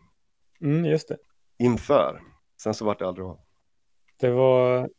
Mm, 0.61 0.85
just 0.85 1.07
det. 1.07 1.17
Inför. 1.57 2.21
Sen 2.61 2.73
så 2.73 2.85
vart 2.85 2.99
det 2.99 3.07
aldrig 3.07 3.25
av. 3.25 3.39
Det 4.19 4.29
var 4.29 4.89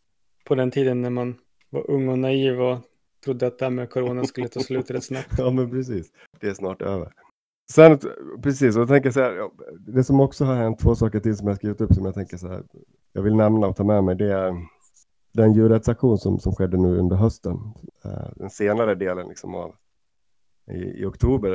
på 0.45 0.55
den 0.55 0.70
tiden 0.70 1.03
när 1.03 1.11
man 1.11 1.39
var 1.70 1.91
ung 1.91 2.09
och 2.09 2.18
naiv 2.18 2.62
och 2.62 2.78
trodde 3.24 3.47
att 3.47 3.59
det 3.59 3.64
här 3.64 3.70
med 3.70 3.91
corona 3.91 4.24
skulle 4.24 4.49
ta 4.49 4.61
slut 4.61 4.91
rätt 4.91 5.05
snabbt. 5.05 5.33
ja, 5.39 5.51
men 5.51 5.70
precis. 5.70 6.12
Det 6.41 6.49
är 6.49 6.55
snart 6.55 6.83
över. 6.83 7.12
Sen, 7.70 7.99
precis, 8.43 8.76
och 8.76 8.80
jag 8.80 8.89
tänker 8.89 9.11
så 9.11 9.20
här, 9.20 9.51
det 9.78 10.05
som 10.05 10.20
också 10.20 10.45
har 10.45 10.55
hänt, 10.55 10.78
två 10.78 10.95
saker 10.95 11.20
till 11.20 11.37
som 11.37 11.49
jag 11.49 11.57
skrivit 11.57 11.80
upp 11.80 11.95
som 11.95 12.05
jag 12.05 12.14
tänker 12.14 12.37
så 12.37 12.49
här, 12.49 12.62
jag 13.12 13.22
vill 13.22 13.37
nämna 13.37 13.66
och 13.66 13.76
ta 13.76 13.85
med 13.85 14.05
mig, 14.05 14.16
det 14.16 14.33
är 14.33 14.55
den 15.37 15.53
djurrättsaktion 15.53 16.18
som, 16.18 16.39
som 16.39 16.55
skedde 16.55 16.76
nu 16.76 16.99
under 16.99 17.16
hösten. 17.16 17.55
Eh, 18.05 18.28
den 18.37 18.51
senare 18.51 18.95
delen 18.95 19.28
liksom 19.28 19.55
av, 19.55 19.74
i, 20.70 21.01
i 21.01 21.05
oktober, 21.05 21.51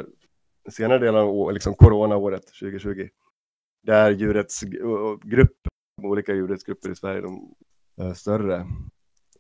den 0.64 0.72
senare 0.72 1.00
delen 1.00 1.22
av 1.22 1.54
liksom 1.54 1.74
coronaåret 1.74 2.46
2020, 2.46 3.08
där 3.84 4.12
djurrättsgrupper, 4.12 5.72
olika 6.04 6.34
djurrättsgrupper 6.34 6.90
i 6.90 6.96
Sverige, 6.96 7.22
de 7.22 7.56
eh, 8.02 8.14
större 8.14 8.56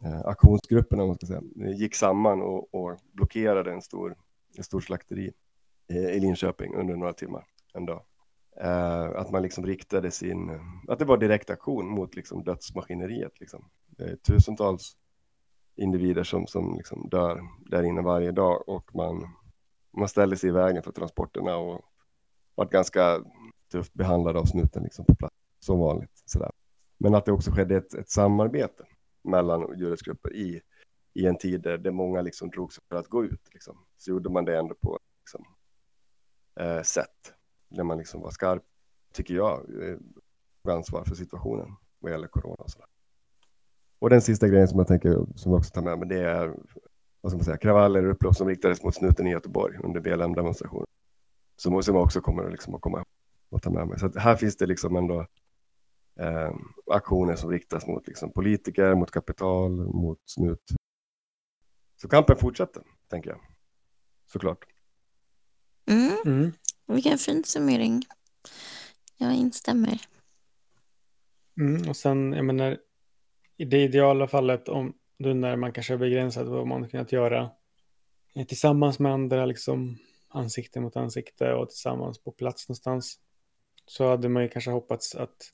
eh, 0.03 0.21
aktionsgrupperna, 0.25 1.05
man 1.05 1.15
ska 1.15 1.27
säga, 1.27 1.41
gick 1.55 1.95
samman 1.95 2.41
och, 2.41 2.75
och 2.75 2.99
blockerade 3.13 3.71
en 3.71 3.81
stor, 3.81 4.15
en 4.57 4.63
stor 4.63 4.81
slakteri 4.81 5.33
i 5.87 6.19
Linköping 6.19 6.75
under 6.75 6.95
några 6.95 7.13
timmar 7.13 7.45
en 7.73 7.85
dag. 7.85 8.01
Uh, 8.63 9.19
att 9.19 9.31
man 9.31 9.41
liksom 9.41 9.65
riktade 9.65 10.11
sin, 10.11 10.59
att 10.87 10.99
det 10.99 11.05
var 11.05 11.17
direkt 11.17 11.49
aktion 11.49 11.87
mot 11.87 12.15
liksom 12.15 12.43
dödsmaskineriet. 12.43 13.39
Liksom. 13.39 13.69
Det 13.87 14.03
är 14.03 14.15
tusentals 14.15 14.97
individer 15.75 16.23
som, 16.23 16.47
som 16.47 16.75
liksom 16.77 17.09
dör 17.09 17.41
där 17.59 17.83
inne 17.83 18.01
varje 18.01 18.31
dag 18.31 18.69
och 18.69 18.95
man 18.95 19.35
Man 19.93 20.07
ställde 20.07 20.35
sig 20.35 20.49
i 20.49 20.53
vägen 20.53 20.83
för 20.83 20.91
transporterna 20.91 21.57
och 21.57 21.81
varit 22.55 22.71
ganska 22.71 23.23
tufft 23.71 23.93
behandlad 23.93 24.37
av 24.37 24.45
snuten 24.45 24.83
liksom 24.83 25.05
på 25.05 25.15
plats, 25.15 25.35
som 25.59 25.79
vanligt. 25.79 26.23
Sådär. 26.25 26.51
Men 26.97 27.15
att 27.15 27.25
det 27.25 27.31
också 27.31 27.51
skedde 27.51 27.77
ett, 27.77 27.93
ett 27.93 28.09
samarbete 28.09 28.85
mellan 29.23 29.79
djurrättsgrupper 29.79 30.35
i, 30.35 30.61
i 31.13 31.25
en 31.25 31.37
tid 31.37 31.61
där, 31.61 31.77
det 31.77 31.91
många 31.91 32.21
liksom 32.21 32.49
drog 32.49 32.73
sig 32.73 32.83
för 32.89 32.95
att 32.95 33.07
gå 33.07 33.25
ut. 33.25 33.53
Liksom. 33.53 33.77
Så 33.97 34.11
gjorde 34.11 34.29
man 34.29 34.45
det 34.45 34.57
ändå 34.57 34.75
på 34.75 34.99
liksom, 35.23 35.45
eh, 36.59 36.81
sätt 36.81 37.33
där 37.71 37.83
man 37.83 37.97
liksom 37.97 38.21
var 38.21 38.31
skarp, 38.31 38.63
tycker 39.13 39.33
jag, 39.33 39.59
eh, 39.59 39.97
med 40.63 40.75
ansvar 40.75 41.03
för 41.03 41.15
situationen 41.15 41.75
vad 41.99 42.11
gäller 42.11 42.27
corona 42.27 42.55
och 42.55 42.71
sådär. 42.71 42.87
Och 43.99 44.09
den 44.09 44.21
sista 44.21 44.47
grejen 44.47 44.67
som 44.67 44.77
jag 44.79 44.87
tänker, 44.87 45.25
som 45.35 45.51
jag 45.51 45.59
också 45.59 45.71
tar 45.71 45.81
med 45.81 45.99
mig, 45.99 46.07
det 46.07 46.19
är 46.19 46.55
vad 47.21 47.31
ska 47.31 47.37
man 47.37 47.45
säga, 47.45 47.57
kravaller 47.57 48.05
och 48.05 48.11
upplopp 48.11 48.35
som 48.35 48.47
riktades 48.47 48.83
mot 48.83 48.95
snuten 48.95 49.27
i 49.27 49.31
Göteborg 49.31 49.77
under 49.83 50.01
BLM-demonstrationen. 50.01 50.87
Som, 51.55 51.83
som 51.83 51.95
jag 51.95 52.03
också 52.03 52.21
kommer 52.21 52.49
liksom 52.51 52.75
att 52.75 52.81
komma 52.81 52.97
ihåg 52.97 53.05
och 53.49 53.61
ta 53.61 53.69
med 53.69 53.87
mig. 53.87 53.99
Så 53.99 54.05
att 54.05 54.15
här 54.15 54.35
finns 54.35 54.57
det 54.57 54.65
liksom 54.65 54.95
ändå 54.95 55.27
eh, 56.19 56.51
aktioner 56.91 57.35
som 57.35 57.49
riktas 57.51 57.87
mot 57.87 58.07
liksom 58.07 58.31
politiker, 58.31 58.95
mot 58.95 59.11
kapital, 59.11 59.71
mot 59.71 60.19
snut. 60.25 60.63
Så 62.01 62.07
kampen 62.07 62.37
fortsätter, 62.37 62.83
tänker 63.09 63.29
jag. 63.29 63.39
Såklart. 64.25 64.65
Mm, 65.85 66.11
Mm 66.25 66.51
vilken 66.93 67.17
fin 67.17 67.43
summering. 67.43 68.01
Jag 69.17 69.35
instämmer. 69.35 70.01
Mm. 71.59 71.89
Och 71.89 71.97
sen, 71.97 72.33
jag 72.33 72.45
menar, 72.45 72.77
i 73.57 73.65
det 73.65 73.83
ideala 73.83 74.27
fallet, 74.27 74.69
om 74.69 74.93
du 75.17 75.33
när 75.33 75.55
man 75.55 75.73
kanske 75.73 75.93
är 75.93 75.97
begränsad 75.97 76.47
vad 76.47 76.67
man 76.67 76.89
kunnat 76.89 77.11
göra 77.11 77.51
eh, 78.35 78.45
tillsammans 78.45 78.99
med 78.99 79.11
andra, 79.13 79.45
liksom 79.45 79.97
ansikte 80.29 80.79
mot 80.79 80.95
ansikte 80.95 81.53
och 81.53 81.69
tillsammans 81.69 82.23
på 82.23 82.31
plats 82.31 82.69
någonstans, 82.69 83.19
så 83.85 84.09
hade 84.09 84.29
man 84.29 84.43
ju 84.43 84.49
kanske 84.49 84.71
hoppats 84.71 85.15
att 85.15 85.51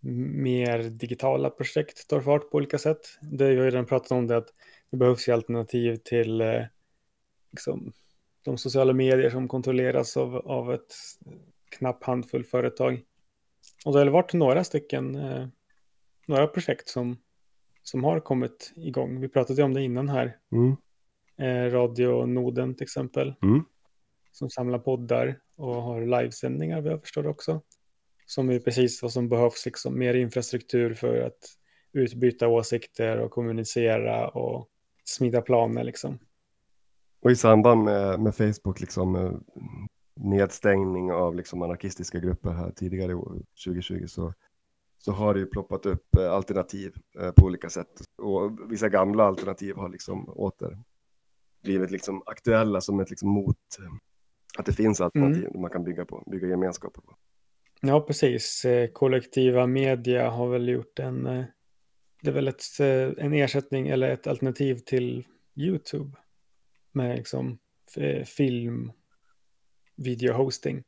mer 0.00 0.78
digitala 0.78 1.50
projekt 1.50 2.08
tar 2.08 2.20
fart 2.20 2.50
på 2.50 2.56
olika 2.56 2.78
sätt. 2.78 3.18
Det 3.22 3.44
har 3.44 3.50
ju 3.50 3.64
redan 3.64 3.86
pratat 3.86 4.10
om 4.10 4.26
det 4.26 4.36
att 4.36 4.48
det 4.90 4.96
behövs 4.96 5.28
ju 5.28 5.32
alternativ 5.32 5.96
till 5.96 6.40
eh, 6.40 6.62
liksom, 7.50 7.92
de 8.44 8.58
sociala 8.58 8.92
medier 8.92 9.30
som 9.30 9.48
kontrolleras 9.48 10.16
av, 10.16 10.36
av 10.36 10.74
ett 10.74 10.94
knapp 11.78 12.04
handfull 12.04 12.44
företag. 12.44 13.02
Och 13.84 13.92
det 13.92 13.98
har 13.98 14.06
varit 14.06 14.32
några 14.32 14.64
stycken, 14.64 15.14
eh, 15.14 15.46
några 16.26 16.46
projekt 16.46 16.88
som, 16.88 17.16
som 17.82 18.04
har 18.04 18.20
kommit 18.20 18.72
igång. 18.76 19.20
Vi 19.20 19.28
pratade 19.28 19.60
ju 19.60 19.64
om 19.64 19.74
det 19.74 19.82
innan 19.82 20.08
här. 20.08 20.36
Mm. 20.52 20.76
Eh, 21.36 21.70
Radio 21.72 22.26
Noden 22.26 22.74
till 22.74 22.84
exempel, 22.84 23.34
Mm. 23.42 23.64
som 24.32 24.50
samlar 24.50 24.78
poddar 24.78 25.40
och 25.56 25.74
har 25.74 26.00
livesändningar, 26.06 26.80
vad 26.80 26.92
jag 26.92 27.00
förstår 27.00 27.26
också. 27.26 27.60
Som 28.26 28.50
är 28.50 28.58
precis 28.58 29.02
vad 29.02 29.12
som 29.12 29.28
behövs, 29.28 29.64
liksom 29.66 29.98
mer 29.98 30.14
infrastruktur 30.14 30.94
för 30.94 31.20
att 31.20 31.56
utbyta 31.92 32.48
åsikter 32.48 33.18
och 33.18 33.30
kommunicera 33.30 34.28
och 34.28 34.68
smida 35.04 35.42
planer 35.42 35.84
liksom. 35.84 36.18
Och 37.24 37.30
i 37.30 37.36
samband 37.36 37.84
med, 37.84 38.20
med 38.20 38.34
Facebook, 38.34 38.80
liksom 38.80 39.16
eh, 39.16 39.32
nedstängning 40.14 41.12
av 41.12 41.36
liksom 41.36 41.62
anarkistiska 41.62 42.18
grupper 42.18 42.50
här 42.50 42.70
tidigare 42.70 43.12
i 43.12 43.14
år, 43.14 43.42
2020, 43.64 44.06
så, 44.06 44.34
så 44.98 45.12
har 45.12 45.34
det 45.34 45.40
ju 45.40 45.46
ploppat 45.46 45.86
upp 45.86 46.16
eh, 46.18 46.32
alternativ 46.32 46.94
eh, 47.20 47.30
på 47.30 47.46
olika 47.46 47.70
sätt. 47.70 48.02
Och 48.18 48.72
vissa 48.72 48.88
gamla 48.88 49.24
alternativ 49.24 49.76
har 49.76 49.88
liksom 49.88 50.28
åter 50.28 50.78
blivit 51.62 51.90
liksom 51.90 52.22
aktuella 52.26 52.80
som 52.80 53.00
ett 53.00 53.10
liksom 53.10 53.28
mot 53.28 53.56
att 54.58 54.66
det 54.66 54.72
finns 54.72 55.00
alternativ 55.00 55.48
man 55.54 55.70
kan 55.70 55.84
bygga 55.84 56.04
på, 56.04 56.22
bygga 56.26 56.48
gemenskaper 56.48 57.00
på. 57.00 57.16
Ja, 57.80 58.00
precis. 58.00 58.66
Kollektiva 58.92 59.66
media 59.66 60.30
har 60.30 60.48
väl 60.48 60.68
gjort 60.68 60.98
en, 60.98 61.22
det 62.22 62.30
är 62.30 62.32
väl 62.32 62.48
ett, 62.48 62.80
en 63.18 63.32
ersättning 63.32 63.88
eller 63.88 64.10
ett 64.10 64.26
alternativ 64.26 64.78
till 64.78 65.26
YouTube 65.56 66.16
med 66.94 67.16
liksom 67.16 67.58
eh, 67.96 68.24
film, 68.24 68.92
videohosting. 69.96 70.82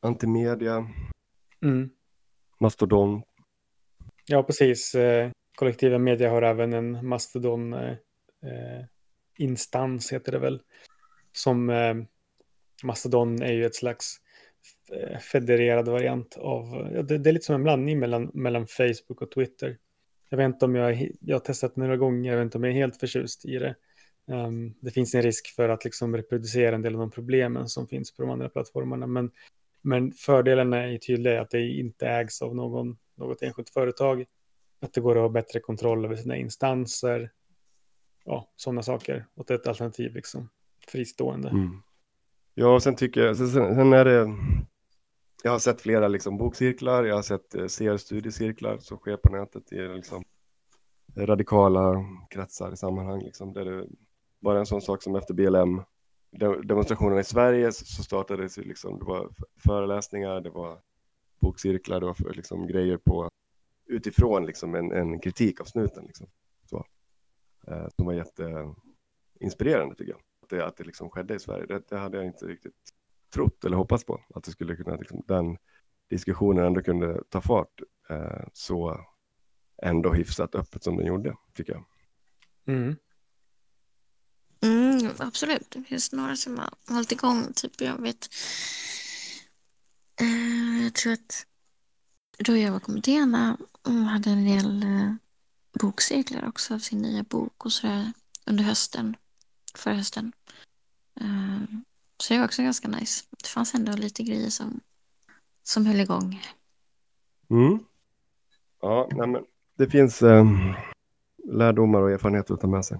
Antimedia, 0.00 0.88
Mm. 1.62 1.90
Mastodon, 2.60 3.22
Ja, 4.26 4.42
precis. 4.42 4.94
Eh, 4.94 5.30
Kollektiva 5.54 5.98
media 5.98 6.30
har 6.30 6.42
även 6.42 6.72
en 6.72 7.06
Mastodon 7.06 7.72
eh, 7.72 7.96
instans, 9.38 10.12
heter 10.12 10.32
det 10.32 10.38
väl. 10.38 10.62
Som 11.32 11.72
Mastodon 12.84 13.42
är 13.42 13.52
ju 13.52 13.66
ett 13.66 13.74
slags 13.74 14.16
federerad 15.32 15.88
variant 15.88 16.36
av, 16.36 16.90
det, 17.08 17.18
det 17.18 17.30
är 17.30 17.32
lite 17.32 17.44
som 17.44 17.54
en 17.54 17.62
blandning 17.62 17.98
mellan, 17.98 18.30
mellan 18.34 18.66
Facebook 18.66 19.22
och 19.22 19.30
Twitter. 19.30 19.78
Jag 20.28 20.38
vet 20.38 20.44
inte 20.44 20.64
om 20.64 20.74
jag, 20.74 21.10
jag 21.20 21.34
har 21.34 21.40
testat 21.40 21.76
några 21.76 21.96
gånger, 21.96 22.30
jag 22.30 22.38
vet 22.38 22.44
inte 22.44 22.58
om 22.58 22.64
jag 22.64 22.72
är 22.72 22.76
helt 22.76 22.96
förtjust 23.00 23.44
i 23.44 23.58
det. 23.58 23.74
Um, 24.28 24.74
det 24.80 24.90
finns 24.90 25.14
en 25.14 25.22
risk 25.22 25.54
för 25.54 25.68
att 25.68 25.84
liksom 25.84 26.16
reproducera 26.16 26.74
en 26.74 26.82
del 26.82 26.94
av 26.94 27.00
de 27.00 27.10
problemen 27.10 27.68
som 27.68 27.88
finns 27.88 28.14
på 28.14 28.22
de 28.22 28.30
andra 28.30 28.48
plattformarna, 28.48 29.06
men, 29.06 29.30
men 29.82 30.12
fördelarna 30.12 30.76
är 30.76 30.86
tydlig 30.86 31.00
tydliga 31.00 31.40
att 31.40 31.50
det 31.50 31.68
inte 31.68 32.08
ägs 32.08 32.42
av 32.42 32.56
någon, 32.56 32.96
något 33.14 33.42
enskilt 33.42 33.70
företag, 33.70 34.24
att 34.80 34.92
det 34.92 35.00
går 35.00 35.16
att 35.16 35.22
ha 35.22 35.28
bättre 35.28 35.60
kontroll 35.60 36.04
över 36.04 36.16
sina 36.16 36.36
instanser, 36.36 37.30
ja, 38.24 38.52
sådana 38.56 38.82
saker. 38.82 39.26
Och 39.34 39.44
det 39.46 39.54
är 39.54 39.58
ett 39.58 39.66
alternativ 39.66 40.14
liksom, 40.14 40.48
fristående. 40.88 41.48
Mm. 41.48 41.82
Ja, 42.54 42.74
och 42.74 42.82
sen 42.82 42.96
tycker 42.96 43.20
jag, 43.20 43.36
sen 43.36 43.48
sen 43.50 43.92
är 43.92 44.04
det, 44.04 44.36
jag 45.42 45.50
har 45.50 45.58
sett 45.58 45.80
flera 45.80 46.08
liksom 46.08 46.38
bokcirklar, 46.38 47.04
jag 47.04 47.14
har 47.14 47.22
sett 47.22 47.54
eh, 47.54 47.64
CR-studiecirklar 47.64 48.78
som 48.78 48.98
sker 48.98 49.16
på 49.16 49.32
nätet 49.32 49.72
i 49.72 49.76
liksom 49.76 50.24
radikala 51.16 52.04
kretsar 52.30 52.72
i 52.72 52.76
sammanhang, 52.76 53.22
liksom, 53.22 53.52
där 53.52 53.64
det 53.64 53.86
bara 54.40 54.58
en 54.58 54.66
sån 54.66 54.82
sak 54.82 55.02
som 55.02 55.16
efter 55.16 55.34
BLM 55.34 55.82
demonstrationerna 56.64 57.20
i 57.20 57.24
Sverige 57.24 57.72
så 57.72 57.84
så 57.84 58.02
startades 58.02 58.58
ju 58.58 58.62
liksom, 58.62 58.98
det 58.98 59.04
var 59.04 59.30
föreläsningar, 59.56 60.40
det 60.40 60.50
var 60.50 60.80
bokcirklar, 61.40 62.00
det 62.00 62.06
var 62.06 62.14
för, 62.14 62.34
liksom 62.34 62.66
grejer 62.66 62.96
på 62.96 63.30
utifrån 63.86 64.46
liksom 64.46 64.74
en, 64.74 64.92
en 64.92 65.20
kritik 65.20 65.60
av 65.60 65.64
snuten 65.64 66.04
liksom. 66.06 66.26
Så. 66.64 66.86
Eh, 67.66 67.88
som 67.96 68.06
var 68.06 68.12
jätteinspirerande 68.12 69.94
tycker 69.94 70.12
jag 70.12 70.20
att 70.42 70.48
det, 70.48 70.66
att 70.66 70.76
det 70.76 70.84
liksom 70.84 71.10
skedde 71.10 71.34
i 71.34 71.38
Sverige. 71.38 71.66
Det, 71.66 71.82
det 71.88 71.96
hade 71.96 72.16
jag 72.16 72.26
inte 72.26 72.46
riktigt 72.46 72.92
trott 73.34 73.64
eller 73.64 73.76
hoppats 73.76 74.04
på. 74.04 74.20
Att 74.34 74.44
det 74.44 74.50
skulle 74.50 74.76
kunna, 74.76 74.96
liksom, 74.96 75.22
den 75.26 75.58
diskussionen 76.08 76.64
ändå 76.64 76.82
kunde 76.82 77.22
ta 77.28 77.40
fart 77.40 77.82
eh, 78.08 78.46
så 78.52 79.06
ändå 79.82 80.12
hyfsat 80.12 80.54
öppet 80.54 80.82
som 80.82 80.96
den 80.96 81.06
gjorde, 81.06 81.36
tycker 81.54 81.72
jag. 81.72 81.84
Mm. 82.76 82.96
Mm, 84.60 85.10
absolut, 85.18 85.70
det 85.70 85.82
finns 85.82 86.12
några 86.12 86.36
som 86.36 86.58
har 86.58 86.70
hållit 86.88 87.12
igång. 87.12 87.52
Typ 87.54 87.80
jag 87.80 88.02
vet, 88.02 88.28
eh, 90.20 90.84
jag 90.84 90.94
tror 90.94 91.12
att 91.12 91.46
då 92.38 92.56
jag 92.56 92.72
var 92.72 92.80
kommittéerna 92.80 93.56
hade 94.10 94.30
en 94.30 94.44
del 94.44 94.82
eh, 94.82 95.14
bokcirklar 95.80 96.48
också 96.48 96.74
av 96.74 96.78
sin 96.78 96.98
nya 96.98 97.22
bok 97.22 97.64
och 97.64 97.72
sådär 97.72 98.12
under 98.46 98.64
hösten, 98.64 99.16
förra 99.74 99.94
hösten. 99.94 100.32
Eh, 101.20 101.62
så 102.18 102.34
det 102.34 102.38
var 102.38 102.46
också 102.46 102.62
ganska 102.62 102.88
nice. 102.88 103.24
Det 103.30 103.48
fanns 103.48 103.74
ändå 103.74 103.92
lite 103.92 104.22
grejer 104.22 104.50
som, 104.50 104.80
som 105.62 105.86
höll 105.86 106.00
igång. 106.00 106.42
Mm. 107.50 107.78
Ja, 108.80 109.08
nej, 109.12 109.28
men 109.28 109.44
det 109.76 109.90
finns 109.90 110.22
eh, 110.22 110.46
lärdomar 111.44 112.02
och 112.02 112.10
erfarenheter 112.10 112.54
att 112.54 112.60
ta 112.60 112.66
med 112.66 112.84
sig. 112.84 112.98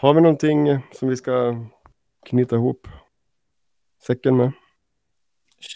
Har 0.00 0.14
vi 0.14 0.20
någonting 0.20 0.66
som 0.92 1.08
vi 1.08 1.16
ska 1.16 1.64
knyta 2.26 2.56
ihop 2.56 2.88
säcken 4.06 4.36
med? 4.36 4.52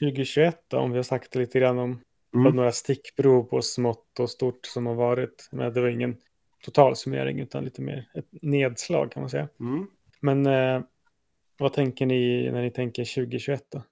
2021 0.00 0.64
då, 0.68 0.78
om 0.78 0.90
vi 0.90 0.96
har 0.96 1.02
sagt 1.02 1.34
lite 1.34 1.58
grann 1.58 1.78
om 1.78 2.00
Mm. 2.34 2.56
några 2.56 2.72
stickprov 2.72 3.42
på 3.42 3.62
smått 3.62 4.20
och 4.20 4.30
stort 4.30 4.66
som 4.66 4.86
har 4.86 4.94
varit. 4.94 5.48
Men 5.52 5.72
det 5.72 5.80
var 5.80 5.88
ingen 5.88 6.16
totalsummering 6.64 7.40
utan 7.40 7.64
lite 7.64 7.82
mer 7.82 8.10
ett 8.14 8.28
nedslag 8.42 9.12
kan 9.12 9.22
man 9.22 9.30
säga. 9.30 9.48
Mm. 9.60 9.86
Men 10.20 10.46
eh, 10.46 10.82
vad 11.58 11.72
tänker 11.72 12.06
ni 12.06 12.50
när 12.52 12.62
ni 12.62 12.70
tänker 12.70 13.04
2021 13.04 13.64
då? 13.72 13.82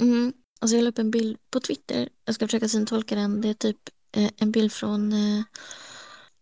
Mm. 0.00 0.32
Alltså 0.60 0.76
jag 0.76 0.82
la 0.82 0.90
upp 0.90 0.98
en 0.98 1.10
bild 1.10 1.38
på 1.50 1.60
Twitter. 1.60 2.08
Jag 2.24 2.34
ska 2.34 2.46
försöka 2.46 2.68
syntolka 2.68 3.14
den. 3.14 3.40
Det 3.40 3.48
är 3.48 3.54
typ 3.54 3.78
eh, 4.16 4.30
en 4.40 4.50
bild 4.52 4.72
från... 4.72 5.12
Eh, 5.12 5.42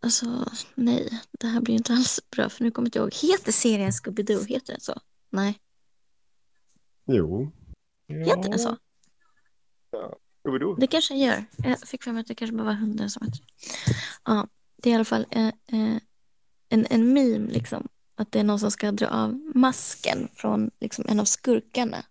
alltså, 0.01 0.51
nej. 0.75 1.21
Det 1.41 1.47
här 1.47 1.61
blir 1.61 1.75
inte 1.75 1.93
alls 1.93 2.21
bra 2.31 2.49
för 2.49 2.65
nu 2.65 2.71
kommer 2.71 2.87
jag 2.87 2.89
inte 2.89 2.99
ihåg. 2.99 3.31
Heter 3.33 3.53
serien 3.53 3.91
Scooby-Doo? 3.91 4.47
Heter 4.47 4.73
den 4.73 4.81
så? 4.81 5.01
Nej. 5.31 5.61
Jo. 7.07 7.53
Heter 8.09 8.51
den 8.51 8.59
så? 8.59 8.77
Scooby-Doo. 10.45 10.77
Det 10.81 10.87
kanske 10.87 11.15
den 11.15 11.21
gör. 11.21 11.45
Jag 11.57 11.89
fick 11.89 12.03
för 12.03 12.13
mig 12.13 12.21
att 12.21 12.27
det 12.27 12.35
kanske 12.35 12.57
bara 12.57 12.65
var 12.65 12.73
hunden 12.73 13.11
som 13.11 13.27
hette 13.27 13.39
Ja, 14.25 14.49
det 14.77 14.91
är 14.91 14.93
i 14.93 14.95
alla 14.95 15.05
fall 15.05 15.27
eh, 15.31 15.47
eh, 15.47 15.97
en, 16.69 16.87
en 16.91 17.13
meme 17.13 17.53
liksom. 17.53 17.89
Att 18.15 18.33
det 18.33 18.41
är 18.41 18.45
någon 18.45 18.59
som 18.61 18.71
ska 18.71 18.93
dra 18.93 19.09
av 19.09 19.53
masken 19.55 20.29
från 20.35 20.71
liksom 20.81 21.05
en 21.09 21.21
av 21.21 21.25
skurkarna. 21.25 22.05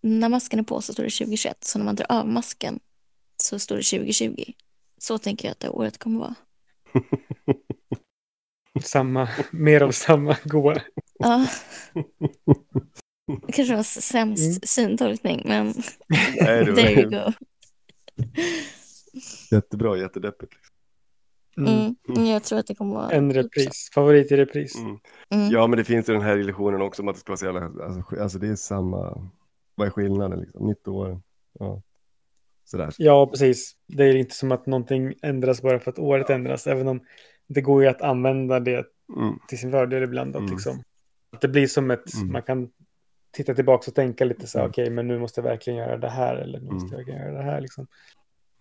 När 0.00 0.28
masken 0.28 0.58
är 0.58 0.62
på 0.62 0.80
så 0.80 0.92
står 0.92 1.02
det 1.04 1.10
2021. 1.10 1.64
Så 1.64 1.78
när 1.78 1.84
man 1.84 1.96
drar 1.96 2.06
av 2.08 2.28
masken 2.28 2.80
så 3.42 3.58
står 3.58 3.76
det 3.76 3.82
2020. 3.82 4.52
Så 4.98 5.18
tänker 5.18 5.48
jag 5.48 5.52
att 5.52 5.60
det 5.60 5.68
året 5.68 5.98
kommer 5.98 6.20
vara. 6.20 6.34
Samma, 8.82 9.28
mer 9.50 9.80
av 9.82 9.90
samma 9.90 10.36
goa. 10.44 10.76
Ja. 11.18 11.46
Det 13.46 13.52
kanske 13.52 13.76
var 13.76 13.82
sämst 13.82 14.42
Mm. 14.44 14.60
syntolkning, 14.62 15.42
men 15.44 15.74
Nej, 16.40 16.64
det 16.64 16.70
var- 16.72 16.76
there 16.82 17.00
you 17.02 17.10
go. 17.10 17.32
Jättebra, 19.50 19.96
jättedeppigt. 19.96 20.52
Mm. 21.56 21.94
Mm. 22.08 22.26
Jag 22.26 22.42
tror 22.44 22.58
att 22.58 22.66
det 22.66 22.74
kommer 22.74 22.94
vara... 22.94 23.10
En 23.10 23.32
repris, 23.32 23.90
favorit 23.94 24.32
i 24.32 24.36
repris. 24.36 24.76
Mm. 24.78 24.98
Mm. 25.30 25.50
Ja, 25.50 25.66
men 25.66 25.76
det 25.78 25.84
finns 25.84 26.08
ju 26.08 26.12
den 26.12 26.22
här 26.22 26.38
illusionen 26.38 26.82
också 26.82 27.02
om 27.02 27.08
att 27.08 27.14
det 27.14 27.20
ska 27.20 27.30
vara 27.32 27.36
så 27.36 27.44
jävla, 27.46 27.84
alltså, 27.84 28.20
alltså 28.22 28.38
det 28.38 28.48
är 28.48 28.56
samma, 28.56 29.30
vad 29.74 29.86
är 29.86 29.90
skillnaden 29.90 30.40
liksom? 30.40 30.66
Nytt 30.66 30.88
år, 30.88 31.20
ja. 31.58 31.82
Sådär. 32.64 32.90
Ja, 32.98 33.26
precis. 33.26 33.72
Det 33.88 34.04
är 34.04 34.16
inte 34.16 34.34
som 34.34 34.52
att 34.52 34.66
någonting 34.66 35.14
ändras 35.22 35.62
bara 35.62 35.78
för 35.80 35.90
att 35.90 35.98
året 35.98 36.30
ändras, 36.30 36.66
även 36.66 36.88
om 36.88 37.00
det 37.46 37.60
går 37.60 37.82
ju 37.82 37.88
att 37.88 38.02
använda 38.02 38.60
det 38.60 38.86
Mm. 39.16 39.38
till 39.48 39.58
sin 39.58 39.70
fördel 39.70 40.02
ibland. 40.02 40.36
Att 40.36 40.40
Mm. 40.40 40.52
liksom, 40.52 40.82
att 41.32 41.40
det 41.40 41.48
blir 41.48 41.66
som 41.66 41.90
ett, 41.90 42.14
Mm. 42.14 42.32
man 42.32 42.42
kan 42.42 42.70
titta 43.32 43.54
tillbaka 43.54 43.90
och 43.90 43.94
tänka 43.94 44.24
lite 44.24 44.46
så 44.46 44.58
här, 44.58 44.64
Mm. 44.64 44.70
okej, 44.70 44.90
men 44.90 45.08
nu 45.08 45.18
måste 45.18 45.40
jag 45.40 45.48
verkligen 45.48 45.78
göra 45.78 45.96
det 45.98 46.08
här, 46.10 46.36
eller 46.36 46.60
nu 46.60 46.70
måste 46.70 46.86
Mm. 46.86 46.90
jag 46.90 46.96
verkligen 46.98 47.20
göra 47.20 47.38
det 47.44 47.50
här. 47.50 47.60
Liksom. 47.60 47.86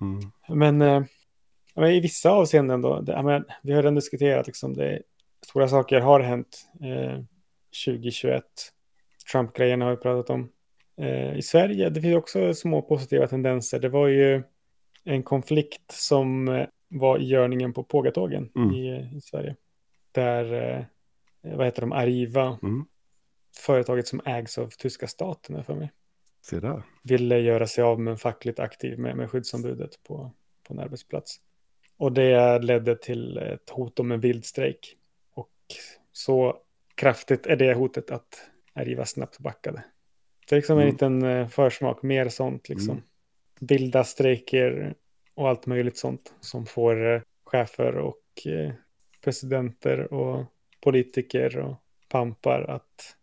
Mm. 0.02 0.20
Men, 0.60 0.82
eh, 0.82 1.04
men 1.76 1.92
i 1.92 2.00
vissa 2.00 2.30
avseenden 2.32 2.82
då, 2.82 3.02
det, 3.02 3.24
men, 3.24 3.46
vi 3.64 3.72
har 3.74 3.82
redan 3.82 3.96
diskuterat, 3.96 4.48
liksom, 4.48 4.74
det, 4.74 5.02
stora 5.48 5.68
saker 5.68 6.00
har 6.00 6.20
hänt 6.20 6.70
eh, 6.82 7.20
2021. 7.86 8.44
Trump-grejen 9.32 9.82
har 9.82 9.92
vi 9.92 9.98
pratat 9.98 10.30
om. 10.30 10.50
Eh, 10.98 11.38
I 11.38 11.42
Sverige, 11.42 11.90
det 11.90 12.02
finns 12.02 12.16
också 12.16 12.54
små 12.54 12.82
positiva 12.82 13.28
tendenser. 13.28 13.80
Det 13.80 13.90
var 13.90 14.08
ju 14.08 14.44
en 15.04 15.24
konflikt 15.24 15.92
som 15.92 16.48
eh, 16.48 16.68
var 16.88 17.20
i 17.20 17.26
görningen 17.26 17.74
på 17.74 17.84
Pågatågen 17.84 18.50
Mm. 18.56 18.72
i, 18.76 19.10
i 19.18 19.22
Sverige. 19.22 19.56
Där, 20.12 20.54
eh, 20.54 20.86
vad 21.58 21.66
heter 21.66 21.82
de, 21.82 21.92
Arriva, 21.92 22.60
Mm. 22.64 22.86
företaget 23.58 24.08
som 24.08 24.22
ägs 24.26 24.58
av 24.58 24.70
tyska 24.70 25.08
staten, 25.08 25.64
för 25.64 25.76
mig 25.76 25.92
Se 26.42 26.60
där. 26.60 26.84
ville 27.04 27.40
göra 27.40 27.68
sig 27.68 27.84
av 27.84 28.00
med 28.00 28.12
en 28.12 28.18
fackligt 28.18 28.60
aktiv 28.60 29.00
med, 29.00 29.18
med 29.18 29.30
skyddsombudet 29.32 30.04
på, 30.04 30.32
på 30.64 30.74
en 30.74 30.80
arbetsplats. 30.80 31.36
Och 31.98 32.12
det 32.12 32.60
ledde 32.60 32.96
till 32.96 33.38
ett 33.38 33.70
hot 33.70 34.00
om 34.00 34.12
en 34.12 34.20
vild 34.20 34.46
strejk. 34.46 34.98
Och 35.34 35.50
så 36.12 36.58
kraftigt 36.96 37.46
är 37.46 37.56
det 37.56 37.74
hotet 37.74 38.12
att 38.12 38.50
Arriva 38.74 39.06
snabbt 39.06 39.40
backade. 39.40 39.84
Det 40.54 40.58
är 40.58 40.60
liksom 40.60 40.78
en 40.78 40.84
Mm. 40.84 40.94
liten 40.94 41.24
eh, 41.24 41.48
försmak, 41.48 42.02
mer 42.04 42.30
sånt 42.30 42.70
liksom. 42.70 42.92
Mm. 42.92 43.04
Vilda 43.60 44.04
strejker 44.04 44.96
och 45.34 45.50
allt 45.50 45.66
möjligt 45.66 45.98
sånt 45.98 46.34
som 46.40 46.66
får 46.66 47.14
eh, 47.16 47.22
chefer 47.46 47.98
och 47.98 48.22
eh, 48.46 48.74
presidenter 49.24 50.14
och 50.14 50.46
politiker 50.84 51.58
och 51.60 51.76
pampar 52.10 52.62
att 52.62 53.16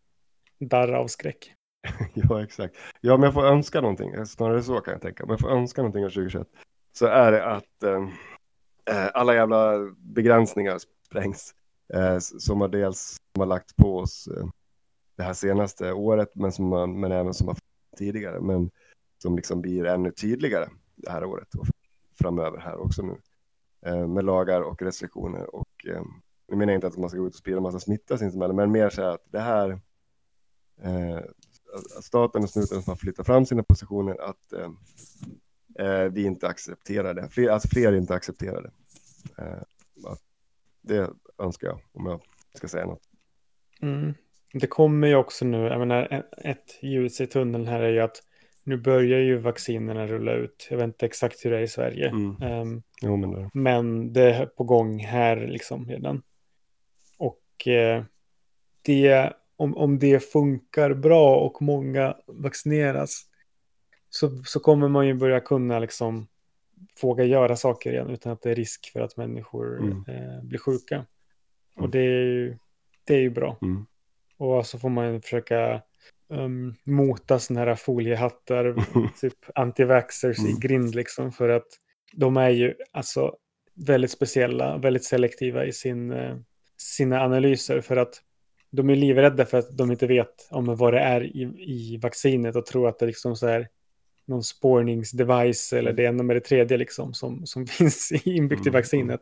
darra 0.58 0.98
av 0.98 1.06
skräck. 1.06 1.52
Ja, 2.14 2.42
exakt. 2.42 2.76
Ja, 3.00 3.16
men 3.16 3.22
jag 3.24 3.34
får 3.34 3.46
önska 3.46 3.80
någonting, 3.80 4.26
snarare 4.26 4.62
så 4.62 4.80
kan 4.80 4.92
jag 4.92 5.02
tänka. 5.02 5.24
Men 5.26 5.30
jag 5.30 5.40
får 5.40 5.50
önska 5.50 5.82
någonting 5.82 6.04
av 6.04 6.10
2021. 6.10 6.48
Så 6.92 7.06
är 7.06 7.32
det 7.32 7.44
att 7.44 7.82
eh, 7.82 8.08
eh, 8.96 9.10
alla 9.14 9.34
jävla 9.34 9.78
begränsningar 9.98 10.78
sprängs. 11.06 11.54
Eh, 11.94 12.18
som 12.18 12.60
har 12.60 12.68
dels 12.68 13.16
som 13.34 13.40
har 13.40 13.46
lagt 13.46 13.76
på 13.76 13.98
oss 13.98 14.28
eh, 14.36 14.46
det 15.20 15.24
här 15.24 15.34
senaste 15.34 15.92
året, 15.92 16.30
men, 16.34 16.52
som 16.52 16.68
man, 16.68 17.00
men 17.00 17.12
även 17.12 17.34
som 17.34 17.48
har 17.48 17.56
tidigare. 17.96 18.40
Men 18.40 18.70
som 19.22 19.36
liksom 19.36 19.60
blir 19.60 19.84
ännu 19.84 20.10
tydligare 20.10 20.68
det 20.96 21.10
här 21.10 21.24
året 21.24 21.54
och 21.54 21.66
framöver 22.18 22.58
här 22.58 22.76
också 22.76 23.02
nu. 23.02 23.16
Eh, 23.86 24.06
med 24.06 24.24
lagar 24.24 24.60
och 24.60 24.82
restriktioner. 24.82 25.54
Och 25.54 25.86
eh, 25.86 26.02
jag 26.46 26.58
menar 26.58 26.72
inte 26.72 26.86
att 26.86 26.96
man 26.96 27.10
ska 27.10 27.18
gå 27.18 27.26
ut 27.26 27.34
och 27.34 27.38
sprida 27.38 27.60
massa 27.60 27.80
smitta 27.80 28.18
sinsemellan, 28.18 28.56
men 28.56 28.72
mer 28.72 28.90
så 28.90 29.02
här 29.02 29.10
att 29.10 29.24
det 29.30 29.40
här 29.40 29.80
eh, 30.82 31.18
att 31.96 32.04
staten 32.04 32.42
och 32.42 32.50
snuten 32.50 32.82
som 32.82 32.90
har 32.90 32.96
flyttat 32.96 33.26
fram 33.26 33.46
sina 33.46 33.62
positioner 33.62 34.20
att 34.20 34.52
eh, 34.52 34.70
eh 35.86 36.04
vi 36.04 36.22
inte 36.22 36.48
accepterar 36.48 37.14
det. 37.14 37.28
Fler, 37.28 37.48
alltså 37.48 37.68
fler 37.68 37.92
inte 37.92 38.14
accepterar 38.14 38.62
det. 38.62 38.72
Eh, 39.42 39.62
det 40.82 41.10
önskar 41.38 41.68
jag 41.68 41.80
om 41.92 42.06
jag 42.06 42.20
ska 42.54 42.68
säga 42.68 42.86
något. 42.86 43.08
Mm. 43.80 44.14
Det 44.52 44.66
kommer 44.66 45.08
ju 45.08 45.14
också 45.14 45.44
nu, 45.44 45.56
jag 45.58 45.78
menar, 45.78 46.08
e- 46.12 46.50
ett 46.50 46.78
ljus 46.82 47.20
i 47.20 47.26
tunneln 47.26 47.66
här 47.66 47.80
är 47.80 47.88
ju 47.90 48.00
att 48.00 48.22
nu 48.62 48.76
börjar 48.76 49.18
ju 49.20 49.36
vaccinerna 49.38 50.06
rulla 50.06 50.32
ut. 50.32 50.66
Jag 50.70 50.76
vet 50.76 50.84
inte 50.84 51.06
exakt 51.06 51.44
hur 51.44 51.50
det 51.50 51.56
är 51.58 51.62
i 51.62 51.68
Sverige. 51.68 52.08
Mm. 52.08 52.42
Ehm, 52.42 52.82
Jo, 53.02 53.16
men 53.16 53.30
det, 53.32 53.50
men 53.54 54.12
det 54.12 54.34
är 54.34 54.46
på 54.46 54.64
gång 54.64 54.98
här 54.98 55.36
liksom 55.46 55.88
redan. 55.88 56.22
Och 57.18 57.68
eh, 57.68 58.04
det, 58.82 59.32
om, 59.56 59.76
om 59.76 59.98
det 59.98 60.20
funkar 60.32 60.94
bra 60.94 61.36
och 61.36 61.62
många 61.62 62.16
vaccineras 62.26 63.26
så, 64.10 64.42
så 64.44 64.60
kommer 64.60 64.88
man 64.88 65.06
ju 65.06 65.14
börja 65.14 65.40
kunna 65.40 65.78
liksom 65.78 66.26
våga 67.02 67.24
göra 67.24 67.56
saker 67.56 67.92
igen 67.92 68.10
utan 68.10 68.32
att 68.32 68.42
det 68.42 68.50
är 68.50 68.54
risk 68.54 68.92
för 68.92 69.00
att 69.00 69.16
människor 69.16 69.78
Mm. 69.78 70.04
eh, 70.08 70.42
blir 70.42 70.58
sjuka. 70.58 71.06
Och 71.74 71.78
Mm. 71.78 71.90
det 71.90 71.98
är 71.98 72.24
ju, 72.24 72.58
det 73.04 73.14
är 73.14 73.20
ju 73.20 73.30
bra. 73.30 73.58
mm. 73.62 73.86
Och 74.40 74.66
så 74.66 74.78
får 74.78 74.88
man 74.88 75.22
försöka 75.22 75.82
um, 76.28 76.74
mota 76.84 77.38
sådana 77.38 77.66
här 77.66 77.74
foliehattar, 77.74 78.74
typ 79.20 79.34
antivaxxers 79.54 80.38
i 80.38 80.42
Mm. 80.48 80.60
grind 80.60 80.94
liksom. 80.94 81.32
För 81.32 81.48
att 81.48 81.66
de 82.12 82.36
är 82.36 82.48
ju 82.50 82.74
alltså 82.92 83.36
väldigt 83.74 84.10
speciella, 84.10 84.78
väldigt 84.78 85.04
selektiva 85.04 85.64
i 85.64 85.72
sin, 85.72 86.12
eh, 86.12 86.36
sina 86.76 87.20
analyser. 87.20 87.80
För 87.80 87.96
att 87.96 88.22
de 88.70 88.90
är 88.90 88.96
livrädda 88.96 89.46
för 89.46 89.58
att 89.58 89.76
de 89.76 89.90
inte 89.90 90.06
vet 90.06 90.48
om 90.50 90.76
vad 90.76 90.92
det 90.94 91.00
är 91.00 91.24
i, 91.24 91.42
i 91.58 91.98
vaccinet 92.02 92.56
och 92.56 92.66
tror 92.66 92.88
att 92.88 92.98
det 92.98 93.04
är 93.04 93.06
liksom 93.06 93.36
så 93.36 93.46
här 93.48 93.68
någon 94.26 94.42
spårningsdevice 94.44 95.72
eller 95.72 95.92
det 95.92 96.02
ena 96.02 96.22
med 96.22 96.36
det 96.36 96.40
tredje 96.40 96.76
liksom 96.76 97.14
som, 97.14 97.46
som 97.46 97.66
finns 97.78 98.12
inbyggt 98.24 98.66
i 98.66 98.68
Mm, 98.68 98.80
vaccinet. 98.80 99.20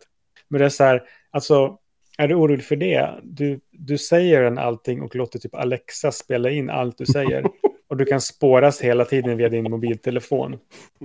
Men 0.49 0.59
det 0.59 0.64
är 0.64 0.69
så 0.69 0.85
här, 0.85 1.03
alltså 1.31 1.79
är 2.19 2.29
du 2.29 2.35
orolig 2.35 2.64
för 2.64 2.77
det? 2.77 3.21
Du, 3.23 3.61
du 3.71 3.99
säger 3.99 4.43
den 4.43 4.59
allting 4.59 5.03
och 5.03 5.16
låter 5.16 5.39
typ 5.39 5.55
Alexa 5.55 6.12
spela 6.12 6.51
in 6.51 6.71
allt 6.71 6.99
du 6.99 7.07
säger. 7.07 7.45
och 7.89 7.97
du 7.97 8.05
kan 8.05 8.21
spåras 8.21 8.81
hela 8.81 9.05
tiden 9.05 9.37
via 9.37 9.49
din 9.49 9.71
mobiltelefon. 9.71 10.59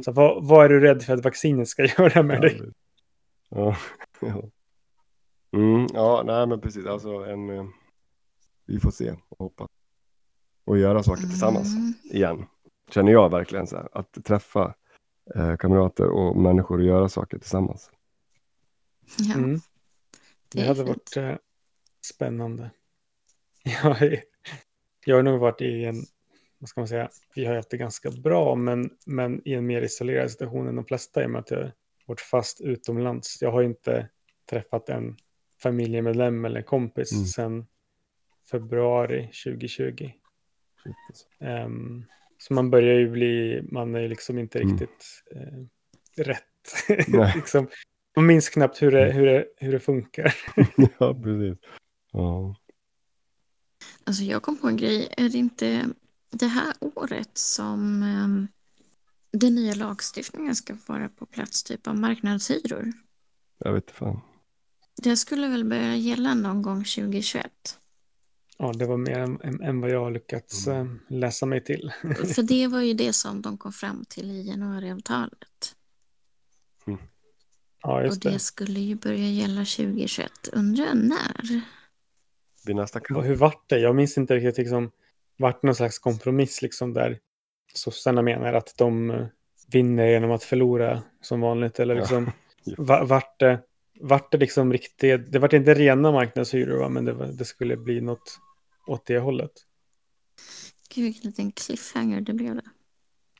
Så 0.06 0.12
vad, 0.12 0.46
vad 0.48 0.66
är 0.66 0.70
du 0.70 0.80
rädd 0.80 1.04
för 1.04 1.14
att 1.14 1.24
vaccinet 1.24 1.68
ska 1.68 1.86
göra 1.98 2.24
med 2.24 2.42
dig? 2.42 2.62
Ja, 3.50 3.78
ja. 4.22 4.44
Mm, 5.54 5.88
ja, 5.94 6.24
nej 6.26 6.48
men 6.48 6.62
precis. 6.62 6.86
Alltså 6.86 7.10
en, 7.10 7.50
eh, 7.50 7.66
vi 8.66 8.80
får 8.80 8.92
se 8.92 9.12
och 9.30 9.38
hoppas. 9.40 9.70
Och 10.66 10.78
göra 10.78 11.04
saker 11.04 11.22
tillsammans 11.24 11.76
Mm. 11.76 11.94
igen. 12.04 12.46
Känner 12.90 13.12
jag 13.12 13.30
verkligen 13.32 13.68
så 13.68 13.76
här. 13.76 13.88
Att 13.92 14.24
träffa 14.26 14.74
eh, 15.36 15.56
kamrater 15.58 16.06
och 16.08 16.38
människor 16.38 16.78
och 16.78 16.84
göra 16.86 17.10
saker 17.10 17.38
tillsammans. 17.40 17.92
Ja, 19.18 19.36
Mm. 19.36 19.60
Det 20.62 20.68
hade 20.68 20.76
fint. 20.86 20.88
varit 20.88 21.18
eh, 21.18 21.38
spännande. 22.06 22.70
Jag, 23.84 24.22
jag 25.06 25.16
har 25.16 25.24
nog 25.24 25.40
varit 25.40 25.62
i 25.62 25.84
en, 25.86 25.96
vad 26.60 26.70
ska 26.70 26.82
man 26.82 26.88
säga, 26.88 27.10
vi 27.36 27.46
har 27.46 27.56
haft 27.56 27.70
det 27.70 27.78
ganska 27.78 28.12
bra, 28.12 28.56
men, 28.56 28.90
men 29.06 29.42
i 29.48 29.54
en 29.54 29.66
mer 29.66 29.82
isolerad 29.82 30.32
situation 30.32 30.68
än 30.68 30.76
de 30.76 30.86
flesta 30.86 31.24
i 31.24 31.26
och 31.26 31.30
med 31.30 31.40
att 31.40 31.52
jag 31.52 31.58
har 31.60 31.72
varit 32.06 32.22
fast 32.22 32.62
utomlands. 32.62 33.42
Jag 33.42 33.52
har 33.52 33.64
inte 33.64 34.10
träffat 34.50 34.90
en 34.90 35.18
familjemedlem 35.64 36.46
eller 36.46 36.62
kompis 36.62 37.12
Mm. 37.12 37.26
sedan 37.26 37.68
februari 38.52 39.30
2020. 39.44 40.12
Shit, 40.84 40.96
alltså. 41.10 41.26
Ehm, 41.40 42.06
så 42.38 42.54
man 42.54 42.70
börjar 42.70 43.00
ju 43.00 43.10
bli, 43.10 43.62
man 43.72 43.96
är 43.96 44.00
ju 44.00 44.08
liksom 44.08 44.40
inte 44.40 44.60
Mm. 44.60 44.72
riktigt 44.72 45.06
eh, 45.36 46.24
rätt. 46.24 46.44
Liksom, 47.36 47.68
man 48.16 48.26
minns 48.26 48.50
knappt 48.50 48.82
hur 48.82 48.92
det, 48.92 49.12
hur 49.12 49.26
det, 49.26 49.46
hur 49.58 49.72
det 49.72 49.80
funkar. 49.80 50.36
ja, 51.00 51.14
precis. 51.24 51.58
Ja. 52.12 52.56
Alltså 54.04 54.24
jag 54.24 54.42
kom 54.42 54.58
på 54.58 54.68
en 54.68 54.78
grej. 54.78 55.14
Är 55.18 55.30
det 55.30 55.38
inte 55.38 55.90
det 56.32 56.48
här 56.48 56.74
året 56.80 57.38
som 57.38 58.04
um, 58.04 58.48
den 59.32 59.56
nya 59.56 59.74
lagstiftningen 59.74 60.56
ska 60.56 60.78
vara 60.86 61.10
på 61.10 61.26
plats, 61.26 61.64
typ 61.64 61.88
av 61.88 61.96
marknadshyror? 61.96 62.94
Jag 63.58 63.74
vet 63.74 63.84
inte 63.84 63.94
fan. 63.94 64.22
Det 65.04 65.18
skulle 65.18 65.48
väl 65.48 65.66
börja 65.66 65.96
gälla 65.96 66.34
någon 66.34 66.62
gång 66.62 66.78
2021? 66.84 67.80
Ja, 68.58 68.74
det 68.74 68.86
var 68.86 68.98
mer 68.98 69.20
än, 69.20 69.62
än, 69.62 69.82
vad 69.82 69.90
jag 69.90 70.00
har 70.04 70.12
lyckats 70.12 70.68
Mm. 70.68 71.00
eh, 71.10 71.18
läsa 71.18 71.46
mig 71.46 71.64
till. 71.64 71.92
För 72.36 72.44
det 72.44 72.68
var 72.72 72.82
ju 72.82 72.94
det 72.94 73.14
som 73.14 73.42
de 73.42 73.58
kom 73.58 73.72
fram 73.74 74.06
till 74.10 74.32
i 74.32 74.42
januariavtalet. 74.48 75.76
Ja, 77.84 77.98
Och 78.00 78.06
just 78.06 78.22
det 78.22 78.30
det. 78.32 78.40
skulle 78.40 78.80
ju 78.80 78.96
börja 78.96 79.28
gälla 79.28 79.60
2021. 79.66 80.32
Undrar 80.54 80.94
när? 80.94 81.62
vid 82.66 82.76
nästa 82.76 83.00
kamp. 83.00 83.26
Hur 83.26 83.36
vart 83.36 83.70
det? 83.70 83.80
Jag 83.80 83.96
minns 83.96 84.18
inte 84.18 84.36
riktigt. 84.36 84.58
Liksom, 84.58 84.92
vart 85.38 85.64
någon 85.64 85.76
slags 85.76 86.00
kompromiss 86.00 86.62
liksom 86.62 86.94
där 86.94 87.20
sossarna 87.74 88.22
menar 88.22 88.54
att 88.54 88.74
de 88.78 89.12
eh, 89.12 89.26
vinner 89.72 90.08
genom 90.08 90.32
att 90.32 90.44
förlora 90.44 91.04
som 91.22 91.42
vanligt? 91.42 91.80
Eller 91.80 91.96
liksom, 91.96 92.32
Ja. 92.64 92.76
va- 92.78 93.04
vart 93.04 93.40
det, 93.40 93.60
vart 94.00 94.32
det 94.32 94.38
liksom 94.38 94.74
riktigt, 94.74 95.32
det 95.32 95.40
vart 95.40 95.54
inte 95.54 95.74
rena 95.74 96.12
marknadshyror 96.12 96.80
va? 96.80 96.90
men 96.90 97.06
det, 97.06 97.14
var, 97.14 97.26
det 97.28 97.46
skulle 97.46 97.78
bli 97.78 98.02
något 98.02 98.40
åt 98.88 99.06
det 99.06 99.18
hållet. 99.20 99.52
Gud, 100.96 101.04
vilken 101.04 101.30
liten 101.30 101.52
cliffhanger 101.52 102.22
det 102.22 102.34
blev 102.34 102.56
det. 102.56 102.62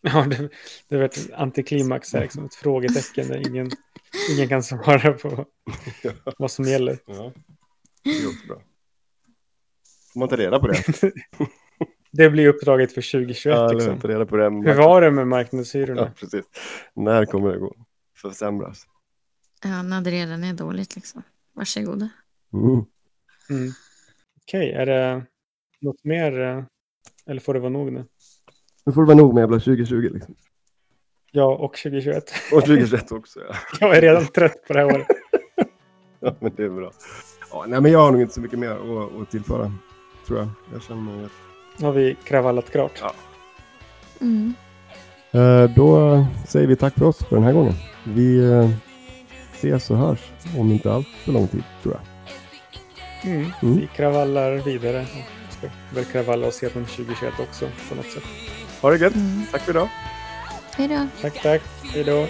Ja, 0.02 0.26
det, 0.30 0.50
det 0.88 0.98
var 0.98 1.04
ett 1.04 1.32
antiklimax, 1.34 2.14
här, 2.14 2.22
liksom, 2.22 2.46
ett 2.46 2.56
frågetecken 2.56 3.28
där 3.28 3.48
ingen, 3.50 3.72
ingen 4.32 4.50
kan 4.50 4.64
svara 4.64 5.14
på 5.14 5.46
vad 6.38 6.52
som 6.52 6.66
gäller. 6.66 7.00
Ja. 7.06 7.32
Det 8.04 8.48
bra. 8.48 8.62
Får 10.14 10.20
man 10.20 10.30
ta 10.30 10.36
reda 10.38 10.60
på 10.60 10.68
det? 10.68 10.84
Det 12.16 12.30
blir 12.30 12.48
uppdraget 12.48 12.94
för 12.94 13.12
2021. 13.12 13.56
Ja, 13.56 13.72
liksom. 13.72 14.00
ta 14.00 14.08
reda 14.08 14.26
på 14.26 14.38
det. 14.38 14.44
Hur 14.44 14.74
var 14.74 15.02
det 15.02 15.12
med 15.12 15.28
marknadshyrorna? 15.28 16.02
Ja, 16.02 16.12
precis. 16.20 16.46
När 16.94 17.26
kommer 17.26 17.52
det 17.54 17.60
gå? 17.60 17.76
Försämras. 18.18 18.88
Ja, 19.64 19.84
när 19.84 20.02
det 20.02 20.12
redan 20.12 20.44
är 20.44 20.54
dåligt 20.54 20.96
liksom. 20.96 21.22
Varsågoda. 21.54 22.10
Mm. 22.54 22.86
Mm. 23.50 23.72
Okej, 24.42 24.72
är 24.72 24.86
det 24.86 25.26
något 25.82 26.04
mer? 26.04 26.40
eh, 26.42 26.64
Eller 27.26 27.42
får 27.42 27.54
det 27.54 27.60
vara 27.60 27.70
nog 27.70 27.92
nu? 27.92 28.06
Nu 28.86 28.94
får 28.94 29.02
det 29.02 29.08
vara 29.08 29.18
nog 29.18 29.34
med 29.34 29.42
jävla 29.42 29.60
2020 29.60 30.10
liksom. 30.14 30.36
Ja, 31.36 31.56
och 31.56 31.78
2021. 31.78 32.24
Och 32.52 32.62
2021 32.62 33.12
också 33.12 33.40
ja. 33.50 33.56
Jag 33.80 33.98
är 33.98 34.02
redan 34.02 34.26
trött 34.26 34.68
på 34.68 34.74
det 34.74 34.80
här 34.80 34.86
året. 34.86 35.08
ja 36.20 36.36
men 36.40 36.52
det 36.56 36.64
är 36.64 36.70
bra. 36.70 36.92
Ja, 37.52 37.66
nej 37.68 37.82
men 37.82 37.92
jag 37.92 38.00
har 38.00 38.12
nog 38.12 38.22
inte 38.22 38.34
så 38.34 38.42
mycket 38.42 38.60
mer 38.60 38.70
att, 38.70 39.22
att 39.22 39.32
tillföra. 39.32 39.72
Tror 40.28 40.40
jag. 40.40 40.48
Jag 40.74 40.82
känner 40.82 41.02
mig... 41.02 41.28
Nu 41.78 41.86
har 41.86 41.94
vi 41.94 42.16
kravallat 42.24 42.72
klart. 42.72 42.92
Ja. 43.02 43.14
Mm. 44.22 44.54
Eh, 45.32 45.76
då 45.76 46.26
säger 46.48 46.68
vi 46.68 46.76
tack 46.76 46.94
för 46.94 47.06
oss 47.06 47.18
för 47.18 47.36
den 47.36 47.46
här 47.46 47.54
gången. 47.54 47.74
Vi 48.04 48.52
eh, 48.52 48.70
ses 49.54 49.92
och 49.92 49.98
hörs 49.98 50.32
om 50.58 50.72
inte 50.72 50.92
allt 50.92 51.08
för 51.08 51.32
lång 51.32 51.48
tid 51.48 51.64
tror 51.84 51.96
jag. 51.96 52.04
Mm. 53.32 53.52
Mm. 53.62 53.76
Vi 53.78 53.88
kravallar 53.96 54.52
vidare. 54.52 55.02
och 55.02 55.54
Ska 55.54 55.68
väl 55.96 56.06
kravalla 56.06 56.48
oss 56.48 56.64
genom 56.64 56.86
2021 56.86 57.34
också 57.40 57.66
på 57.90 57.96
något 57.96 58.12
sätt. 58.12 58.24
Ha 58.82 58.90
det 58.90 58.98
gött. 58.98 59.16
Mm. 59.16 59.46
Tack 59.52 59.62
för 59.62 59.72
idag. 59.72 59.90
Hej 60.78 60.88
då. 60.88 61.08
Tack, 61.22 61.42
tack. 61.42 61.62
Hej 61.94 62.04
då. 62.04 62.28